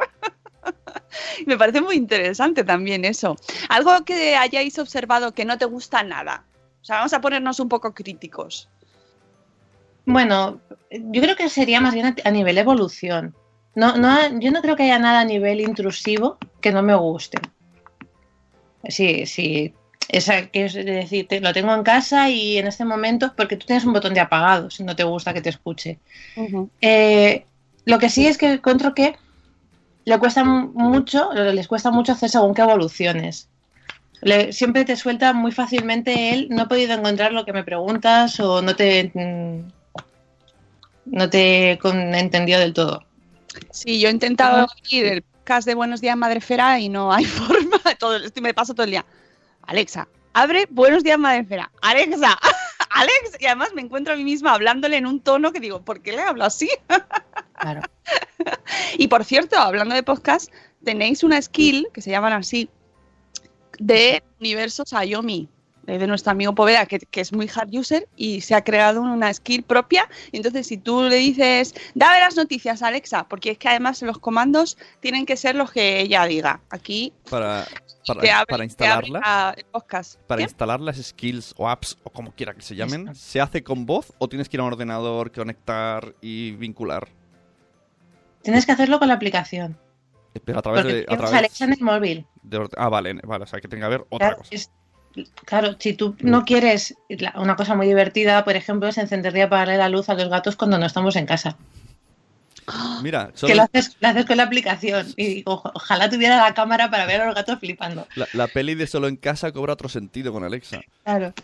Me 1.47 1.57
parece 1.57 1.81
muy 1.81 1.95
interesante 1.95 2.65
también 2.65 3.05
eso. 3.05 3.37
Algo 3.69 4.05
que 4.05 4.35
hayáis 4.35 4.81
observado 4.81 5.33
que 5.33 5.45
no 5.45 5.57
te 5.57 5.67
gusta 5.67 6.03
nada. 6.03 6.45
O 6.81 6.85
sea, 6.85 6.97
vamos 6.97 7.13
a 7.13 7.21
ponernos 7.21 7.61
un 7.61 7.69
poco 7.69 7.95
críticos. 7.95 8.69
Bueno, 10.07 10.61
yo 10.91 11.23
creo 11.23 11.37
que 11.37 11.49
sería 11.49 11.81
más 11.81 11.95
bien 11.95 12.17
a 12.25 12.31
nivel 12.33 12.59
evolución. 12.59 13.33
No, 13.77 13.97
no, 13.97 14.41
yo 14.41 14.51
no 14.51 14.61
creo 14.61 14.75
que 14.75 14.83
haya 14.83 14.99
nada 14.99 15.21
a 15.21 15.25
nivel 15.25 15.61
intrusivo 15.61 16.39
que 16.61 16.73
no 16.73 16.83
me 16.83 16.97
guste. 16.97 17.39
Sí, 18.89 19.27
sí. 19.27 19.75
Esa, 20.09 20.47
que 20.49 20.65
es 20.67 20.75
decir, 20.75 21.29
te- 21.29 21.41
lo 21.41 21.53
tengo 21.53 21.73
en 21.75 21.83
casa 21.85 22.29
y 22.29 22.59
en 22.59 22.67
este 22.67 22.85
momento, 22.85 23.33
porque 23.37 23.57
tú 23.57 23.67
tienes 23.67 23.85
un 23.85 23.93
botón 23.93 24.13
de 24.15 24.21
apagado 24.21 24.69
si 24.71 24.83
no 24.85 24.95
te 24.97 25.05
gusta 25.05 25.33
que 25.33 25.41
te 25.41 25.49
escuche. 25.51 25.99
Eh, 26.81 27.45
lo 27.85 27.99
que 27.99 28.11
sí 28.11 28.27
es 28.27 28.37
que 28.37 28.53
encuentro 28.55 28.95
que 28.95 29.15
le 30.05 30.19
cuesta 30.19 30.45
mu- 30.45 30.73
mucho, 30.75 31.33
les 31.33 31.69
cuesta 31.69 31.91
mucho 31.91 32.13
hacer 32.13 32.29
según 32.29 32.55
qué 32.55 32.63
evoluciones. 32.63 33.49
Le- 34.21 34.53
siempre 34.53 34.85
te 34.85 34.97
suelta 34.97 35.33
muy 35.33 35.53
fácilmente 35.53 36.31
él, 36.35 36.49
no 36.51 36.63
he 36.65 36.67
podido 36.67 36.95
encontrar 36.95 37.33
lo 37.33 37.45
que 37.45 37.53
me 37.53 37.65
preguntas 37.65 38.39
o 38.41 38.61
no 38.63 38.75
te 38.77 39.11
mm, 39.15 39.71
no 41.07 41.31
te 41.31 41.73
entendido 41.83 42.61
del 42.61 42.73
todo. 42.75 43.05
Sí, 43.71 44.01
yo 44.01 44.09
he 44.09 44.13
intentado 44.13 44.67
ir 44.91 45.07
el 45.07 45.23
podcast 45.23 45.67
de 45.67 45.75
Buenos 45.75 46.01
Días 46.01 46.17
Madrefera 46.17 46.79
y 46.81 46.89
no 46.89 47.13
hay 47.13 47.25
forma. 47.25 47.62
Todo, 47.99 48.17
esto 48.17 48.41
me 48.41 48.55
paso 48.55 48.75
todo 48.75 48.85
el 48.85 48.91
día. 48.91 49.07
Alexa, 49.63 50.09
abre 50.33 50.67
Buenos 50.71 51.05
Días 51.05 51.19
Madrefera. 51.19 51.71
Alexa, 51.81 52.39
Alex. 52.91 53.37
Y 53.41 53.47
además 53.47 53.71
me 53.75 53.83
encuentro 53.83 54.13
a 54.13 54.17
mí 54.17 54.25
misma 54.25 54.55
hablándole 54.55 54.97
en 54.97 55.07
un 55.07 55.21
tono 55.21 55.53
que 55.53 55.61
digo, 55.61 55.83
¿por 55.83 56.03
qué 56.03 56.13
le 56.13 56.23
hablo 56.23 56.45
así? 56.45 56.71
Claro. 57.59 57.83
Y 58.99 59.09
por 59.09 59.25
cierto, 59.25 59.57
hablando 59.57 59.95
de 59.95 60.03
podcast, 60.03 60.53
tenéis 60.85 61.23
una 61.23 61.41
skill 61.41 61.89
que 61.93 62.03
se 62.03 62.11
llaman 62.11 62.33
así 62.33 62.69
de 63.79 64.23
universo 64.41 64.85
Xiaomi 64.85 65.49
eh, 65.49 65.62
de 65.87 66.07
nuestro 66.07 66.31
amigo 66.33 66.55
Poveda, 66.55 66.87
que, 66.87 66.99
que 67.01 67.21
es 67.21 67.33
muy 67.33 67.51
hard 67.53 67.71
user 67.75 68.09
y 68.17 68.41
se 68.43 68.55
ha 68.55 68.63
creado 68.63 69.01
una 69.03 69.33
skill 69.35 69.63
propia. 69.65 70.09
Y 70.31 70.37
entonces, 70.37 70.67
si 70.67 70.79
tú 70.79 71.03
le 71.03 71.17
dices, 71.17 71.75
dame 71.95 72.21
las 72.21 72.37
noticias, 72.37 72.83
Alexa, 72.83 73.25
porque 73.29 73.51
es 73.53 73.59
que 73.59 73.69
además 73.69 74.01
los 74.03 74.19
comandos 74.19 74.79
tienen 75.01 75.27
que 75.27 75.37
ser 75.37 75.55
los 75.57 75.73
que 75.73 76.01
ella 76.01 76.25
diga. 76.27 76.61
Aquí 76.71 77.13
para, 77.29 77.67
para, 78.07 78.21
te 78.21 78.31
abre, 78.31 78.47
para 78.49 78.59
te 78.59 78.65
instalarla, 78.65 79.19
abre 79.19 79.29
la- 79.29 79.55
el 79.59 79.65
podcast. 79.65 80.21
para 80.29 80.39
¿Qué? 80.39 80.45
instalar 80.45 80.81
las 80.81 80.97
skills 81.03 81.55
o 81.57 81.69
apps 81.69 81.99
o 82.05 82.11
como 82.11 82.33
quiera 82.33 82.55
que 82.55 82.63
se 82.63 82.77
llamen, 82.77 83.15
¿se 83.15 83.41
hace 83.41 83.63
con 83.65 83.85
voz 83.85 84.13
o 84.19 84.29
tienes 84.29 84.49
que 84.49 84.57
ir 84.57 84.61
a 84.61 84.65
un 84.65 84.73
ordenador, 84.73 85.33
conectar 85.33 86.15
y 86.21 86.53
vincular? 86.53 87.09
Tienes 88.43 88.67
que 88.67 88.73
hacerlo 88.73 88.99
con 88.99 89.09
la 89.09 89.15
aplicación. 89.15 89.79
Eh, 90.35 90.41
Pero 90.45 90.59
a 90.59 90.63
través 90.63 90.83
Porque 90.83 90.95
de, 90.97 91.03
a 91.09 91.17
través 91.17 91.35
Alexa 91.35 91.65
en 91.65 91.73
el 91.75 91.81
móvil. 91.81 92.27
de 92.43 92.69
Ah, 92.77 92.89
vale, 92.89 93.15
vale, 93.25 93.45
o 93.45 93.47
sea 93.47 93.61
que 93.61 93.69
tiene 93.69 93.81
que 93.83 93.87
haber 93.87 94.01
otra 94.09 94.29
Claro, 94.29 94.37
cosa. 94.39 94.55
es- 94.55 94.71
claro, 95.45 95.77
si 95.79 95.93
tú 95.95 96.17
no 96.21 96.45
quieres, 96.45 96.95
una 97.37 97.57
cosa 97.57 97.75
muy 97.75 97.87
divertida, 97.87 98.45
por 98.45 98.57
ejemplo, 98.57 98.89
es 98.89 98.99
encender 98.99 99.37
y 99.37 99.41
apagarle 99.43 99.77
la 99.77 99.89
luz 99.89 100.09
a 100.09 100.15
los 100.15 100.29
gatos 100.29 100.57
cuando 100.57 100.79
no 100.79 100.87
estamos 100.87 101.17
en 101.17 101.27
casa. 101.27 101.57
Mira, 103.03 103.31
Que 103.33 103.39
solo 103.39 103.55
lo 103.57 103.63
haces, 103.63 103.97
lo 104.01 104.09
haces 104.09 104.25
con 104.25 104.37
la 104.37 104.45
aplicación. 104.45 105.07
Y 105.17 105.27
digo, 105.27 105.55
"Ojo- 105.55 105.73
ojalá 105.75 106.09
tuviera 106.09 106.37
la 106.37 106.55
cámara 106.55 106.91
para 106.91 107.07
ver 107.07 107.21
a 107.21 107.27
los 107.27 107.35
gatos 107.35 107.59
flipando. 107.59 108.07
la, 108.15 108.29
la 108.33 108.47
peli 108.47 108.75
de 108.77 108.87
solo 108.87 109.09
en 109.09 109.17
casa 109.17 109.51
cobra 109.53 109.73
otro 109.73 109.89
sentido 109.89 110.33
con 110.33 110.45
Alexa. 110.45 110.81
Claro. 111.05 111.35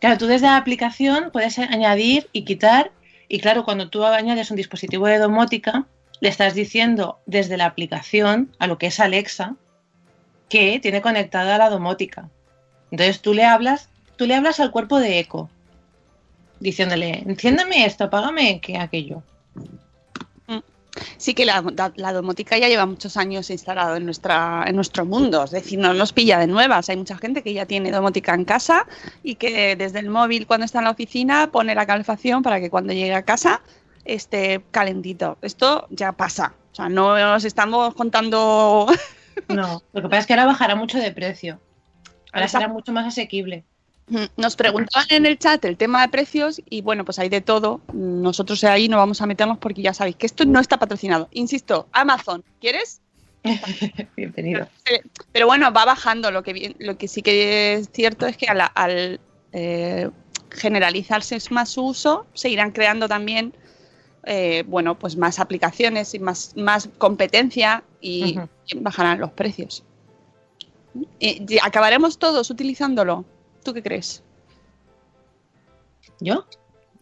Claro, 0.00 0.18
tú 0.18 0.26
desde 0.26 0.46
la 0.46 0.56
aplicación 0.58 1.30
puedes 1.32 1.58
añadir 1.58 2.28
y 2.32 2.44
quitar. 2.44 2.90
Y 3.28 3.40
claro, 3.40 3.64
cuando 3.64 3.88
tú 3.88 4.04
añades 4.04 4.50
un 4.50 4.56
dispositivo 4.58 5.06
de 5.06 5.18
domótica, 5.18 5.86
le 6.20 6.28
estás 6.28 6.54
diciendo 6.54 7.18
desde 7.24 7.56
la 7.56 7.64
aplicación 7.66 8.54
a 8.58 8.66
lo 8.66 8.76
que 8.78 8.86
es 8.88 9.00
Alexa 9.00 9.56
que 10.50 10.78
tiene 10.80 11.00
conectada 11.00 11.56
la 11.56 11.70
domótica. 11.70 12.28
Entonces 12.92 13.20
tú 13.20 13.34
le 13.34 13.44
hablas, 13.44 13.88
tú 14.16 14.26
le 14.26 14.36
hablas 14.36 14.60
al 14.60 14.70
cuerpo 14.70 15.00
de 15.00 15.18
eco, 15.18 15.50
diciéndole, 16.60 17.24
enciéndeme 17.26 17.84
esto, 17.84 18.04
apágame 18.04 18.60
que 18.60 18.78
aquello. 18.78 19.22
Sí 21.16 21.32
que 21.32 21.46
la, 21.46 21.64
la- 21.74 21.92
la 21.96 22.12
domótica 22.12 22.58
ya 22.58 22.68
lleva 22.68 22.84
muchos 22.84 23.16
años 23.16 23.48
instalado 23.48 23.96
en, 23.96 24.04
nuestra, 24.04 24.64
en 24.66 24.76
nuestro 24.76 25.06
mundo, 25.06 25.44
es 25.44 25.50
decir, 25.52 25.78
no 25.78 25.94
nos 25.94 26.12
pilla 26.12 26.38
de 26.38 26.46
nuevas. 26.46 26.90
Hay 26.90 26.96
mucha 26.98 27.16
gente 27.16 27.42
que 27.42 27.54
ya 27.54 27.64
tiene 27.64 27.90
domótica 27.90 28.34
en 28.34 28.44
casa 28.44 28.86
y 29.22 29.36
que 29.36 29.74
desde 29.74 30.00
el 30.00 30.10
móvil 30.10 30.46
cuando 30.46 30.66
está 30.66 30.78
en 30.80 30.84
la 30.84 30.90
oficina 30.90 31.50
pone 31.50 31.74
la 31.74 31.86
calefacción 31.86 32.42
para 32.42 32.60
que 32.60 32.68
cuando 32.68 32.92
llegue 32.92 33.14
a 33.14 33.22
casa 33.22 33.62
esté 34.04 34.62
calentito. 34.70 35.38
Esto 35.40 35.86
ya 35.88 36.12
pasa. 36.12 36.52
O 36.72 36.74
sea, 36.74 36.90
no 36.90 37.16
nos 37.16 37.44
estamos 37.46 37.94
contando... 37.94 38.86
No, 39.48 39.82
lo 39.94 40.02
que 40.02 40.08
pasa 40.08 40.20
es 40.20 40.26
que 40.26 40.34
ahora 40.34 40.44
bajará 40.46 40.74
mucho 40.74 40.98
de 40.98 41.10
precio. 41.10 41.58
Ahora 42.32 42.48
será 42.48 42.68
mucho 42.68 42.92
más 42.92 43.06
asequible. 43.06 43.64
Nos 44.36 44.56
preguntaban 44.56 45.06
en 45.10 45.26
el 45.26 45.38
chat 45.38 45.64
el 45.64 45.76
tema 45.76 46.02
de 46.02 46.08
precios 46.08 46.60
y 46.68 46.82
bueno, 46.82 47.04
pues 47.04 47.18
hay 47.18 47.28
de 47.28 47.40
todo. 47.40 47.80
Nosotros 47.92 48.62
ahí 48.64 48.88
no 48.88 48.96
vamos 48.98 49.22
a 49.22 49.26
meternos 49.26 49.58
porque 49.58 49.80
ya 49.80 49.94
sabéis 49.94 50.16
que 50.16 50.26
esto 50.26 50.44
no 50.44 50.60
está 50.60 50.78
patrocinado. 50.78 51.28
Insisto, 51.32 51.88
Amazon, 51.92 52.42
¿quieres? 52.60 53.00
Bienvenido. 54.16 54.68
Eh, 54.90 55.00
Pero 55.32 55.46
bueno, 55.46 55.72
va 55.72 55.84
bajando. 55.84 56.30
Lo 56.30 56.42
que, 56.42 56.52
vi- 56.52 56.76
lo 56.78 56.96
que 56.98 57.08
sí 57.08 57.22
que 57.22 57.74
es 57.74 57.90
cierto 57.92 58.26
es 58.26 58.36
que 58.36 58.46
a 58.46 58.54
la- 58.54 58.66
al 58.66 59.20
eh, 59.52 60.10
generalizarse 60.50 61.38
más 61.50 61.70
su 61.70 61.84
uso, 61.86 62.26
se 62.34 62.48
irán 62.48 62.72
creando 62.72 63.08
también 63.08 63.54
eh, 64.24 64.62
bueno, 64.66 64.98
pues 64.98 65.16
más 65.16 65.38
aplicaciones 65.40 66.14
y 66.14 66.18
más, 66.18 66.52
más 66.56 66.88
competencia 66.98 67.82
y 68.00 68.38
bajarán 68.76 69.18
los 69.20 69.30
precios. 69.32 69.84
Y- 71.18 71.58
acabaremos 71.62 72.18
todos 72.18 72.50
utilizándolo. 72.50 73.24
¿Tú 73.64 73.72
qué 73.72 73.82
crees? 73.82 74.22
¿Yo? 76.20 76.46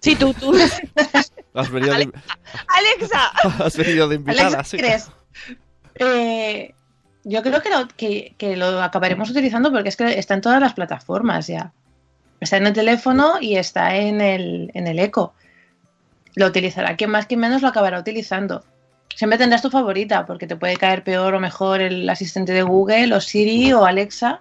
Sí, 0.00 0.16
tú, 0.16 0.32
tú. 0.34 0.52
Has 1.54 1.70
venido 1.70 1.94
de, 1.94 2.10
Alexa. 2.68 3.32
has 3.64 3.76
venido 3.76 4.08
de 4.08 4.14
invitada, 4.14 4.46
Alexa, 4.46 4.64
sí. 4.64 4.76
¿qué 4.76 4.82
crees? 4.84 5.10
Eh, 5.96 6.74
yo 7.24 7.42
creo 7.42 7.60
que 7.60 7.70
lo, 7.70 7.88
que, 7.88 8.34
que 8.38 8.56
lo 8.56 8.80
acabaremos 8.80 9.30
utilizando 9.30 9.72
porque 9.72 9.88
es 9.88 9.96
que 9.96 10.18
está 10.18 10.34
en 10.34 10.42
todas 10.42 10.60
las 10.60 10.74
plataformas 10.74 11.48
ya. 11.48 11.72
Está 12.40 12.56
en 12.56 12.68
el 12.68 12.72
teléfono 12.72 13.34
y 13.40 13.56
está 13.56 13.96
en 13.96 14.20
el, 14.20 14.70
en 14.74 14.86
el 14.86 14.98
eco. 15.00 15.34
Lo 16.36 16.46
utilizará 16.46 16.96
quien 16.96 17.10
más, 17.10 17.26
quien 17.26 17.40
menos 17.40 17.60
lo 17.62 17.68
acabará 17.68 17.98
utilizando. 17.98 18.64
Siempre 19.20 19.36
tendrás 19.36 19.60
tu 19.60 19.68
favorita, 19.68 20.24
porque 20.24 20.46
te 20.46 20.56
puede 20.56 20.78
caer 20.78 21.04
peor 21.04 21.34
o 21.34 21.40
mejor 21.40 21.82
el 21.82 22.08
asistente 22.08 22.54
de 22.54 22.62
Google 22.62 23.12
o 23.12 23.20
Siri 23.20 23.70
o 23.74 23.84
Alexa 23.84 24.40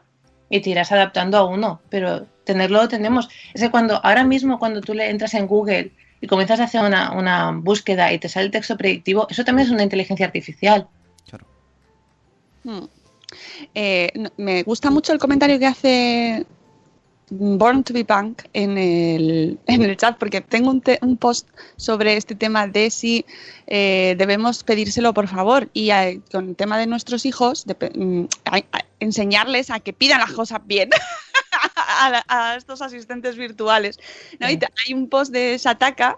y 0.50 0.62
te 0.62 0.70
irás 0.70 0.94
adaptando 0.94 1.38
a 1.38 1.44
uno, 1.44 1.82
pero 1.90 2.26
tenerlo 2.46 2.82
lo 2.82 2.88
tenemos. 2.88 3.28
Es 3.54 3.60
que 3.60 3.72
cuando, 3.72 4.00
ahora 4.06 4.24
mismo 4.24 4.58
cuando 4.58 4.80
tú 4.80 4.94
le 4.94 5.10
entras 5.10 5.34
en 5.34 5.48
Google 5.48 5.92
y 6.22 6.28
comienzas 6.28 6.62
a 6.62 6.64
hacer 6.64 6.80
una, 6.82 7.12
una 7.12 7.52
búsqueda 7.52 8.14
y 8.14 8.20
te 8.20 8.30
sale 8.30 8.46
el 8.46 8.52
texto 8.54 8.78
predictivo, 8.78 9.28
eso 9.30 9.44
también 9.44 9.68
es 9.68 9.74
una 9.74 9.84
inteligencia 9.84 10.26
artificial. 10.26 10.88
Hmm. 12.64 12.86
Eh, 13.76 14.14
me 14.38 14.64
gusta 14.64 14.90
mucho 14.92 15.12
el 15.12 15.20
comentario 15.20 15.60
que 15.60 15.68
hace 15.68 16.46
Born 17.32 17.84
to 17.84 17.94
be 17.94 18.04
Punk 18.06 18.44
en 18.54 18.78
el, 18.78 19.60
en 19.68 19.82
el 19.84 19.98
chat, 19.98 20.18
porque 20.18 20.42
tengo 20.42 20.70
un, 20.70 20.82
te- 20.82 21.00
un 21.02 21.18
post 21.18 21.48
sobre 21.76 22.18
este 22.18 22.36
tema 22.36 22.68
de 22.68 22.90
si 22.90 23.26
eh, 23.68 24.16
debemos 24.18 24.64
pedírselo 24.64 25.14
por 25.14 25.28
favor. 25.28 25.70
Y 25.74 25.92
eh, 25.92 26.22
con 26.32 26.50
el 26.50 26.56
tema 26.56 26.78
de 26.78 26.88
nuestros 26.88 27.26
hijos, 27.26 27.66
de 27.66 27.76
mm, 27.96 28.26
a- 28.46 28.58
a- 28.58 28.86
enseñarles 29.00 29.70
a 29.70 29.80
que 29.80 29.94
pidan 29.94 30.20
las 30.20 30.32
cosas 30.32 30.60
bien 30.66 30.90
a, 31.88 32.24
a 32.28 32.56
estos 32.56 32.82
asistentes 32.82 33.38
virtuales. 33.38 34.00
¿no? 34.40 34.50
Y 34.50 34.58
te- 34.58 34.68
hay 34.88 34.94
un 34.94 35.08
post 35.08 35.32
de 35.32 35.58
Sataka 35.60 36.18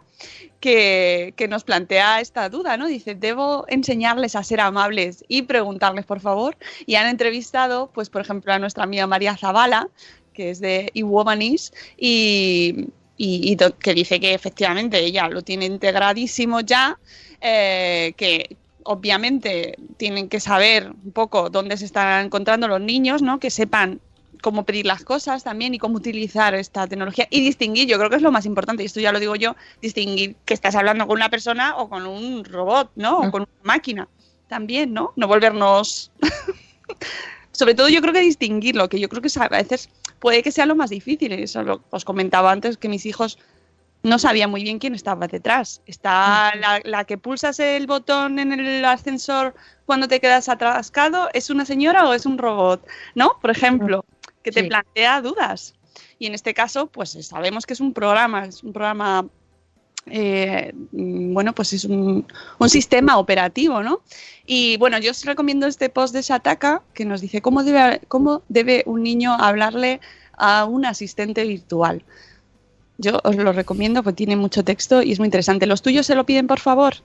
que, 0.59 1.33
que 1.35 1.47
nos 1.47 1.63
plantea 1.63 2.21
esta 2.21 2.47
duda, 2.49 2.77
¿no? 2.77 2.85
Dice, 2.87 3.15
debo 3.15 3.65
enseñarles 3.67 4.35
a 4.35 4.43
ser 4.43 4.61
amables 4.61 5.25
y 5.27 5.43
preguntarles, 5.43 6.05
por 6.05 6.19
favor. 6.19 6.55
Y 6.85 6.95
han 6.95 7.07
entrevistado, 7.07 7.89
pues, 7.93 8.09
por 8.11 8.21
ejemplo, 8.21 8.53
a 8.53 8.59
nuestra 8.59 8.83
amiga 8.83 9.07
María 9.07 9.35
Zavala, 9.35 9.87
que 10.33 10.51
es 10.51 10.59
de 10.59 10.91
eWomanis, 10.93 11.73
y, 11.97 12.87
y- 13.17 13.57
que 13.79 13.93
dice 13.93 14.19
que 14.19 14.33
efectivamente 14.33 14.99
ella 14.99 15.27
lo 15.27 15.41
tiene 15.41 15.65
integradísimo 15.65 16.61
ya, 16.61 16.97
eh, 17.41 18.13
que 18.17 18.55
obviamente 18.83 19.75
tienen 19.97 20.27
que 20.27 20.39
saber 20.39 20.89
un 20.89 21.11
poco 21.11 21.49
dónde 21.49 21.77
se 21.77 21.85
están 21.85 22.25
encontrando 22.25 22.67
los 22.67 22.81
niños, 22.81 23.21
¿no? 23.21 23.39
Que 23.39 23.51
sepan 23.51 23.99
cómo 24.41 24.63
pedir 24.63 24.87
las 24.87 25.03
cosas 25.03 25.43
también 25.43 25.75
y 25.75 25.77
cómo 25.77 25.97
utilizar 25.97 26.55
esta 26.55 26.87
tecnología 26.87 27.27
y 27.29 27.41
distinguir, 27.41 27.87
yo 27.87 27.97
creo 27.99 28.09
que 28.09 28.15
es 28.15 28.23
lo 28.23 28.31
más 28.31 28.47
importante, 28.47 28.81
y 28.81 28.87
esto 28.87 28.99
ya 28.99 29.11
lo 29.11 29.19
digo 29.19 29.35
yo, 29.35 29.55
distinguir 29.81 30.35
que 30.45 30.55
estás 30.55 30.73
hablando 30.73 31.05
con 31.05 31.17
una 31.17 31.29
persona 31.29 31.77
o 31.77 31.89
con 31.89 32.07
un 32.07 32.43
robot, 32.43 32.89
¿no? 32.95 33.19
O 33.19 33.31
con 33.31 33.43
una 33.43 33.63
máquina 33.63 34.07
también, 34.47 34.93
¿no? 34.93 35.13
No 35.15 35.27
volvernos... 35.27 36.11
Sobre 37.51 37.75
todo 37.75 37.89
yo 37.89 38.01
creo 38.01 38.13
que 38.13 38.21
distinguirlo, 38.21 38.87
que 38.89 38.99
yo 38.99 39.09
creo 39.09 39.21
que 39.21 39.29
a 39.39 39.47
veces 39.49 39.89
puede 40.19 40.41
que 40.43 40.51
sea 40.51 40.65
lo 40.65 40.75
más 40.75 40.89
difícil. 40.89 41.31
Eso 41.33 41.63
lo- 41.63 41.83
os 41.89 42.05
comentaba 42.05 42.51
antes 42.51 42.77
que 42.77 42.89
mis 42.89 43.05
hijos 43.05 43.37
no 44.03 44.17
sabían 44.17 44.49
muy 44.49 44.63
bien 44.63 44.79
quién 44.79 44.95
estaba 44.95 45.27
detrás. 45.27 45.81
Está 45.85 46.55
la, 46.55 46.81
la 46.83 47.03
que 47.03 47.17
pulsas 47.17 47.59
el 47.59 47.85
botón 47.87 48.39
en 48.39 48.51
el 48.53 48.83
ascensor 48.85 49.53
cuando 49.85 50.07
te 50.07 50.19
quedas 50.19 50.49
atrascado, 50.49 51.29
¿es 51.33 51.49
una 51.49 51.65
señora 51.65 52.07
o 52.07 52.13
es 52.13 52.25
un 52.25 52.37
robot? 52.37 52.85
¿No? 53.15 53.37
Por 53.41 53.51
ejemplo, 53.51 54.03
que 54.43 54.51
te 54.51 54.61
Sí. 54.61 54.67
plantea 54.67 55.21
dudas. 55.21 55.75
Y 56.17 56.25
en 56.27 56.33
este 56.33 56.53
caso, 56.53 56.87
pues 56.87 57.11
sabemos 57.27 57.65
que 57.65 57.73
es 57.73 57.79
un 57.79 57.93
programa, 57.93 58.45
es 58.45 58.63
un 58.63 58.73
programa, 58.73 59.27
eh, 60.07 60.73
mm, 60.91 61.33
bueno, 61.33 61.53
pues 61.53 61.73
es 61.73 61.85
un, 61.85 62.25
sistema 62.67 63.17
operativo, 63.17 63.83
¿no? 63.83 64.01
Y 64.45 64.77
bueno, 64.77 64.97
yo 64.99 65.11
os 65.11 65.25
recomiendo 65.25 65.67
este 65.67 65.89
post 65.89 66.13
de 66.13 66.21
Shataka 66.21 66.81
que 66.93 67.05
nos 67.05 67.21
dice 67.21 67.41
cómo 67.41 67.63
debe, 67.63 68.01
cómo 68.07 68.41
debe 68.49 68.83
un 68.85 69.03
niño 69.03 69.33
hablarle 69.33 70.01
a 70.37 70.65
un 70.65 70.85
asistente 70.85 71.43
virtual. 71.45 72.03
Yo 72.97 73.19
os 73.23 73.35
lo 73.35 73.51
recomiendo 73.51 74.03
porque 74.03 74.17
tiene 74.17 74.35
mucho 74.35 74.63
texto 74.63 75.01
y 75.01 75.11
es 75.11 75.19
muy 75.19 75.27
interesante. 75.27 75.65
¿Los 75.65 75.81
tuyos 75.81 76.05
se 76.05 76.15
lo 76.15 76.25
piden, 76.25 76.47
por 76.47 76.59
favor? 76.59 76.95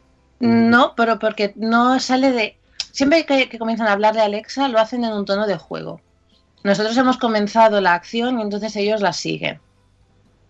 No, 0.40 0.94
pero 0.96 1.18
porque 1.18 1.52
no 1.56 1.98
sale 2.00 2.32
de... 2.32 2.56
Siempre 2.92 3.24
que, 3.24 3.48
que 3.48 3.58
comienzan 3.58 3.88
a 3.88 3.92
hablar 3.92 4.14
de 4.14 4.22
Alexa 4.22 4.68
lo 4.68 4.78
hacen 4.78 5.04
en 5.04 5.12
un 5.12 5.24
tono 5.24 5.46
de 5.46 5.56
juego. 5.56 6.00
Nosotros 6.64 6.96
hemos 6.96 7.18
comenzado 7.18 7.80
la 7.80 7.94
acción 7.94 8.38
y 8.38 8.42
entonces 8.42 8.74
ellos 8.76 9.00
la 9.00 9.12
siguen. 9.12 9.60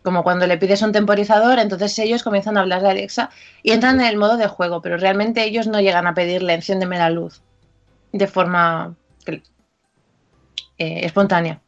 Como 0.07 0.23
cuando 0.27 0.47
le 0.47 0.59
pides 0.63 0.83
un 0.87 0.93
temporizador, 0.99 1.59
entonces 1.59 1.99
ellos 1.99 2.23
comienzan 2.27 2.57
a 2.57 2.61
hablar 2.63 2.83
de 2.83 2.91
Alexa 2.91 3.25
y 3.63 3.73
entran 3.73 4.01
en 4.01 4.07
el 4.07 4.17
modo 4.23 4.37
de 4.39 4.47
juego, 4.57 4.81
pero 4.83 4.97
realmente 5.05 5.45
ellos 5.45 5.67
no 5.67 5.81
llegan 5.81 6.07
a 6.07 6.15
pedirle 6.15 6.55
enciéndeme 6.55 6.99
la 6.99 7.11
luz 7.11 7.43
de 8.13 8.27
forma 8.29 8.97
eh, 10.79 11.05
espontánea. 11.07 11.63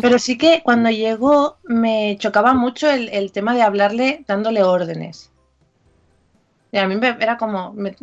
Pero 0.00 0.18
sí 0.18 0.36
que 0.36 0.62
cuando 0.64 0.90
llegó 0.90 1.60
me 1.62 2.16
chocaba 2.18 2.52
mucho 2.52 2.90
el, 2.90 3.10
el 3.10 3.30
tema 3.30 3.54
de 3.54 3.62
hablarle 3.62 4.24
dándole 4.26 4.64
órdenes. 4.64 5.32
Y 6.72 6.78
a 6.78 6.86
mí 6.88 6.96
me, 6.96 7.08
era 7.20 7.36
como, 7.36 7.72
me- 7.74 7.96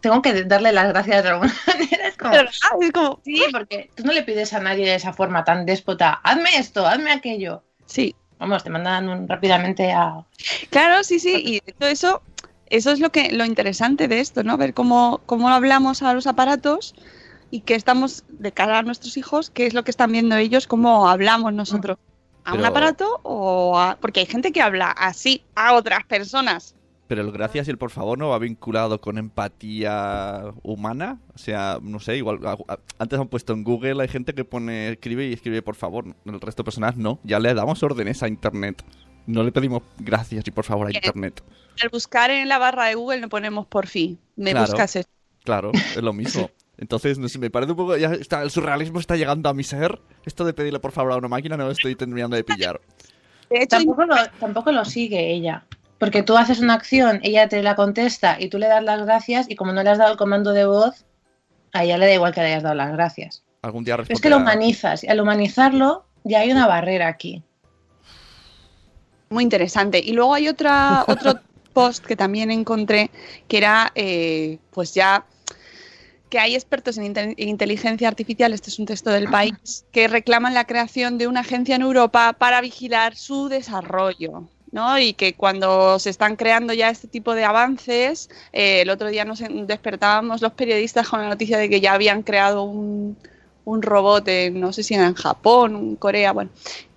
tengo 0.00 0.22
que 0.22 0.44
darle 0.44 0.72
las 0.72 0.88
gracias 0.88 1.22
de 1.22 1.30
alguna 1.30 1.54
manera. 1.66 2.08
Es 2.08 2.16
como, 2.16 2.30
Pero, 2.30 2.48
ah, 2.62 2.76
es 2.80 2.90
como, 2.92 3.20
sí, 3.24 3.48
porque 3.52 3.90
tú 3.96 4.04
no 4.04 4.12
le 4.12 4.22
pides 4.22 4.52
a 4.52 4.60
nadie 4.60 4.86
de 4.86 4.94
esa 4.96 5.12
forma 5.12 5.44
tan 5.44 5.66
déspota, 5.66 6.12
hazme 6.24 6.56
esto, 6.56 6.86
hazme 6.86 7.12
aquello. 7.12 7.64
Sí, 7.88 8.14
Vamos, 8.38 8.62
te 8.62 8.70
mandan 8.70 9.08
un- 9.08 9.26
rápidamente 9.26 9.90
a... 9.90 10.24
Claro, 10.70 11.02
sí, 11.02 11.18
sí, 11.18 11.42
y 11.44 11.60
de 11.66 11.72
todo 11.72 11.88
eso, 11.88 12.22
eso 12.70 12.92
es 12.92 13.00
lo 13.00 13.10
que 13.10 13.32
lo 13.32 13.44
interesante 13.44 14.06
de 14.06 14.20
esto, 14.20 14.44
¿no? 14.44 14.56
Ver 14.56 14.74
cómo, 14.74 15.20
cómo 15.26 15.48
hablamos 15.48 16.02
a 16.02 16.14
los 16.14 16.28
aparatos 16.28 16.94
y 17.50 17.62
que 17.62 17.74
estamos 17.74 18.22
de 18.28 18.52
cara 18.52 18.78
a 18.78 18.82
nuestros 18.82 19.16
hijos, 19.16 19.50
qué 19.50 19.66
es 19.66 19.74
lo 19.74 19.82
que 19.82 19.90
están 19.90 20.12
viendo 20.12 20.36
ellos, 20.36 20.68
cómo 20.68 21.08
hablamos 21.08 21.52
nosotros. 21.52 21.96
¿A 22.44 22.54
un 22.54 22.64
aparato 22.64 23.20
o 23.24 23.76
a...? 23.76 23.96
Porque 24.00 24.20
hay 24.20 24.26
gente 24.26 24.52
que 24.52 24.62
habla 24.62 24.92
así 24.92 25.42
a 25.56 25.74
otras 25.74 26.04
personas. 26.04 26.76
Pero 27.08 27.22
el 27.22 27.32
gracias 27.32 27.66
y 27.66 27.70
el 27.70 27.78
por 27.78 27.90
favor 27.90 28.18
no 28.18 28.28
va 28.28 28.38
vinculado 28.38 29.00
con 29.00 29.16
empatía 29.18 30.52
humana. 30.62 31.20
O 31.34 31.38
sea, 31.38 31.78
no 31.82 32.00
sé, 32.00 32.16
igual. 32.18 32.38
a- 32.46 32.52
a- 32.72 32.78
Antes 32.98 33.18
han 33.18 33.28
puesto 33.28 33.52
en 33.54 33.64
Google, 33.64 34.00
hay 34.02 34.08
gente 34.08 34.34
que 34.34 34.44
pone 34.44 34.90
escribe 34.90 35.26
y 35.26 35.32
escribe 35.32 35.62
por 35.62 35.74
favor. 35.74 36.04
El 36.24 36.40
resto 36.40 36.62
de 36.62 36.64
personas 36.64 36.96
no. 36.96 37.18
Ya 37.24 37.38
le 37.40 37.52
damos 37.54 37.82
órdenes 37.82 38.22
a 38.22 38.28
internet. 38.28 38.82
No 39.26 39.42
le 39.42 39.52
pedimos 39.52 39.82
gracias 39.98 40.46
y 40.46 40.50
por 40.50 40.64
favor 40.64 40.88
a 40.88 40.92
internet. 40.92 41.42
Al 41.82 41.88
buscar 41.90 42.30
en 42.30 42.48
la 42.48 42.58
barra 42.58 42.86
de 42.86 42.94
Google 42.94 43.20
no 43.20 43.28
ponemos 43.28 43.66
por 43.66 43.86
fin. 43.86 44.18
Me 44.36 44.50
Claro. 44.52 44.66
buscas 44.66 44.96
esto. 44.96 45.12
Claro, 45.44 45.72
es 45.72 46.02
lo 46.02 46.12
mismo. 46.12 46.50
Entonces, 46.78 47.18
no 47.18 47.28
sé, 47.28 47.38
me 47.38 47.50
parece 47.50 47.72
un 47.72 47.76
poco. 47.78 47.96
Ya 47.96 48.12
está, 48.12 48.42
el 48.42 48.50
surrealismo 48.50 49.00
está 49.00 49.16
llegando 49.16 49.48
a 49.48 49.54
mi 49.54 49.64
ser. 49.64 49.98
Esto 50.24 50.44
de 50.44 50.52
pedirle 50.52 50.78
por 50.78 50.92
favor 50.92 51.12
a 51.12 51.16
una 51.16 51.28
máquina 51.28 51.56
no 51.56 51.64
lo 51.64 51.70
estoy 51.72 51.94
terminando 51.96 52.36
de 52.36 52.44
pillar. 52.44 52.80
De 53.50 53.62
hecho, 53.62 53.78
Tampoco 53.78 54.04
lo, 54.04 54.14
tampoco 54.38 54.72
lo 54.72 54.84
sigue 54.84 55.32
ella. 55.32 55.64
Porque 55.98 56.22
tú 56.22 56.36
haces 56.36 56.60
una 56.60 56.74
acción, 56.74 57.20
ella 57.22 57.48
te 57.48 57.62
la 57.62 57.74
contesta 57.74 58.36
y 58.38 58.48
tú 58.48 58.58
le 58.58 58.68
das 58.68 58.84
las 58.84 59.04
gracias 59.04 59.46
y 59.50 59.56
como 59.56 59.72
no 59.72 59.82
le 59.82 59.90
has 59.90 59.98
dado 59.98 60.12
el 60.12 60.18
comando 60.18 60.52
de 60.52 60.64
voz, 60.64 61.04
a 61.72 61.84
ella 61.84 61.98
le 61.98 62.06
da 62.06 62.14
igual 62.14 62.32
que 62.32 62.40
le 62.40 62.46
hayas 62.48 62.62
dado 62.62 62.74
las 62.76 62.92
gracias. 62.92 63.42
Algún 63.62 63.82
día 63.84 63.96
es 64.08 64.20
que 64.20 64.30
lo 64.30 64.36
humanizas 64.36 65.02
y 65.02 65.08
al 65.08 65.20
humanizarlo 65.20 66.04
ya 66.24 66.40
hay 66.40 66.52
una 66.52 66.66
barrera 66.66 67.08
aquí. 67.08 67.42
Muy 69.30 69.42
interesante. 69.42 69.98
Y 69.98 70.12
luego 70.12 70.34
hay 70.34 70.48
otra, 70.48 71.04
otro 71.08 71.40
post 71.72 72.04
que 72.06 72.16
también 72.16 72.50
encontré 72.50 73.10
que 73.48 73.58
era, 73.58 73.90
eh, 73.94 74.58
pues 74.70 74.94
ya, 74.94 75.26
que 76.30 76.38
hay 76.38 76.54
expertos 76.54 76.96
en 76.98 77.04
inte- 77.12 77.34
en 77.36 77.48
inteligencia 77.48 78.06
artificial, 78.08 78.52
este 78.52 78.70
es 78.70 78.78
un 78.78 78.86
texto 78.86 79.10
del 79.10 79.28
país, 79.28 79.84
que 79.92 80.08
reclaman 80.08 80.54
la 80.54 80.64
creación 80.64 81.18
de 81.18 81.26
una 81.26 81.40
agencia 81.40 81.74
en 81.74 81.82
Europa 81.82 82.34
para 82.38 82.60
vigilar 82.60 83.16
su 83.16 83.48
desarrollo. 83.48 84.48
¿No? 84.70 84.98
Y 84.98 85.14
que 85.14 85.34
cuando 85.34 85.98
se 85.98 86.10
están 86.10 86.36
creando 86.36 86.72
ya 86.72 86.90
este 86.90 87.08
tipo 87.08 87.34
de 87.34 87.44
avances, 87.44 88.30
eh, 88.52 88.82
el 88.82 88.90
otro 88.90 89.08
día 89.08 89.24
nos 89.24 89.42
despertábamos 89.66 90.42
los 90.42 90.52
periodistas 90.52 91.08
con 91.08 91.20
la 91.20 91.28
noticia 91.28 91.58
de 91.58 91.68
que 91.68 91.80
ya 91.80 91.94
habían 91.94 92.22
creado 92.22 92.62
un, 92.64 93.16
un 93.64 93.82
robot, 93.82 94.26
en, 94.28 94.60
no 94.60 94.72
sé 94.72 94.82
si 94.82 94.94
era 94.94 95.06
en 95.06 95.14
Japón, 95.14 95.76
en 95.76 95.96
Corea, 95.96 96.32
bueno, 96.32 96.50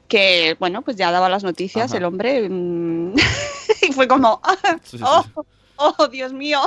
que 0.07 0.55
bueno, 0.59 0.81
pues 0.81 0.97
ya 0.97 1.11
daba 1.11 1.29
las 1.29 1.43
noticias 1.43 1.91
Ajá. 1.91 1.97
el 1.97 2.03
hombre 2.05 2.49
mm, 2.49 3.15
y 3.81 3.93
fue 3.93 4.07
como, 4.07 4.41
Sí, 4.83 4.91
sí, 4.91 4.97
sí. 4.97 5.03
oh, 5.05 5.45
oh, 5.77 6.07
Dios 6.07 6.33
mío, 6.33 6.59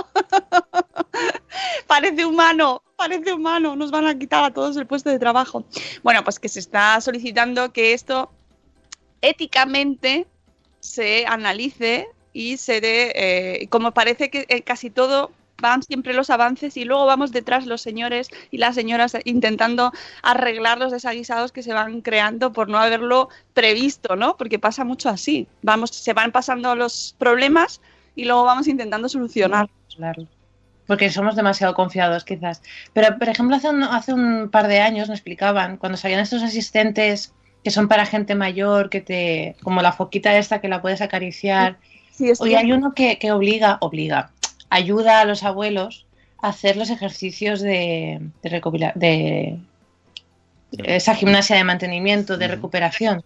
parece 1.86 2.24
humano, 2.24 2.82
parece 2.96 3.32
humano, 3.32 3.76
nos 3.76 3.90
van 3.90 4.06
a 4.06 4.18
quitar 4.18 4.44
a 4.44 4.52
todos 4.52 4.76
el 4.76 4.86
puesto 4.86 5.10
de 5.10 5.18
trabajo. 5.18 5.64
Bueno, 6.02 6.24
pues 6.24 6.38
que 6.38 6.48
se 6.48 6.60
está 6.60 7.00
solicitando 7.00 7.72
que 7.72 7.92
esto 7.92 8.30
éticamente 9.20 10.26
se 10.84 11.24
analice 11.26 12.08
y 12.34 12.58
se 12.58 12.82
dé, 12.82 13.12
eh, 13.14 13.68
como 13.68 13.92
parece 13.92 14.28
que 14.28 14.44
eh, 14.50 14.60
casi 14.60 14.90
todo 14.90 15.30
van 15.62 15.82
siempre 15.82 16.12
los 16.12 16.28
avances 16.28 16.76
y 16.76 16.84
luego 16.84 17.06
vamos 17.06 17.32
detrás 17.32 17.64
los 17.64 17.80
señores 17.80 18.28
y 18.50 18.58
las 18.58 18.74
señoras 18.74 19.16
intentando 19.24 19.92
arreglar 20.22 20.78
los 20.78 20.92
desaguisados 20.92 21.52
que 21.52 21.62
se 21.62 21.72
van 21.72 22.02
creando 22.02 22.52
por 22.52 22.68
no 22.68 22.78
haberlo 22.78 23.30
previsto, 23.54 24.14
¿no? 24.14 24.36
Porque 24.36 24.58
pasa 24.58 24.84
mucho 24.84 25.08
así. 25.08 25.48
Vamos, 25.62 25.90
se 25.90 26.12
van 26.12 26.32
pasando 26.32 26.74
los 26.76 27.14
problemas 27.18 27.80
y 28.14 28.26
luego 28.26 28.44
vamos 28.44 28.68
intentando 28.68 29.08
solucionar. 29.08 29.70
Claro. 29.96 30.26
Porque 30.86 31.10
somos 31.10 31.34
demasiado 31.34 31.72
confiados, 31.72 32.24
quizás. 32.24 32.60
Pero, 32.92 33.18
por 33.18 33.30
ejemplo, 33.30 33.56
hace 33.56 33.70
un, 33.70 33.84
hace 33.84 34.12
un 34.12 34.50
par 34.50 34.68
de 34.68 34.80
años 34.80 35.08
me 35.08 35.14
explicaban, 35.14 35.78
cuando 35.78 35.96
salían 35.96 36.20
estos 36.20 36.42
asistentes 36.42 37.32
que 37.64 37.70
son 37.70 37.88
para 37.88 38.04
gente 38.04 38.34
mayor, 38.34 38.90
que 38.90 39.00
te. 39.00 39.56
como 39.62 39.80
la 39.80 39.92
foquita 39.92 40.36
esta 40.36 40.60
que 40.60 40.68
la 40.68 40.82
puedes 40.82 41.00
acariciar. 41.00 41.78
Sí, 42.12 42.30
Hoy 42.38 42.54
hay 42.54 42.70
uno 42.70 42.94
que, 42.94 43.18
que 43.18 43.32
obliga, 43.32 43.78
obliga, 43.80 44.30
ayuda 44.70 45.20
a 45.20 45.24
los 45.24 45.42
abuelos 45.42 46.06
a 46.40 46.48
hacer 46.48 46.76
los 46.76 46.90
ejercicios 46.90 47.60
de, 47.60 48.20
de, 48.42 49.58
esa 50.84 51.14
gimnasia 51.14 51.56
de 51.56 51.64
mantenimiento, 51.64 52.36
de 52.36 52.48
recuperación. 52.48 53.24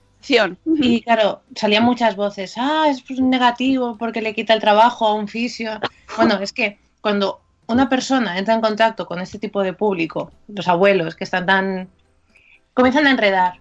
Y 0.64 1.02
claro, 1.02 1.42
salían 1.54 1.84
muchas 1.84 2.16
voces, 2.16 2.54
ah, 2.56 2.86
es 2.88 3.02
pues, 3.02 3.20
negativo 3.20 3.96
porque 3.98 4.22
le 4.22 4.34
quita 4.34 4.54
el 4.54 4.60
trabajo 4.60 5.06
a 5.06 5.14
un 5.14 5.28
fisio. 5.28 5.80
Bueno, 6.16 6.38
es 6.40 6.52
que 6.52 6.78
cuando 7.00 7.40
una 7.66 7.88
persona 7.88 8.38
entra 8.38 8.54
en 8.54 8.60
contacto 8.60 9.06
con 9.06 9.20
este 9.20 9.38
tipo 9.38 9.62
de 9.62 9.72
público, 9.72 10.32
los 10.48 10.68
abuelos 10.68 11.16
que 11.16 11.24
están 11.24 11.46
tan... 11.46 11.88
comienzan 12.72 13.06
a 13.06 13.10
enredar. 13.10 13.60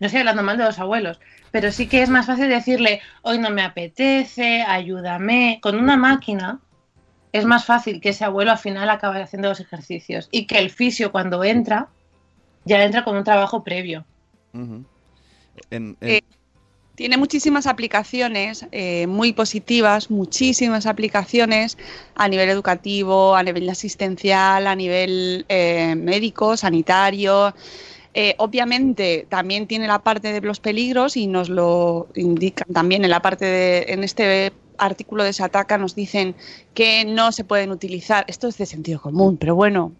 No 0.00 0.06
estoy 0.06 0.20
hablando 0.20 0.42
mal 0.42 0.56
de 0.56 0.64
los 0.64 0.78
abuelos, 0.78 1.20
pero 1.50 1.70
sí 1.70 1.86
que 1.86 2.02
es 2.02 2.08
más 2.08 2.26
fácil 2.26 2.48
decirle, 2.48 3.00
hoy 3.22 3.38
no 3.38 3.50
me 3.50 3.62
apetece, 3.62 4.62
ayúdame. 4.62 5.60
Con 5.62 5.76
una 5.78 5.96
máquina 5.96 6.58
es 7.32 7.44
más 7.44 7.64
fácil 7.66 8.00
que 8.00 8.08
ese 8.08 8.24
abuelo 8.24 8.50
al 8.50 8.58
final 8.58 8.88
acabe 8.90 9.22
haciendo 9.22 9.50
los 9.50 9.60
ejercicios 9.60 10.28
y 10.32 10.46
que 10.46 10.58
el 10.58 10.70
fisio 10.70 11.12
cuando 11.12 11.44
entra, 11.44 11.88
ya 12.64 12.82
entra 12.82 13.04
con 13.04 13.16
un 13.16 13.24
trabajo 13.24 13.62
previo. 13.62 14.04
Ujú. 14.54 14.84
En- 15.70 15.96
en- 16.00 16.08
Eh, 16.08 16.20
Tiene 16.96 17.16
muchísimas 17.16 17.66
aplicaciones 17.66 18.66
eh, 18.72 19.06
muy 19.06 19.32
positivas, 19.32 20.10
muchísimas 20.10 20.84
aplicaciones 20.84 21.78
a 22.14 22.28
nivel 22.28 22.50
educativo, 22.50 23.36
a 23.36 23.42
nivel 23.42 23.70
asistencial, 23.70 24.66
a 24.66 24.74
nivel 24.74 25.46
eh, 25.48 25.94
médico, 25.94 26.58
sanitario. 26.58 27.54
Eh, 28.12 28.34
obviamente 28.38 29.26
también 29.28 29.66
tiene 29.66 29.86
la 29.86 30.02
parte 30.02 30.32
de 30.32 30.40
los 30.40 30.58
peligros 30.58 31.16
y 31.16 31.28
nos 31.28 31.48
lo 31.48 32.08
indican 32.16 32.72
también 32.72 33.04
en 33.04 33.10
la 33.10 33.22
parte 33.22 33.44
de, 33.44 33.84
en 33.88 34.02
este 34.02 34.52
artículo 34.78 35.22
de 35.22 35.32
Sataka 35.32 35.78
nos 35.78 35.94
dicen 35.94 36.34
que 36.74 37.04
no 37.04 37.32
se 37.32 37.44
pueden 37.44 37.70
utilizar, 37.70 38.24
esto 38.26 38.48
es 38.48 38.58
de 38.58 38.66
sentido 38.66 39.00
común, 39.00 39.36
pero 39.36 39.54
bueno, 39.54 39.92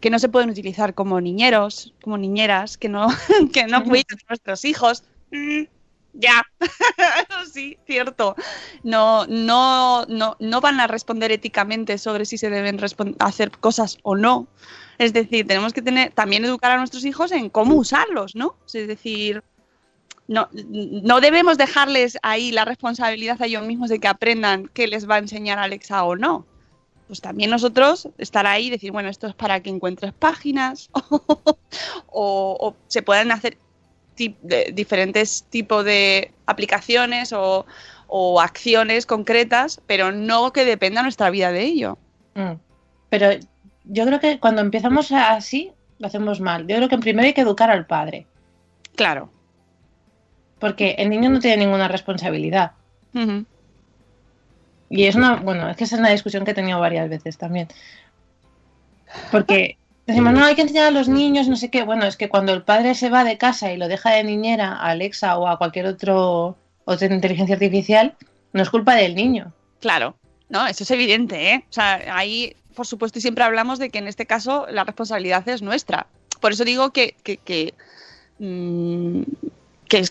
que 0.00 0.10
no 0.10 0.18
se 0.18 0.28
pueden 0.28 0.50
utilizar 0.50 0.94
como 0.94 1.20
niñeros, 1.20 1.94
como 2.02 2.18
niñeras, 2.18 2.76
que 2.76 2.88
no, 2.88 3.06
que 3.52 3.66
no 3.66 3.84
cuiden 3.84 4.18
a 4.24 4.28
nuestros 4.28 4.64
hijos. 4.64 5.04
Mm, 5.30 5.62
ya, 6.12 6.42
sí, 7.52 7.78
cierto. 7.86 8.36
No, 8.82 9.26
no, 9.26 10.04
no, 10.06 10.36
no 10.40 10.60
van 10.60 10.80
a 10.80 10.86
responder 10.86 11.32
éticamente 11.32 11.98
sobre 11.98 12.24
si 12.24 12.38
se 12.38 12.50
deben 12.50 12.78
hacer 13.18 13.50
cosas 13.50 13.98
o 14.02 14.16
no. 14.16 14.48
Es 14.98 15.12
decir, 15.12 15.46
tenemos 15.46 15.72
que 15.72 15.82
tener, 15.82 16.12
también 16.12 16.44
educar 16.44 16.70
a 16.72 16.78
nuestros 16.78 17.04
hijos 17.04 17.32
en 17.32 17.50
cómo 17.50 17.74
usarlos, 17.74 18.34
¿no? 18.34 18.56
Es 18.72 18.86
decir, 18.86 19.42
no, 20.28 20.48
no 20.52 21.20
debemos 21.20 21.58
dejarles 21.58 22.18
ahí 22.22 22.50
la 22.50 22.64
responsabilidad 22.64 23.40
a 23.40 23.46
ellos 23.46 23.64
mismos 23.64 23.90
de 23.90 24.00
que 24.00 24.08
aprendan 24.08 24.68
qué 24.72 24.86
les 24.86 25.08
va 25.08 25.16
a 25.16 25.18
enseñar 25.18 25.58
Alexa 25.58 26.04
o 26.04 26.16
no. 26.16 26.46
Pues 27.06 27.20
también 27.20 27.50
nosotros 27.50 28.08
estar 28.18 28.46
ahí 28.46 28.66
y 28.66 28.70
decir, 28.70 28.90
bueno, 28.90 29.08
esto 29.08 29.28
es 29.28 29.34
para 29.34 29.60
que 29.60 29.70
encuentres 29.70 30.12
páginas 30.12 30.90
o, 32.08 32.74
se 32.88 33.02
puedan 33.02 33.30
hacer 33.30 33.58
diferentes 34.16 35.44
tipos 35.50 35.84
de 35.84 36.32
aplicaciones 36.46 37.32
o, 37.32 37.66
o 38.08 38.40
acciones 38.40 39.06
concretas, 39.06 39.80
pero 39.86 40.10
no 40.10 40.52
que 40.52 40.64
dependa 40.64 41.02
nuestra 41.02 41.30
vida 41.30 41.52
de 41.52 41.62
ello. 41.62 41.98
Mm. 42.34 42.54
Pero 43.10 43.30
yo 43.86 44.04
creo 44.06 44.20
que 44.20 44.38
cuando 44.38 44.60
empezamos 44.60 45.10
así, 45.12 45.72
lo 45.98 46.06
hacemos 46.06 46.40
mal. 46.40 46.66
Yo 46.66 46.76
creo 46.76 46.88
que 46.88 46.98
primero 46.98 47.26
hay 47.26 47.32
que 47.34 47.40
educar 47.40 47.70
al 47.70 47.86
padre, 47.86 48.26
Claro. 48.94 49.30
porque 50.58 50.94
el 50.98 51.10
niño 51.10 51.30
no 51.30 51.40
tiene 51.40 51.64
ninguna 51.64 51.88
responsabilidad. 51.88 52.72
Y 54.88 55.04
es 55.04 55.14
una, 55.16 55.36
bueno, 55.36 55.68
es 55.68 55.76
que 55.76 55.84
esa 55.84 55.96
es 55.96 56.00
una 56.00 56.10
discusión 56.10 56.44
que 56.44 56.52
he 56.52 56.54
tenido 56.54 56.78
varias 56.78 57.08
veces 57.08 57.36
también. 57.38 57.68
Porque 59.30 59.78
decimos, 60.06 60.32
no, 60.32 60.44
hay 60.44 60.54
que 60.54 60.62
enseñar 60.62 60.86
a 60.86 60.90
los 60.90 61.08
niños, 61.08 61.48
no 61.48 61.56
sé 61.56 61.70
qué. 61.70 61.82
Bueno, 61.82 62.04
es 62.04 62.16
que 62.16 62.28
cuando 62.28 62.52
el 62.52 62.62
padre 62.62 62.94
se 62.94 63.10
va 63.10 63.24
de 63.24 63.38
casa 63.38 63.72
y 63.72 63.76
lo 63.76 63.88
deja 63.88 64.10
de 64.10 64.24
niñera 64.24 64.72
a 64.72 64.90
Alexa 64.90 65.38
o 65.38 65.48
a 65.48 65.58
cualquier 65.58 65.86
otro 65.86 66.56
otra 66.84 67.12
inteligencia 67.12 67.54
artificial, 67.56 68.14
no 68.52 68.62
es 68.62 68.70
culpa 68.70 68.94
del 68.94 69.14
niño. 69.16 69.52
Claro, 69.80 70.14
no, 70.48 70.66
eso 70.66 70.84
es 70.84 70.90
evidente, 70.92 71.52
¿eh? 71.52 71.64
O 71.68 71.72
sea, 71.72 72.00
ahí, 72.16 72.54
por 72.76 72.86
supuesto, 72.86 73.18
y 73.18 73.22
siempre 73.22 73.42
hablamos 73.42 73.80
de 73.80 73.90
que 73.90 73.98
en 73.98 74.06
este 74.06 74.26
caso 74.26 74.66
la 74.70 74.84
responsabilidad 74.84 75.48
es 75.48 75.62
nuestra. 75.62 76.06
Por 76.40 76.52
eso 76.52 76.64
digo 76.64 76.90
que, 76.90 77.16
que, 77.24 77.38
que, 77.38 77.74
mm, 78.38 79.22
que 79.88 80.04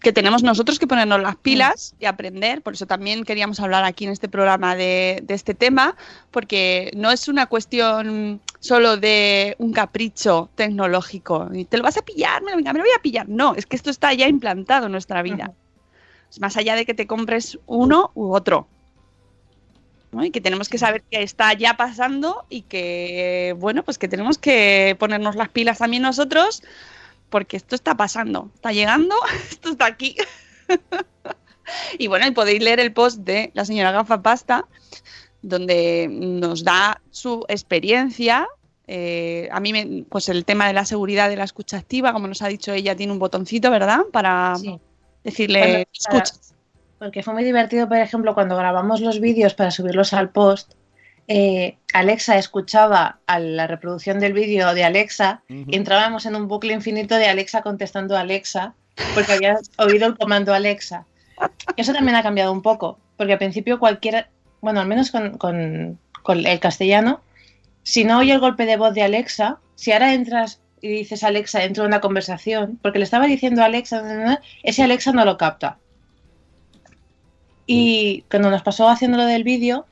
que 0.00 0.12
tenemos 0.12 0.42
nosotros 0.42 0.78
que 0.78 0.86
ponernos 0.86 1.20
las 1.20 1.36
pilas 1.36 1.94
y 1.98 2.06
aprender. 2.06 2.62
Por 2.62 2.74
eso 2.74 2.86
también 2.86 3.24
queríamos 3.24 3.60
hablar 3.60 3.84
aquí 3.84 4.04
en 4.04 4.12
este 4.12 4.28
programa 4.28 4.76
de, 4.76 5.22
de 5.24 5.34
este 5.34 5.54
tema, 5.54 5.96
porque 6.30 6.90
no 6.96 7.10
es 7.10 7.28
una 7.28 7.46
cuestión 7.46 8.40
solo 8.60 8.96
de 8.96 9.56
un 9.58 9.72
capricho 9.72 10.48
tecnológico. 10.54 11.48
Y 11.52 11.64
te 11.64 11.76
lo 11.76 11.82
vas 11.82 11.96
a 11.96 12.02
pillar, 12.02 12.42
me 12.42 12.52
lo, 12.52 12.58
me 12.58 12.72
lo 12.72 12.80
voy 12.80 12.94
a 12.96 13.02
pillar. 13.02 13.28
No, 13.28 13.54
es 13.56 13.66
que 13.66 13.76
esto 13.76 13.90
está 13.90 14.14
ya 14.14 14.28
implantado 14.28 14.86
en 14.86 14.92
nuestra 14.92 15.22
vida. 15.22 15.52
Es 16.30 16.40
más 16.40 16.56
allá 16.56 16.76
de 16.76 16.86
que 16.86 16.94
te 16.94 17.06
compres 17.06 17.58
uno 17.66 18.12
u 18.14 18.32
otro. 18.32 18.68
¿No? 20.12 20.24
Y 20.24 20.30
que 20.30 20.40
tenemos 20.40 20.68
que 20.68 20.78
saber 20.78 21.02
que 21.10 21.22
está 21.22 21.52
ya 21.54 21.76
pasando 21.76 22.44
y 22.48 22.62
que, 22.62 23.54
bueno, 23.58 23.82
pues 23.82 23.98
que 23.98 24.08
tenemos 24.08 24.38
que 24.38 24.94
ponernos 24.98 25.34
las 25.36 25.48
pilas 25.48 25.78
también 25.78 26.02
nosotros, 26.02 26.62
porque 27.30 27.56
esto 27.56 27.74
está 27.74 27.96
pasando, 27.96 28.50
está 28.54 28.72
llegando, 28.72 29.16
esto 29.50 29.70
está 29.70 29.86
aquí. 29.86 30.14
y 31.98 32.06
bueno, 32.06 32.26
y 32.26 32.30
podéis 32.32 32.62
leer 32.62 32.80
el 32.80 32.92
post 32.92 33.20
de 33.20 33.50
la 33.54 33.64
señora 33.64 33.92
Gafa 33.92 34.22
Pasta, 34.22 34.66
donde 35.40 36.08
nos 36.10 36.62
da 36.64 37.00
su 37.10 37.44
experiencia. 37.48 38.46
Eh, 38.86 39.48
a 39.50 39.60
mí, 39.60 39.72
me- 39.72 40.04
pues 40.08 40.28
el 40.28 40.44
tema 40.44 40.66
de 40.66 40.72
la 40.74 40.84
seguridad 40.84 41.28
de 41.28 41.36
la 41.36 41.44
escucha 41.44 41.78
activa, 41.78 42.12
como 42.12 42.28
nos 42.28 42.42
ha 42.42 42.48
dicho 42.48 42.72
ella, 42.72 42.94
tiene 42.96 43.12
un 43.12 43.18
botoncito, 43.18 43.70
¿verdad? 43.70 44.00
Para 44.12 44.56
Sí. 44.56 44.78
decirle, 45.24 45.88
escucha. 45.92 46.34
Porque 47.02 47.22
fue 47.24 47.34
muy 47.34 47.42
divertido, 47.42 47.88
por 47.88 47.96
ejemplo, 47.96 48.32
cuando 48.32 48.56
grabamos 48.56 49.00
los 49.00 49.18
vídeos 49.18 49.54
para 49.54 49.72
subirlos 49.72 50.12
al 50.12 50.30
post, 50.30 50.74
eh, 51.26 51.76
Alexa 51.92 52.36
escuchaba 52.38 53.18
a 53.26 53.38
la 53.40 53.66
reproducción 53.66 54.20
del 54.20 54.32
vídeo 54.32 54.72
de 54.72 54.84
Alexa 54.84 55.42
y 55.48 55.76
entrábamos 55.76 56.26
en 56.26 56.36
un 56.36 56.46
bucle 56.46 56.72
infinito 56.72 57.16
de 57.16 57.26
Alexa 57.26 57.62
contestando 57.62 58.16
a 58.16 58.20
Alexa 58.20 58.74
porque 59.14 59.32
había 59.32 59.56
oído 59.78 60.06
el 60.06 60.16
comando 60.16 60.54
Alexa. 60.54 61.06
Eso 61.76 61.92
también 61.92 62.14
ha 62.16 62.22
cambiado 62.22 62.52
un 62.52 62.62
poco, 62.62 62.98
porque 63.16 63.32
al 63.32 63.38
principio 63.38 63.80
cualquiera, 63.80 64.28
bueno, 64.60 64.80
al 64.80 64.86
menos 64.86 65.10
con, 65.10 65.38
con- 65.38 65.98
con 66.22 66.46
el 66.46 66.60
castellano, 66.60 67.20
si 67.82 68.04
no 68.04 68.18
oye 68.20 68.32
el 68.32 68.38
golpe 68.38 68.64
de 68.64 68.76
voz 68.76 68.94
de 68.94 69.02
Alexa, 69.02 69.58
si 69.74 69.90
ahora 69.90 70.14
entras 70.14 70.60
y 70.80 70.88
dices 70.88 71.24
Alexa 71.24 71.58
dentro 71.60 71.82
de 71.82 71.88
una 71.88 72.00
conversación, 72.00 72.78
porque 72.80 72.98
le 73.00 73.04
estaba 73.04 73.26
diciendo 73.26 73.64
Alexa, 73.64 74.40
ese 74.62 74.82
Alexa 74.84 75.12
no 75.12 75.24
lo 75.24 75.36
capta. 75.36 75.78
Y 77.66 78.22
cuando 78.30 78.50
nos 78.50 78.62
pasó 78.62 78.88
haciendo 78.88 79.18
lo 79.18 79.26
del 79.26 79.44
vídeo, 79.44 79.86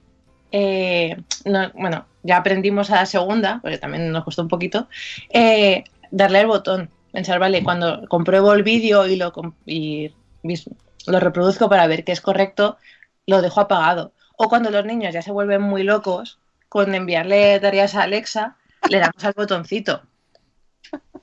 eh, 0.52 1.16
no- 1.44 1.70
bueno, 1.74 2.06
ya 2.22 2.38
aprendimos 2.38 2.90
a 2.90 2.96
la 2.96 3.06
segunda, 3.06 3.60
porque 3.62 3.78
también 3.78 4.10
nos 4.12 4.24
costó 4.24 4.42
un 4.42 4.48
poquito, 4.48 4.88
eh, 5.30 5.84
darle 6.10 6.40
el 6.40 6.46
botón. 6.46 6.90
Pensar, 7.12 7.38
vale, 7.38 7.62
cuando 7.64 8.06
compruebo 8.08 8.52
el 8.52 8.62
vídeo 8.62 9.06
y 9.06 9.16
lo, 9.16 9.32
y 9.66 10.14
lo 11.06 11.20
reproduzco 11.20 11.68
para 11.68 11.86
ver 11.86 12.04
que 12.04 12.12
es 12.12 12.20
correcto, 12.20 12.78
lo 13.26 13.42
dejo 13.42 13.60
apagado. 13.60 14.12
O 14.36 14.48
cuando 14.48 14.70
los 14.70 14.84
niños 14.84 15.12
ya 15.12 15.22
se 15.22 15.32
vuelven 15.32 15.62
muy 15.62 15.82
locos 15.82 16.38
con 16.68 16.94
enviarle 16.94 17.58
tareas 17.60 17.94
a 17.94 18.02
Alexa, 18.02 18.56
le 18.88 18.98
damos 19.00 19.24
al 19.24 19.34
botoncito. 19.36 20.02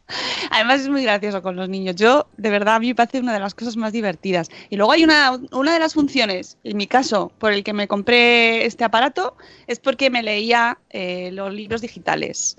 Además 0.51 0.81
es 0.81 0.89
muy 0.89 1.03
gracioso 1.03 1.41
con 1.41 1.55
los 1.55 1.67
niños. 1.69 1.95
Yo, 1.95 2.27
de 2.37 2.49
verdad, 2.49 2.75
a 2.75 2.79
mí 2.79 2.87
me 2.87 2.95
parece 2.95 3.19
una 3.19 3.33
de 3.33 3.39
las 3.39 3.53
cosas 3.55 3.75
más 3.75 3.91
divertidas. 3.93 4.49
Y 4.69 4.77
luego 4.77 4.91
hay 4.93 5.03
una, 5.03 5.39
una 5.51 5.73
de 5.73 5.79
las 5.79 5.93
funciones, 5.93 6.57
en 6.63 6.77
mi 6.77 6.87
caso, 6.87 7.31
por 7.39 7.51
el 7.53 7.63
que 7.63 7.73
me 7.73 7.87
compré 7.87 8.65
este 8.65 8.83
aparato, 8.83 9.35
es 9.67 9.79
porque 9.79 10.09
me 10.09 10.23
leía 10.23 10.77
eh, 10.89 11.31
los 11.33 11.53
libros 11.53 11.81
digitales 11.81 12.57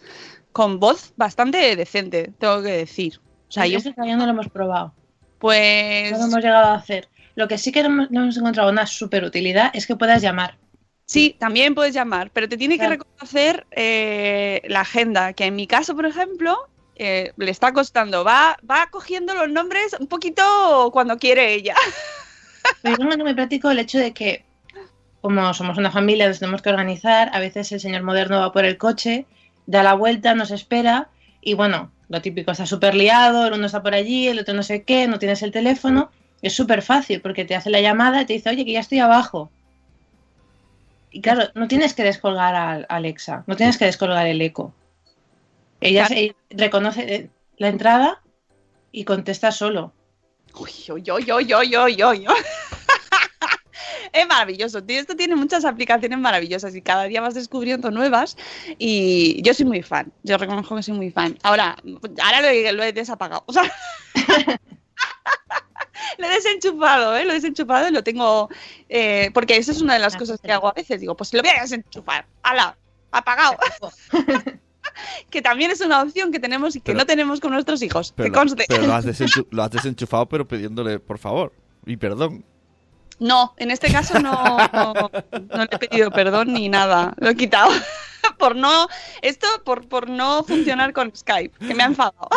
con 0.53 0.78
voz 0.80 1.12
bastante 1.16 1.76
decente, 1.76 2.32
tengo 2.38 2.62
que 2.62 2.70
decir. 2.72 3.20
O 3.49 3.53
sea, 3.53 3.66
yo, 3.66 3.78
Eso 3.78 3.92
todavía 3.92 4.16
no 4.16 4.24
lo 4.26 4.32
hemos 4.32 4.49
probado. 4.49 4.92
pues... 5.38 6.11
No 6.12 6.18
lo 6.18 6.24
hemos 6.24 6.42
llegado 6.42 6.66
a 6.66 6.74
hacer. 6.74 7.09
Lo 7.34 7.46
que 7.49 7.57
sí 7.59 7.70
que 7.72 7.82
no 7.82 7.88
hemos, 7.88 8.09
hemos 8.11 8.36
encontrado 8.36 8.70
una 8.70 8.86
super 8.86 9.24
utilidad 9.24 9.70
es 9.72 9.86
que 9.86 9.94
puedas 9.96 10.20
llamar. 10.20 10.59
Sí, 11.07 11.36
también 11.38 11.74
puedes 11.74 11.94
llamar, 11.94 12.30
pero 12.32 12.49
te 12.49 12.57
tiene 12.59 12.76
Claro. 12.76 12.90
que 12.90 12.99
reconocer 13.05 13.66
eh, 13.70 14.61
la 14.68 14.80
agenda, 14.80 15.32
que 15.32 15.44
en 15.46 15.57
mi 15.57 15.66
caso, 15.66 15.94
por 15.96 16.05
ejemplo, 16.05 16.59
eh, 16.99 17.32
le 17.36 17.51
está 17.51 17.72
costando. 17.72 18.24
Va, 18.24 18.59
va 18.68 18.88
cogiendo 18.90 19.34
los 19.34 19.49
nombres 19.49 19.96
un 19.99 20.07
poquito 20.07 20.90
cuando 20.92 21.18
quiere 21.18 21.55
ella. 21.55 21.74
Pero 22.82 22.94
encuentro 22.94 23.24
muy 23.24 23.34
práctico 23.34 23.70
el 23.70 23.78
hecho 23.78 23.99
de 23.99 24.12
que, 24.12 24.44
como 25.20 25.55
somos 25.55 25.78
una 25.78 25.90
familia, 25.90 26.28
nos 26.28 26.38
tenemos 26.38 26.62
que 26.62 26.70
organizar. 26.70 27.30
A 27.32 27.40
veces 27.40 27.72
el 27.72 27.80
señor 27.80 28.03
moderno 28.03 28.40
va 28.40 28.53
por 28.53 28.64
el 28.64 28.78
coche, 28.78 29.26
da 29.66 29.82
la 29.82 29.94
vuelta, 29.94 30.34
nos 30.34 30.51
espera 30.51 31.09
y 31.40 31.55
bueno, 31.55 31.90
lo 32.09 32.20
típico, 32.20 32.51
está 32.51 32.66
súper 32.66 32.94
liado, 32.94 33.46
el 33.46 33.55
uno 33.55 33.66
está 33.66 33.82
por 33.82 33.94
allí, 33.94 34.28
el 34.28 34.38
otro 34.38 34.55
no 34.55 34.62
sé 34.62 34.82
qué, 34.82 35.07
no 35.07 35.18
tienes 35.18 35.42
el 35.42 35.53
teléfono. 35.53 36.11
Es 36.42 36.55
súper 36.55 36.82
fácil 36.82 37.20
porque 37.20 37.44
te 37.44 37.55
hace 37.55 37.70
la 37.70 37.80
llamada 37.80 38.22
y 38.22 38.26
te 38.26 38.32
dice, 38.34 38.51
oye, 38.51 38.64
que 38.64 38.72
ya 38.72 38.80
estoy 38.80 38.99
abajo. 38.99 39.51
Y 41.11 41.20
claro, 41.20 41.44
no 41.55 41.68
tienes 41.68 41.94
que 41.94 42.05
descolgar 42.05 42.55
a 42.55 42.74
Alexa, 42.88 43.44
no 43.46 43.57
tienes 43.57 43.78
que 43.78 43.86
descolgar 43.86 44.26
el 44.26 44.40
eco. 44.42 44.72
Ella 45.81 46.07
se- 46.07 46.37
reconoce 46.51 47.31
la 47.57 47.68
entrada 47.68 48.22
y 48.93 49.05
contesta 49.05 49.53
solo. 49.53 49.93
Uy, 50.55 50.70
uy, 50.91 51.11
uy, 51.11 51.33
uy, 51.33 51.55
uy, 51.55 51.76
uy, 51.76 52.05
uy. 52.05 52.26
Es 54.11 54.26
maravilloso. 54.26 54.81
Esto 54.89 55.14
tiene 55.16 55.37
muchas 55.37 55.66
aplicaciones 55.66 56.18
maravillosas 56.18 56.74
y 56.74 56.81
cada 56.81 57.05
día 57.05 57.20
vas 57.20 57.35
descubriendo 57.35 57.91
nuevas. 57.91 58.37
Y 58.79 59.41
yo 59.43 59.53
soy 59.53 59.66
muy 59.66 59.83
fan. 59.83 60.11
Yo 60.22 60.39
reconozco 60.39 60.74
que 60.74 60.83
soy 60.83 60.95
muy 60.95 61.11
fan. 61.11 61.39
Ahora, 61.43 61.76
ahora 62.24 62.41
lo, 62.41 62.49
he- 62.49 62.72
lo 62.72 62.83
he 62.83 62.93
desapagado. 62.93 63.45
O 63.47 63.53
sea, 63.53 63.70
lo 66.18 66.26
he 66.26 66.31
desenchufado, 66.31 67.16
¿eh? 67.16 67.24
Lo 67.24 67.33
he 67.33 67.35
desenchufado 67.35 67.89
y 67.89 67.93
lo 67.93 68.03
tengo. 68.03 68.49
eh, 68.89 69.31
porque 69.35 69.57
esa 69.57 69.72
es 69.72 69.83
una 69.83 69.95
de 69.95 70.01
las 70.01 70.16
cosas 70.16 70.41
que 70.41 70.51
hago 70.53 70.68
a 70.68 70.72
veces. 70.72 71.01
Digo, 71.01 71.14
pues 71.16 71.33
lo 71.35 71.43
voy 71.43 71.51
a 71.57 71.61
desenchufar. 71.62 72.26
¡Hala! 72.43 72.76
Apagado. 73.12 73.57
que 75.30 75.42
también 75.42 75.70
es 75.70 75.80
una 75.80 76.03
opción 76.03 76.32
que 76.32 76.40
tenemos 76.40 76.76
y 76.76 76.80
que 76.80 76.86
Pero- 76.92 76.99
no 76.99 77.07
tenemos 77.07 77.40
con 77.40 77.53
nuestros 77.53 77.82
hijos. 77.82 78.12
Pero, 78.16 78.26
que 78.26 78.30
lo- 78.30 78.38
conste. 78.38 78.64
pero 78.68 78.86
lo, 78.86 78.94
has 78.94 79.05
desenchu- 79.07 79.46
lo 79.51 79.62
has 79.62 79.70
desenchufado, 79.70 80.26
pero 80.26 80.46
pidiéndole 80.46 80.99
por 80.99 81.18
favor 81.18 81.53
y 81.86 81.96
perdón. 81.96 82.44
No, 83.20 83.55
en 83.57 83.72
este 83.72 83.90
caso 83.90 84.18
no, 84.20 84.30
no, 84.72 84.92
no 84.94 85.57
le 85.59 85.68
he 85.72 85.78
pedido 85.78 86.11
perdón 86.12 86.53
ni 86.53 86.68
nada. 86.68 87.14
Lo 87.18 87.30
he 87.30 87.34
quitado. 87.36 87.72
por 88.38 88.55
no. 88.55 88.86
Esto 89.22 89.46
por, 89.64 89.88
por 89.88 90.09
no 90.09 90.44
funcionar 90.44 90.92
con 90.92 91.11
Skype, 91.14 91.66
que 91.66 91.74
me 91.74 91.82
ha 91.82 91.86
enfadado. 91.86 92.28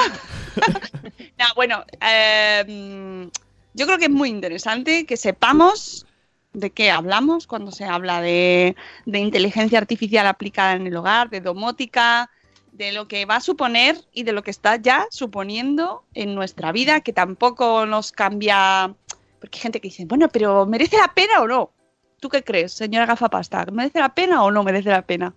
No, 1.38 1.46
bueno, 1.56 1.84
eh, 2.02 3.30
yo 3.74 3.86
creo 3.86 3.98
que 3.98 4.06
es 4.06 4.12
muy 4.12 4.30
interesante 4.30 5.06
que 5.06 5.18
sepamos 5.18 6.06
de 6.54 6.72
qué 6.72 6.92
hablamos 6.92 7.48
cuando 7.48 7.72
se 7.72 7.86
habla 7.86 8.22
de, 8.22 8.76
de 9.06 9.20
inteligencia 9.20 9.78
artificial 9.78 10.28
aplicada 10.28 10.74
en 10.74 10.88
el 10.88 10.96
hogar, 10.98 11.30
de 11.30 11.42
domótica, 11.42 12.30
de 12.72 12.92
lo 12.92 13.08
que 13.08 13.26
va 13.26 13.38
a 13.38 13.42
suponer 13.42 13.98
y 14.14 14.24
de 14.24 14.32
lo 14.32 14.44
que 14.44 14.52
está 14.52 14.78
ya 14.78 15.08
suponiendo 15.12 16.04
en 16.14 16.36
nuestra 16.36 16.72
vida, 16.72 17.02
que 17.02 17.14
tampoco 17.14 17.86
nos 17.86 18.12
cambia. 18.12 18.94
Porque 19.40 19.58
hay 19.58 19.62
gente 19.62 19.82
que 19.82 19.90
dice, 19.90 20.06
bueno, 20.06 20.30
pero 20.30 20.66
¿merece 20.66 20.98
la 20.98 21.14
pena 21.14 21.42
o 21.42 21.48
no? 21.48 21.72
¿Tú 22.20 22.30
qué 22.30 22.44
crees, 22.44 22.74
señora 22.74 23.06
Gafapasta? 23.06 23.66
¿Merece 23.72 24.00
la 24.00 24.14
pena 24.14 24.44
o 24.44 24.52
no 24.52 24.64
merece 24.64 24.90
la 24.90 25.02
pena? 25.02 25.34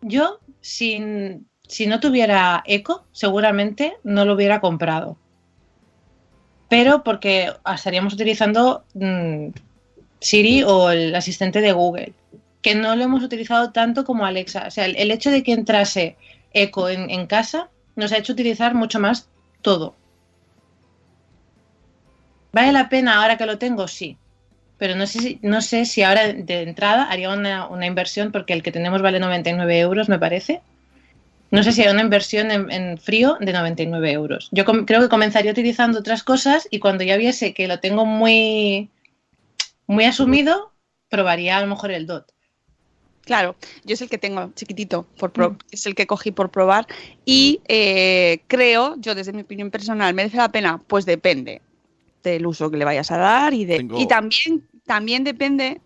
Yo, 0.00 0.40
sin, 0.60 1.46
si 1.66 1.86
no 1.86 2.00
tuviera 2.00 2.62
eco, 2.66 3.04
seguramente 3.12 3.96
no 4.02 4.24
lo 4.24 4.34
hubiera 4.34 4.60
comprado. 4.60 5.18
Pero 6.68 7.02
porque 7.04 7.52
estaríamos 7.74 8.14
utilizando 8.14 8.84
mm, 8.94 9.48
Siri 10.20 10.62
o 10.62 10.90
el 10.90 11.14
asistente 11.14 11.60
de 11.60 11.72
Google, 11.72 12.12
que 12.62 12.74
no 12.74 12.96
lo 12.96 13.04
hemos 13.04 13.22
utilizado 13.22 13.72
tanto 13.72 14.04
como 14.04 14.26
Alexa. 14.26 14.64
O 14.66 14.70
sea, 14.70 14.86
el, 14.86 15.10
hecho 15.10 15.30
de 15.30 15.42
que 15.42 15.52
entrase 15.52 16.16
eco 16.52 16.88
en, 16.88 17.26
casa 17.26 17.68
nos 17.96 18.12
ha 18.12 18.18
hecho 18.18 18.32
utilizar 18.32 18.74
mucho 18.74 19.00
más 19.00 19.28
todo. 19.62 19.96
¿Vale 22.52 22.72
la 22.72 22.88
pena 22.88 23.20
ahora 23.20 23.36
que 23.36 23.46
lo 23.46 23.58
tengo? 23.58 23.86
Sí. 23.88 24.16
Pero 24.78 24.94
no 24.94 25.06
sé 25.06 25.18
si, 25.20 25.38
no 25.42 25.60
sé 25.60 25.84
si 25.84 26.02
ahora 26.02 26.32
de 26.32 26.62
entrada 26.62 27.04
haría 27.04 27.30
una, 27.30 27.66
una 27.66 27.86
inversión, 27.86 28.30
porque 28.30 28.52
el 28.52 28.62
que 28.62 28.72
tenemos 28.72 29.02
vale 29.02 29.18
99 29.18 29.78
euros, 29.80 30.08
me 30.08 30.18
parece. 30.18 30.60
No 31.50 31.62
sé 31.62 31.72
si 31.72 31.80
haría 31.80 31.92
una 31.92 32.02
inversión 32.02 32.50
en, 32.50 32.70
en 32.70 32.98
frío 32.98 33.36
de 33.40 33.52
99 33.52 34.12
euros. 34.12 34.48
Yo 34.52 34.64
creo 34.64 35.00
que 35.00 35.08
comenzaría 35.08 35.50
utilizando 35.50 35.98
otras 35.98 36.22
cosas 36.22 36.68
y 36.70 36.78
cuando 36.78 37.04
ya 37.04 37.16
viese 37.16 37.54
que 37.54 37.66
lo 37.66 37.80
tengo 37.80 38.04
muy, 38.04 38.90
muy 39.86 40.04
asumido, 40.04 40.72
probaría 41.08 41.56
a 41.56 41.60
lo 41.60 41.66
mejor 41.66 41.90
el 41.90 42.06
DOT. 42.06 42.30
Claro, 43.28 43.56
yo 43.84 43.92
es 43.92 44.00
el 44.00 44.08
que 44.08 44.16
tengo 44.16 44.50
chiquitito, 44.54 45.06
por 45.18 45.30
pro- 45.32 45.56
es 45.70 45.84
el 45.84 45.94
que 45.94 46.06
cogí 46.06 46.30
por 46.32 46.48
probar 46.50 46.86
y 47.26 47.60
eh, 47.68 48.40
creo, 48.46 48.94
yo 48.98 49.14
desde 49.14 49.34
mi 49.34 49.42
opinión 49.42 49.70
personal, 49.70 50.14
¿merece 50.14 50.38
la 50.38 50.50
pena? 50.50 50.80
Pues 50.86 51.04
depende 51.04 51.60
del 52.22 52.46
uso 52.46 52.70
que 52.70 52.78
le 52.78 52.86
vayas 52.86 53.10
a 53.10 53.18
dar 53.18 53.52
y, 53.52 53.66
de, 53.66 53.76
Tengo- 53.76 54.00
y 54.00 54.06
también, 54.08 54.66
también 54.86 55.24
depende 55.24 55.82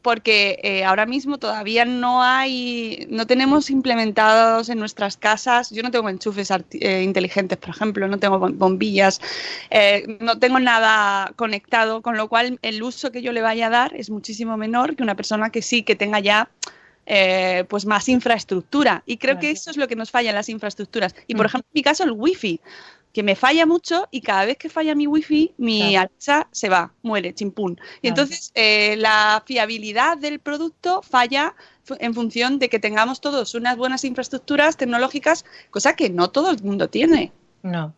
porque 0.00 0.60
eh, 0.62 0.84
ahora 0.84 1.06
mismo 1.06 1.38
todavía 1.38 1.84
no 1.84 2.22
hay, 2.22 3.06
no 3.10 3.26
tenemos 3.26 3.68
implementados 3.68 4.68
en 4.68 4.78
nuestras 4.78 5.16
casas, 5.16 5.70
yo 5.70 5.82
no 5.82 5.90
tengo 5.90 6.08
enchufes 6.08 6.52
arti- 6.52 6.78
eh, 6.80 7.02
inteligentes, 7.02 7.58
por 7.58 7.70
ejemplo, 7.70 8.06
no 8.06 8.16
tengo 8.18 8.38
bom- 8.38 8.56
bombillas, 8.56 9.20
eh, 9.70 10.18
no 10.20 10.38
tengo 10.38 10.60
nada 10.60 11.32
conectado, 11.34 12.00
con 12.00 12.16
lo 12.16 12.28
cual 12.28 12.60
el 12.62 12.80
uso 12.84 13.10
que 13.10 13.22
yo 13.22 13.32
le 13.32 13.42
vaya 13.42 13.66
a 13.66 13.70
dar 13.70 13.94
es 13.96 14.08
muchísimo 14.08 14.56
menor 14.56 14.94
que 14.94 15.02
una 15.02 15.16
persona 15.16 15.50
que 15.50 15.62
sí 15.62 15.82
que 15.82 15.96
tenga 15.96 16.20
ya 16.20 16.48
eh, 17.06 17.64
pues 17.68 17.86
más 17.86 18.08
infraestructura. 18.08 19.02
Y 19.06 19.16
creo 19.16 19.38
que 19.38 19.50
eso 19.50 19.70
es 19.70 19.76
lo 19.76 19.86
que 19.88 19.96
nos 19.96 20.10
falla 20.10 20.30
en 20.30 20.36
las 20.36 20.48
infraestructuras. 20.48 21.14
Y 21.26 21.34
por 21.34 21.46
Mm. 21.46 21.48
ejemplo, 21.48 21.68
en 21.72 21.78
mi 21.78 21.82
caso, 21.82 22.04
el 22.04 22.12
wifi, 22.12 22.60
que 23.12 23.22
me 23.22 23.34
falla 23.34 23.64
mucho 23.64 24.08
y 24.10 24.20
cada 24.20 24.44
vez 24.44 24.58
que 24.58 24.68
falla 24.68 24.94
mi 24.94 25.06
wifi, 25.06 25.54
mi 25.56 25.78
Claro. 25.78 26.08
Alexa 26.10 26.48
se 26.52 26.68
va, 26.68 26.92
muere, 27.02 27.32
chimpún. 27.32 27.80
Y 28.02 28.08
entonces 28.08 28.52
eh, 28.54 28.96
la 28.98 29.42
fiabilidad 29.46 30.18
del 30.18 30.38
producto 30.38 31.00
falla 31.00 31.54
en 31.98 32.12
función 32.12 32.58
de 32.58 32.68
que 32.68 32.78
tengamos 32.78 33.22
todos 33.22 33.54
unas 33.54 33.76
buenas 33.78 34.04
infraestructuras 34.04 34.76
tecnológicas, 34.76 35.46
cosa 35.70 35.96
que 35.96 36.10
no 36.10 36.28
todo 36.28 36.50
el 36.50 36.62
mundo 36.62 36.90
tiene. 36.90 37.32
No. 37.62 37.94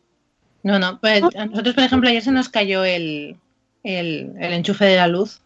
No, 0.63 0.79
no. 0.79 1.01
Pues, 1.01 1.23
a 1.35 1.47
nosotros, 1.47 1.75
por 1.75 1.85
ejemplo, 1.85 2.09
ayer 2.11 2.23
se 2.23 2.31
nos 2.31 2.49
cayó 2.49 2.85
el, 2.85 3.37
el, 3.83 4.35
el 4.39 4.53
enchufe 4.53 4.85
de 4.85 4.97
la 4.97 5.09
luz. 5.09 5.41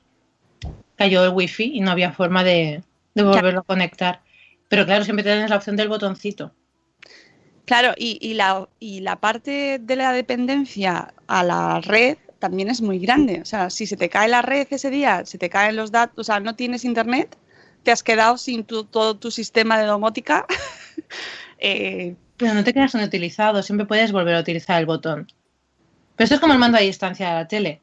Cayó 0.97 1.25
el 1.25 1.31
wifi 1.31 1.71
y 1.75 1.81
no 1.81 1.91
había 1.93 2.13
forma 2.13 2.45
de, 2.45 2.83
de 3.15 3.23
volverlo 3.23 3.61
a 3.61 3.65
conectar. 3.65 4.23
Pero 4.69 4.85
claro, 4.87 5.05
siempre 5.05 5.25
tienes 5.25 5.51
la 5.51 5.57
opción 5.57 5.77
del 5.77 5.89
botoncito. 5.89 6.55
Claro, 7.65 7.95
y, 7.97 8.19
y 8.21 8.35
la, 8.35 8.69
y 8.81 9.01
la 9.01 9.17
parte 9.21 9.79
de 9.81 9.97
la 9.97 10.13
dependencia 10.13 11.15
a 11.29 11.45
la 11.45 11.81
red 11.81 12.19
también 12.39 12.69
es 12.69 12.81
muy 12.81 12.99
grande. 12.99 13.41
O 13.41 13.45
sea, 13.45 13.71
si 13.71 13.87
se 13.87 13.97
te 13.97 14.09
cae 14.09 14.29
la 14.29 14.43
red 14.43 14.67
ese 14.71 14.91
día, 14.91 15.25
se 15.25 15.39
te 15.39 15.49
caen 15.49 15.77
los 15.77 15.93
datos, 15.93 16.19
o 16.19 16.25
sea, 16.25 16.41
no 16.41 16.57
tienes 16.57 16.85
internet, 16.85 17.37
te 17.85 17.93
has 17.93 18.03
quedado 18.03 18.37
sin 18.37 18.65
tu- 18.65 18.85
todo 18.85 19.17
tu 19.17 19.31
sistema 19.31 19.79
de 19.79 19.87
domótica. 19.87 20.47
Eh, 21.65 22.17
Pero 22.37 22.53
no 22.55 22.63
te 22.65 22.75
quedas 22.75 22.95
inutilizado, 22.95 23.63
siempre 23.63 23.87
puedes 23.87 24.13
volver 24.13 24.35
a 24.35 24.41
utilizar 24.41 24.79
el 24.79 24.85
botón. 24.87 25.29
Pero 26.17 26.25
esto 26.25 26.37
es 26.37 26.41
como 26.43 26.55
el 26.55 26.59
mando 26.61 26.79
a 26.79 26.83
distancia 26.83 27.29
de 27.29 27.35
la 27.35 27.49
tele. 27.49 27.83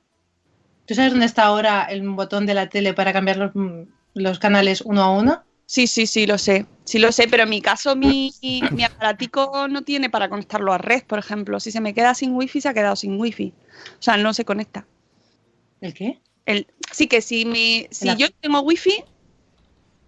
¿Tú 0.88 0.96
sabes 0.96 1.12
dónde 1.12 1.28
está 1.28 1.44
ahora 1.46 1.84
el 1.86 2.08
botón 2.10 2.46
de 2.48 2.56
la 2.56 2.70
tele 2.70 2.94
para 2.94 3.14
cambiar 3.14 3.38
los, 3.38 3.56
mm, 3.56 3.84
los 4.14 4.40
canales 4.40 4.82
uno 4.82 5.02
a 5.04 5.12
uno? 5.12 5.44
sí, 5.66 5.88
sí, 5.88 6.08
sí, 6.08 6.26
lo 6.28 6.38
sé. 6.38 6.66
Sí 6.84 7.00
lo 7.00 7.12
sé, 7.12 7.28
pero 7.28 7.44
en 7.44 7.50
mi 7.50 7.62
caso 7.62 7.96
mi, 7.96 8.34
mi 8.72 8.84
aparatico 8.84 9.68
no 9.70 9.84
tiene 9.84 10.10
para 10.10 10.30
conectarlo 10.30 10.74
a 10.74 10.78
red, 10.78 11.04
por 11.04 11.20
ejemplo. 11.20 11.60
Si 11.60 11.72
se 11.72 11.82
me 11.82 11.94
queda 11.94 12.16
sin 12.16 12.36
wifi, 12.36 12.62
se 12.62 12.70
ha 12.70 12.74
quedado 12.74 12.96
sin 12.96 13.20
wifi. 13.20 13.54
O 14.00 14.02
sea, 14.02 14.18
no 14.18 14.34
se 14.34 14.46
conecta. 14.46 14.86
¿El 15.82 15.94
qué? 15.94 16.22
El, 16.46 16.68
sí 16.92 17.08
que 17.08 17.22
si, 17.22 17.46
mi, 17.46 17.88
si 17.92 18.08
La- 18.08 18.18
yo 18.18 18.28
tengo 18.42 18.60
wifi, 18.62 19.04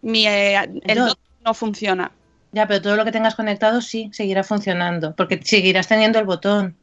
mi, 0.02 0.28
eh, 0.28 0.58
el 0.84 1.00
no 1.44 1.54
funciona. 1.54 2.12
Ya, 2.54 2.68
pero 2.68 2.82
todo 2.82 2.96
lo 2.98 3.06
que 3.06 3.12
tengas 3.12 3.36
conectado 3.36 3.82
sí 3.82 4.10
seguirá 4.14 4.44
funcionando, 4.44 5.16
porque 5.16 5.42
seguirás 5.44 5.88
teniendo 5.88 6.20
el 6.20 6.26
botón. 6.26 6.78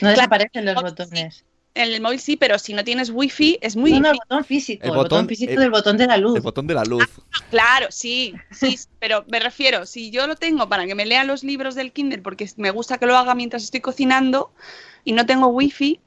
No 0.00 0.10
desaparecen 0.10 0.64
los 0.66 0.80
botones. 0.80 1.44
En 1.74 1.90
el 1.90 2.00
móvil 2.02 2.20
sí, 2.20 2.36
pero 2.36 2.58
si 2.58 2.74
no 2.74 2.84
tienes 2.84 3.08
wifi 3.10 3.58
es 3.62 3.76
muy 3.76 3.92
No, 3.92 4.00
no, 4.00 4.08
el 4.10 4.12
difícil. 4.12 4.28
botón 4.28 4.44
físico. 4.44 4.82
El 4.84 4.90
El, 4.90 4.96
botón, 4.96 5.08
botón- 5.24 5.28
físico 5.28 5.52
el- 5.52 5.58
del 5.58 5.70
botón 5.70 5.96
de 5.96 6.06
la 6.06 6.16
luz. 6.18 6.36
El 6.36 6.42
botón 6.42 6.66
de 6.66 6.74
la 6.74 6.84
luz. 6.84 7.08
Claro, 7.50 7.86
sí, 7.90 8.34
sí, 8.50 8.78
pero 8.98 9.24
me 9.28 9.40
refiero, 9.40 9.86
si 9.86 10.10
yo 10.10 10.26
lo 10.26 10.36
tengo 10.36 10.68
para 10.68 10.84
que 10.86 10.94
me 10.94 11.06
lea 11.06 11.24
los 11.24 11.42
libros 11.44 11.74
del 11.74 11.92
Kindle 11.92 12.18
porque 12.20 12.46
me 12.56 12.70
gusta 12.70 12.98
que 12.98 13.06
lo 13.06 13.16
haga 13.16 13.34
mientras 13.34 13.62
estoy 13.62 13.80
cocinando 13.80 14.52
y 15.04 15.12
no 15.12 15.24
tengo 15.24 15.46
wifi, 15.48 15.98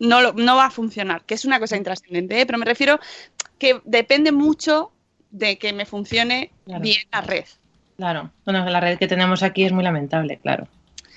no, 0.00 0.20
lo- 0.22 0.32
no 0.32 0.56
va 0.56 0.66
a 0.66 0.70
funcionar, 0.70 1.22
que 1.24 1.34
es 1.34 1.44
una 1.44 1.60
cosa 1.60 1.76
intrascendente, 1.76 2.40
¿eh? 2.40 2.46
pero 2.46 2.58
me 2.58 2.64
refiero 2.64 2.98
que 3.58 3.80
depende 3.84 4.32
mucho 4.32 4.90
de 5.30 5.56
que 5.58 5.72
me 5.72 5.86
funcione 5.86 6.50
Claro. 6.64 6.82
bien 6.82 6.98
la 7.12 7.20
red. 7.20 7.44
Claro. 7.96 8.30
Bueno, 8.44 8.68
la 8.68 8.80
red 8.80 8.98
que 8.98 9.06
tenemos 9.08 9.42
aquí 9.42 9.64
es 9.64 9.72
muy 9.72 9.82
lamentable, 9.84 10.38
claro. 10.38 10.66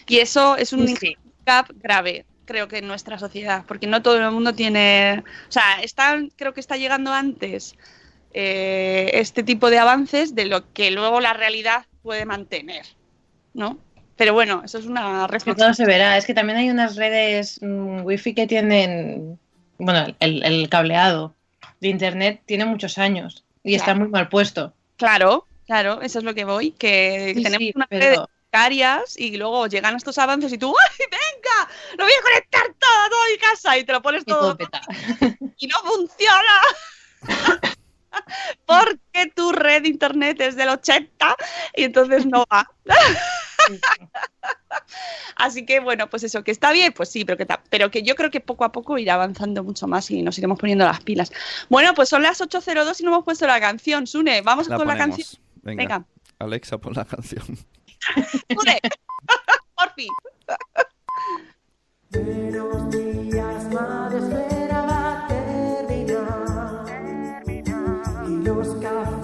Y 0.08 0.18
eso 0.18 0.58
es 0.58 0.74
un 0.74 0.88
Sí, 0.88 0.96
sí. 0.96 1.16
handicap 1.46 1.70
grave, 1.82 2.26
creo 2.50 2.68
que 2.68 2.80
en 2.80 2.88
nuestra 2.88 3.20
sociedad, 3.20 3.64
porque 3.68 3.86
no 3.86 4.02
todo 4.02 4.18
el 4.18 4.32
mundo 4.32 4.54
tiene, 4.54 5.24
o 5.48 5.52
sea, 5.52 5.82
está, 5.84 6.18
creo 6.36 6.52
que 6.56 6.60
está 6.60 6.78
llegando 6.78 7.14
antes 7.14 7.76
eh, 8.34 9.12
este 9.14 9.44
tipo 9.44 9.70
de 9.70 9.78
avances 9.78 10.34
de 10.34 10.46
lo 10.46 10.72
que 10.74 10.90
luego 10.90 11.20
la 11.22 11.34
realidad 11.34 11.86
puede 12.02 12.26
mantener, 12.26 12.86
¿no? 13.54 13.78
Pero 14.16 14.34
bueno, 14.34 14.64
eso 14.66 14.80
es 14.80 14.86
una 14.88 15.28
reflexión. 15.28 15.76
se 15.76 15.86
verá. 15.86 16.18
Es 16.18 16.26
que 16.26 16.34
también 16.34 16.58
hay 16.58 16.70
unas 16.72 16.96
redes 16.96 17.60
mm, 17.62 18.04
wifi 18.04 18.34
que 18.34 18.48
tienen, 18.48 19.40
bueno, 19.78 20.08
el, 20.20 20.44
el 20.44 20.68
cableado 20.70 21.36
de 21.80 21.90
internet 21.90 22.42
tiene 22.46 22.66
muchos 22.66 22.98
años 22.98 23.46
y 23.64 23.76
está 23.76 23.94
muy 23.94 24.08
mal 24.10 24.28
puesto. 24.28 24.74
Claro, 24.98 25.46
claro, 25.68 26.02
eso 26.02 26.18
es 26.18 26.26
lo 26.26 26.34
que 26.34 26.46
voy, 26.46 26.72
que 26.72 27.34
Sí, 27.36 27.44
tenemos 27.44 27.60
sí, 27.60 27.72
unas 27.76 27.88
pero- 27.90 28.06
redes 28.06 28.20
precarias 28.50 29.16
y 29.18 29.38
luego 29.38 29.68
llegan 29.68 29.96
estos 29.96 30.18
avances 30.18 30.52
y 30.54 30.58
tú, 30.58 30.74
¡ay, 30.78 31.06
venga! 31.12 31.72
Lo 31.98 32.04
voy 32.04 32.14
a 32.14 32.22
conectar 32.22 32.64
todo 32.80 33.00
a 33.06 33.10
toda 33.10 33.26
mi 33.32 33.38
casa 33.38 33.78
y 33.78 33.84
te 33.84 33.94
lo 33.94 34.02
pones 34.02 34.24
Y 34.24 34.26
todo 34.26 34.40
todo 34.42 34.58
peta. 34.58 34.82
y 35.58 35.68
no 35.68 35.78
funciona. 35.80 36.62
Porque 38.66 39.32
tu 39.36 39.52
red 39.52 39.84
de 39.84 39.90
internet 39.90 40.42
es 40.42 40.56
del 40.56 40.70
80 40.70 41.36
y 41.76 41.84
entonces 41.84 42.26
no 42.26 42.44
va. 42.52 42.70
Así 45.36 45.66
que 45.66 45.80
bueno, 45.80 46.10
pues 46.10 46.24
eso, 46.24 46.44
que 46.44 46.52
está 46.52 46.72
bien, 46.72 46.92
pues 46.92 47.10
sí, 47.10 47.24
pero 47.24 47.38
que, 47.38 47.46
ta- 47.46 47.62
pero 47.70 47.92
que 47.92 48.02
yo 48.02 48.16
creo 48.16 48.32
que 48.32 48.40
poco 48.40 48.66
a 48.66 48.72
poco 48.72 48.98
irá 48.98 49.14
avanzando 49.14 49.64
mucho 49.64 49.88
más 49.88 50.10
y 50.12 50.22
nos 50.24 50.38
iremos 50.38 50.58
poniendo 50.60 50.86
las 50.86 51.02
pilas. 51.02 51.32
Bueno, 51.70 51.94
pues 51.94 52.10
son 52.10 52.24
las 52.24 52.42
8.02 52.42 53.00
y 53.00 53.04
no 53.04 53.12
hemos 53.12 53.24
puesto 53.24 53.46
la 53.46 53.60
canción, 53.60 54.08
Sune, 54.08 54.42
vamos 54.42 54.68
La 54.68 54.78
con 54.78 54.88
la 54.88 54.98
canción. 54.98 55.28
Venga. 55.62 55.84
Venga. 55.84 56.06
Alexa, 56.40 56.78
pon 56.80 56.94
la 56.94 57.06
canción. 57.06 57.44
Sune, 58.16 58.80
por 59.76 59.94
fin. 59.94 60.10
Buenos 62.12 62.90
días, 62.90 63.72
madre 63.72 64.20
espera 64.20 64.82
va 64.86 65.26
a 65.26 65.28
terminar. 65.28 66.86
Y 68.28 68.44
los 68.44 68.76
cafés 68.76 69.19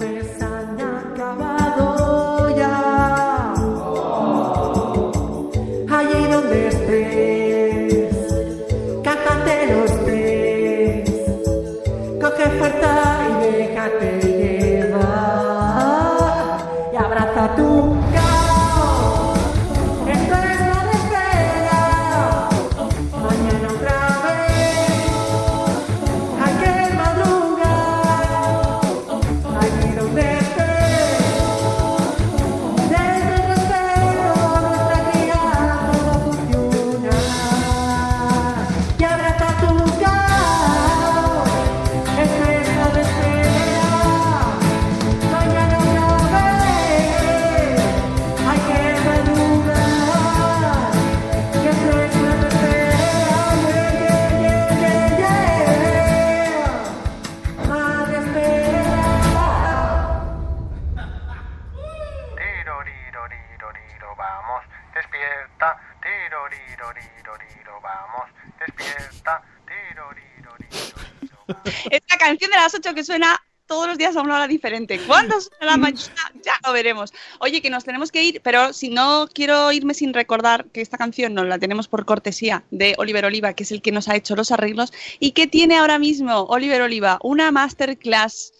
8 72.76 72.94
que 72.94 73.04
suena 73.04 73.40
todos 73.66 73.88
los 73.88 73.98
días 73.98 74.16
a 74.16 74.22
una 74.22 74.36
hora 74.36 74.46
diferente. 74.46 75.00
¿Cuándo 75.06 75.40
suena 75.40 75.66
la 75.66 75.76
mañana? 75.76 76.14
Ya 76.44 76.54
lo 76.64 76.72
veremos. 76.72 77.12
Oye, 77.40 77.60
que 77.60 77.70
nos 77.70 77.84
tenemos 77.84 78.12
que 78.12 78.22
ir, 78.22 78.40
pero 78.42 78.72
si 78.72 78.90
no 78.90 79.28
quiero 79.32 79.72
irme 79.72 79.94
sin 79.94 80.14
recordar 80.14 80.66
que 80.66 80.80
esta 80.80 80.98
canción 80.98 81.34
nos 81.34 81.46
la 81.46 81.58
tenemos 81.58 81.88
por 81.88 82.04
cortesía 82.04 82.64
de 82.70 82.94
Oliver 82.98 83.24
Oliva, 83.24 83.54
que 83.54 83.64
es 83.64 83.72
el 83.72 83.82
que 83.82 83.92
nos 83.92 84.08
ha 84.08 84.16
hecho 84.16 84.36
los 84.36 84.52
arreglos, 84.52 84.92
y 85.18 85.32
que 85.32 85.46
tiene 85.46 85.76
ahora 85.76 85.98
mismo 85.98 86.42
Oliver 86.44 86.82
Oliva 86.82 87.18
una 87.22 87.50
masterclass 87.50 88.52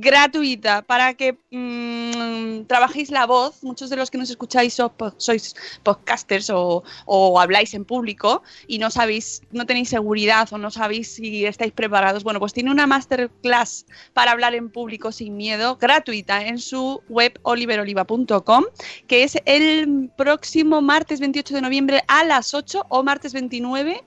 gratuita 0.00 0.82
para 0.82 1.14
que 1.14 1.38
mm, 1.50 2.66
trabajéis 2.66 3.10
la 3.10 3.26
voz. 3.26 3.62
Muchos 3.62 3.90
de 3.90 3.96
los 3.96 4.10
que 4.10 4.18
nos 4.18 4.30
escucháis 4.30 4.74
so- 4.74 4.90
po- 4.92 5.14
sois 5.18 5.54
podcasters 5.82 6.50
o, 6.50 6.82
o 7.06 7.40
habláis 7.40 7.74
en 7.74 7.84
público 7.84 8.42
y 8.66 8.78
no 8.78 8.90
sabéis, 8.90 9.42
no 9.52 9.66
tenéis 9.66 9.88
seguridad 9.88 10.48
o 10.52 10.58
no 10.58 10.70
sabéis 10.70 11.14
si 11.14 11.44
estáis 11.46 11.72
preparados. 11.72 12.24
Bueno, 12.24 12.40
pues 12.40 12.52
tiene 12.52 12.70
una 12.70 12.86
masterclass 12.86 13.86
para 14.12 14.32
hablar 14.32 14.54
en 14.54 14.70
público 14.70 15.12
sin 15.12 15.36
miedo, 15.36 15.76
gratuita, 15.76 16.46
en 16.46 16.58
su 16.58 17.02
web 17.08 17.38
oliveroliva.com, 17.42 18.64
que 19.06 19.22
es 19.24 19.38
el 19.44 20.10
próximo 20.16 20.80
martes 20.82 21.20
28 21.20 21.54
de 21.54 21.60
noviembre 21.62 22.02
a 22.08 22.24
las 22.24 22.54
8 22.54 22.86
o 22.88 23.02
martes 23.02 23.32
29, 23.32 24.02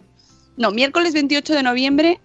no, 0.57 0.71
miércoles 0.71 1.13
28 1.13 1.53
de 1.53 1.63
noviembre, 1.63 2.19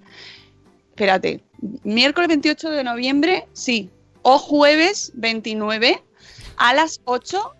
espérate, 0.91 1.43
miércoles 1.85 2.29
28 2.29 2.71
de 2.71 2.85
noviembre, 2.85 3.49
sí, 3.53 3.91
o 4.23 4.39
jueves 4.39 5.13
29 5.15 6.03
a 6.57 6.75
las 6.75 7.01
8 7.05 7.55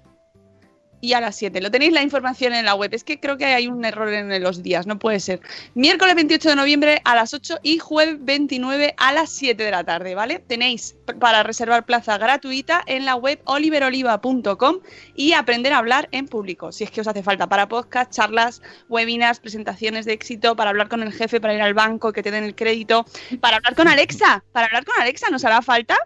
y 1.03 1.13
a 1.13 1.21
las 1.21 1.37
7. 1.37 1.61
Lo 1.61 1.71
tenéis 1.71 1.93
la 1.93 2.01
información 2.01 2.55
en 2.55 2.65
la 2.65 2.75
web. 2.75 2.95
Es 2.95 3.05
que 3.05 3.21
creo 3.21 3.37
que 3.37 3.45
hay 3.45 3.67
un 3.67 3.85
error 3.85 4.09
en 4.09 4.43
los 4.43 4.63
días, 4.63 4.87
no 4.87 4.99
puede 4.99 5.21
ser. 5.21 5.41
Miércoles 5.75 6.15
28 6.15 6.51
de 6.51 6.57
noviembre 6.57 7.03
a 7.05 7.15
las 7.15 7.35
8 7.35 7.59
y 7.63 7.79
jueves 7.79 8.17
29 8.21 8.95
a 8.97 9.13
las 9.13 9.31
7 9.31 9.63
de 9.63 9.71
la 9.71 9.85
tarde, 9.85 10.15
¿vale? 10.15 10.39
Tenéis 10.39 10.97
para 11.19 11.43
reservar 11.43 11.85
plaza 11.85 12.17
gratuita 12.19 12.83
en 12.87 13.05
la 13.05 13.17
web 13.17 13.41
oliveroliva.com 13.45 14.79
y 15.17 15.33
aprender 15.33 15.73
a 15.73 15.79
hablar 15.79 16.09
en 16.13 16.27
público, 16.27 16.71
si 16.71 16.85
es 16.85 16.91
que 16.93 17.01
os 17.01 17.09
hace 17.09 17.25
falta 17.25 17.49
para 17.49 17.69
podcast, 17.69 18.13
charlas, 18.13 18.63
webinars, 18.89 19.41
presentaciones 19.41 20.07
de 20.07 20.13
éxito, 20.13 20.55
para 20.55 20.71
hablar 20.71 20.89
con 20.89 21.03
el 21.03 21.13
jefe, 21.13 21.41
para 21.41 21.55
ir 21.55 21.63
al 21.63 21.75
banco, 21.75 22.13
que 22.13 22.23
te 22.23 22.31
den 22.31 22.45
el 22.45 22.55
crédito, 22.55 23.05
para 23.41 23.57
hablar 23.57 23.75
con 23.75 23.89
Alexa, 23.89 24.45
para 24.53 24.67
hablar 24.67 24.85
con 24.85 25.01
Alexa, 25.03 25.31
¿nos 25.31 25.45
hará 25.45 25.63
falta? 25.63 25.97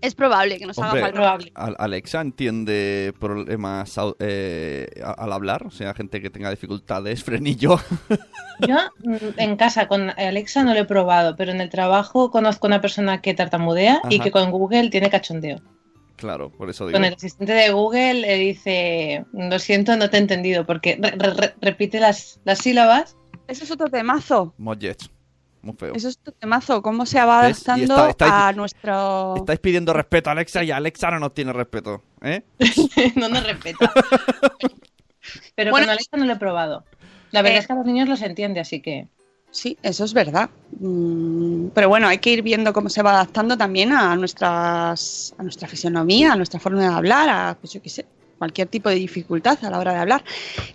Es 0.00 0.14
probable 0.14 0.58
que 0.58 0.66
nos 0.66 0.78
haga 0.78 0.88
Hombre, 0.88 1.00
falta. 1.02 1.14
Probable. 1.16 1.52
Al- 1.54 1.76
Alexa 1.78 2.20
entiende 2.20 3.12
problemas 3.20 3.94
eh, 4.18 4.88
al 5.16 5.32
hablar, 5.32 5.66
o 5.66 5.70
sea, 5.70 5.92
gente 5.94 6.22
que 6.22 6.30
tenga 6.30 6.50
dificultades, 6.50 7.22
frenillo. 7.24 7.78
Yo 8.66 8.76
mm, 9.04 9.16
en 9.38 9.56
casa 9.56 9.88
con 9.88 10.10
Alexa 10.10 10.64
no 10.64 10.72
lo 10.74 10.80
he 10.80 10.84
probado, 10.84 11.36
pero 11.36 11.52
en 11.52 11.60
el 11.60 11.68
trabajo 11.68 12.30
conozco 12.30 12.66
una 12.66 12.80
persona 12.80 13.20
que 13.20 13.34
tartamudea 13.34 14.00
y 14.08 14.20
que 14.20 14.30
con 14.30 14.50
Google 14.50 14.88
tiene 14.90 15.10
cachondeo. 15.10 15.58
claro, 16.16 16.50
por 16.50 16.70
eso 16.70 16.86
digo. 16.86 16.96
Con 16.96 17.04
el 17.04 17.14
asistente 17.14 17.52
de 17.52 17.70
Google 17.70 18.14
le 18.14 18.36
dice, 18.36 19.24
lo 19.32 19.58
siento, 19.58 19.96
no 19.96 20.08
te 20.10 20.16
he 20.16 20.20
entendido, 20.20 20.64
porque 20.66 20.98
re- 21.00 21.12
re- 21.16 21.34
re- 21.34 21.54
repite 21.60 22.00
las, 22.00 22.40
las 22.44 22.58
sílabas. 22.58 23.16
Eso 23.48 23.64
es 23.64 23.70
otro 23.70 23.88
temazo. 23.88 24.54
Mollets. 24.58 25.10
Muy 25.62 25.74
feo. 25.76 25.92
Eso 25.94 26.08
es 26.08 26.18
otro 26.20 26.32
temazo. 26.32 26.80
¿Cómo 26.82 27.04
se 27.04 27.18
va 27.18 27.40
adaptando 27.40 27.94
está- 28.08 28.10
estáis- 28.10 28.32
a 28.32 28.52
nuestro. 28.52 29.34
Estáis 29.36 29.58
pidiendo 29.60 29.92
respeto 29.92 30.30
a 30.30 30.32
Alexa 30.32 30.64
y 30.64 30.70
Alexa 30.70 31.10
no 31.10 31.18
nos 31.20 31.34
tiene 31.34 31.52
respeto. 31.52 32.02
¿eh? 32.22 32.42
no 33.16 33.28
nos 33.28 33.44
respeta. 33.46 33.92
Pero 35.54 35.70
Bueno, 35.70 35.86
con 35.86 35.90
Alexa 35.90 36.16
no 36.16 36.24
lo 36.24 36.32
he 36.32 36.36
probado. 36.36 36.84
La 37.30 37.42
verdad 37.42 37.58
eh, 37.58 37.60
es 37.60 37.66
que 37.66 37.72
a 37.72 37.76
los 37.76 37.86
niños 37.86 38.08
los 38.08 38.22
entiende, 38.22 38.60
así 38.60 38.80
que... 38.80 39.08
Sí, 39.52 39.76
eso 39.82 40.04
es 40.04 40.14
verdad. 40.14 40.48
Mm, 40.78 41.68
Pero 41.74 41.88
bueno, 41.88 42.08
hay 42.08 42.18
que 42.18 42.30
ir 42.30 42.42
viendo 42.42 42.72
cómo 42.72 42.88
se 42.88 43.02
va 43.02 43.12
adaptando 43.12 43.56
también 43.58 43.92
a 43.92 44.14
nuestras, 44.16 45.34
a 45.38 45.42
nuestra 45.42 45.68
fisionomía, 45.68 46.32
a 46.32 46.36
nuestra 46.36 46.58
forma 46.60 46.80
de 46.80 46.86
hablar, 46.86 47.28
a 47.28 47.56
pues 47.60 47.72
yo 47.72 47.82
qué 47.82 47.88
sé, 47.90 48.06
cualquier 48.38 48.68
tipo 48.68 48.88
de 48.88 48.94
dificultad 48.94 49.58
a 49.64 49.70
la 49.70 49.78
hora 49.78 49.92
de 49.92 49.98
hablar. 49.98 50.24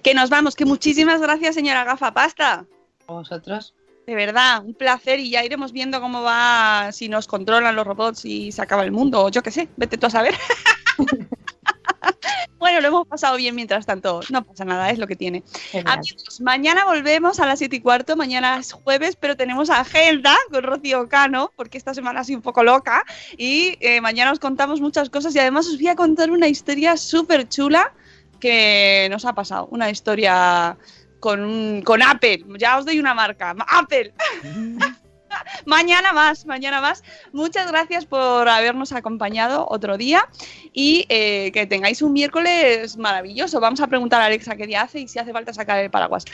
Que 0.04 0.14
nos 0.14 0.30
vamos, 0.30 0.56
que 0.56 0.66
muchísimas 0.66 1.22
gracias, 1.22 1.56
señora 1.56 1.84
Gafapasta. 1.86 2.66
¿A 3.08 3.12
vosotros? 3.14 3.74
De 4.06 4.14
verdad, 4.14 4.64
un 4.64 4.76
placer 4.76 5.20
y 5.20 5.32
ya 5.32 5.43
iremos 5.43 5.72
viendo 5.72 5.99
cómo 5.99 6.22
va, 6.22 6.91
si 6.91 7.10
nos 7.10 7.26
controlan 7.26 7.76
los 7.76 7.88
robots 7.88 8.26
y 8.26 8.51
se 8.51 8.62
acaba 8.62 8.84
el 8.84 8.91
mundo, 8.91 9.26
o 9.26 9.30
yo 9.30 9.41
qué 9.41 9.49
sé, 9.49 9.68
vete 9.78 9.97
tú 9.97 10.06
a 10.06 10.12
saber. 10.12 10.36
bueno, 12.60 12.82
lo 12.82 12.88
hemos 12.88 13.08
pasado 13.08 13.38
bien 13.38 13.56
mientras 13.56 13.88
tanto, 13.88 14.22
no 14.30 14.43
pasa 14.43 14.64
nada, 14.64 14.91
es 14.91 14.99
lo 14.99 15.08
que 15.08 15.16
tiene. 15.16 15.43
Amigos, 15.86 16.39
mañana 16.39 16.86
volvemos 16.86 17.39
a 17.39 17.47
las 17.47 17.58
7 17.58 17.78
y 17.78 17.80
cuarto, 17.80 18.16
mañana 18.16 18.60
es 18.60 18.74
jueves, 18.74 19.16
pero 19.16 19.36
tenemos 19.36 19.72
agenda 19.72 20.36
con 20.51 20.62
Rocío 20.62 21.10
Cano, 21.10 21.51
porque 21.56 21.80
esta 21.80 21.95
semana 21.95 22.20
ha 22.20 22.24
sido 22.24 22.38
un 22.38 22.43
poco 22.43 22.64
loca, 22.64 23.03
y 23.38 23.76
eh, 23.80 24.01
mañana 24.01 24.32
os 24.32 24.39
contamos 24.39 24.82
muchas 24.82 25.10
cosas 25.10 25.36
y 25.36 25.39
además 25.39 25.68
os 25.68 25.78
voy 25.78 25.88
a 25.88 25.95
contar 25.95 26.30
una 26.30 26.47
historia 26.47 26.95
súper 26.95 27.49
chula 27.49 27.91
que 28.39 29.08
nos 29.10 29.26
ha 29.26 29.34
pasado, 29.34 29.68
una 29.72 29.89
historia 29.89 30.78
con, 31.26 31.82
con 31.82 32.04
Apple, 32.04 32.46
ya 32.60 32.78
os 32.78 32.86
doy 32.86 33.00
una 33.00 33.16
marca, 33.16 33.56
Apple. 33.68 34.14
mañana 35.66 36.14
más, 36.14 36.46
mañana 36.46 36.82
más. 36.82 37.04
Muchas 37.34 37.68
gracias 37.68 38.06
por 38.06 38.48
habernos 38.48 38.92
acompañado 38.92 39.66
otro 39.68 39.98
día 39.98 40.30
y 40.72 41.08
eh, 41.10 41.52
que 41.52 41.66
tengáis 41.66 42.04
un 42.04 42.14
miércoles 42.14 42.98
maravilloso. 42.98 43.60
Vamos 43.60 43.82
a 43.82 43.88
preguntar 43.88 44.22
a 44.22 44.26
Alexa 44.26 44.56
qué 44.56 44.68
día 44.68 44.84
hace 44.84 45.00
y 45.00 45.08
si 45.08 45.18
hace 45.18 45.34
falta 45.34 45.52
sacar 45.52 45.80
el 45.80 45.90
paraguas. 45.90 46.26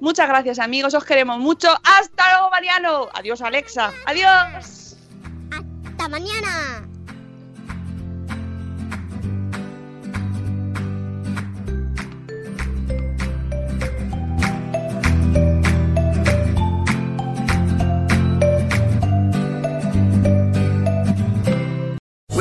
Muchas 0.00 0.28
gracias 0.28 0.58
amigos, 0.58 0.92
os 0.92 1.04
queremos 1.06 1.38
mucho. 1.38 1.68
Hasta 1.82 2.32
luego 2.32 2.50
Mariano. 2.50 3.08
Adiós 3.14 3.40
Alexa. 3.40 3.90
Adiós. 4.04 4.98
Hasta 5.50 6.08
mañana. 6.10 6.86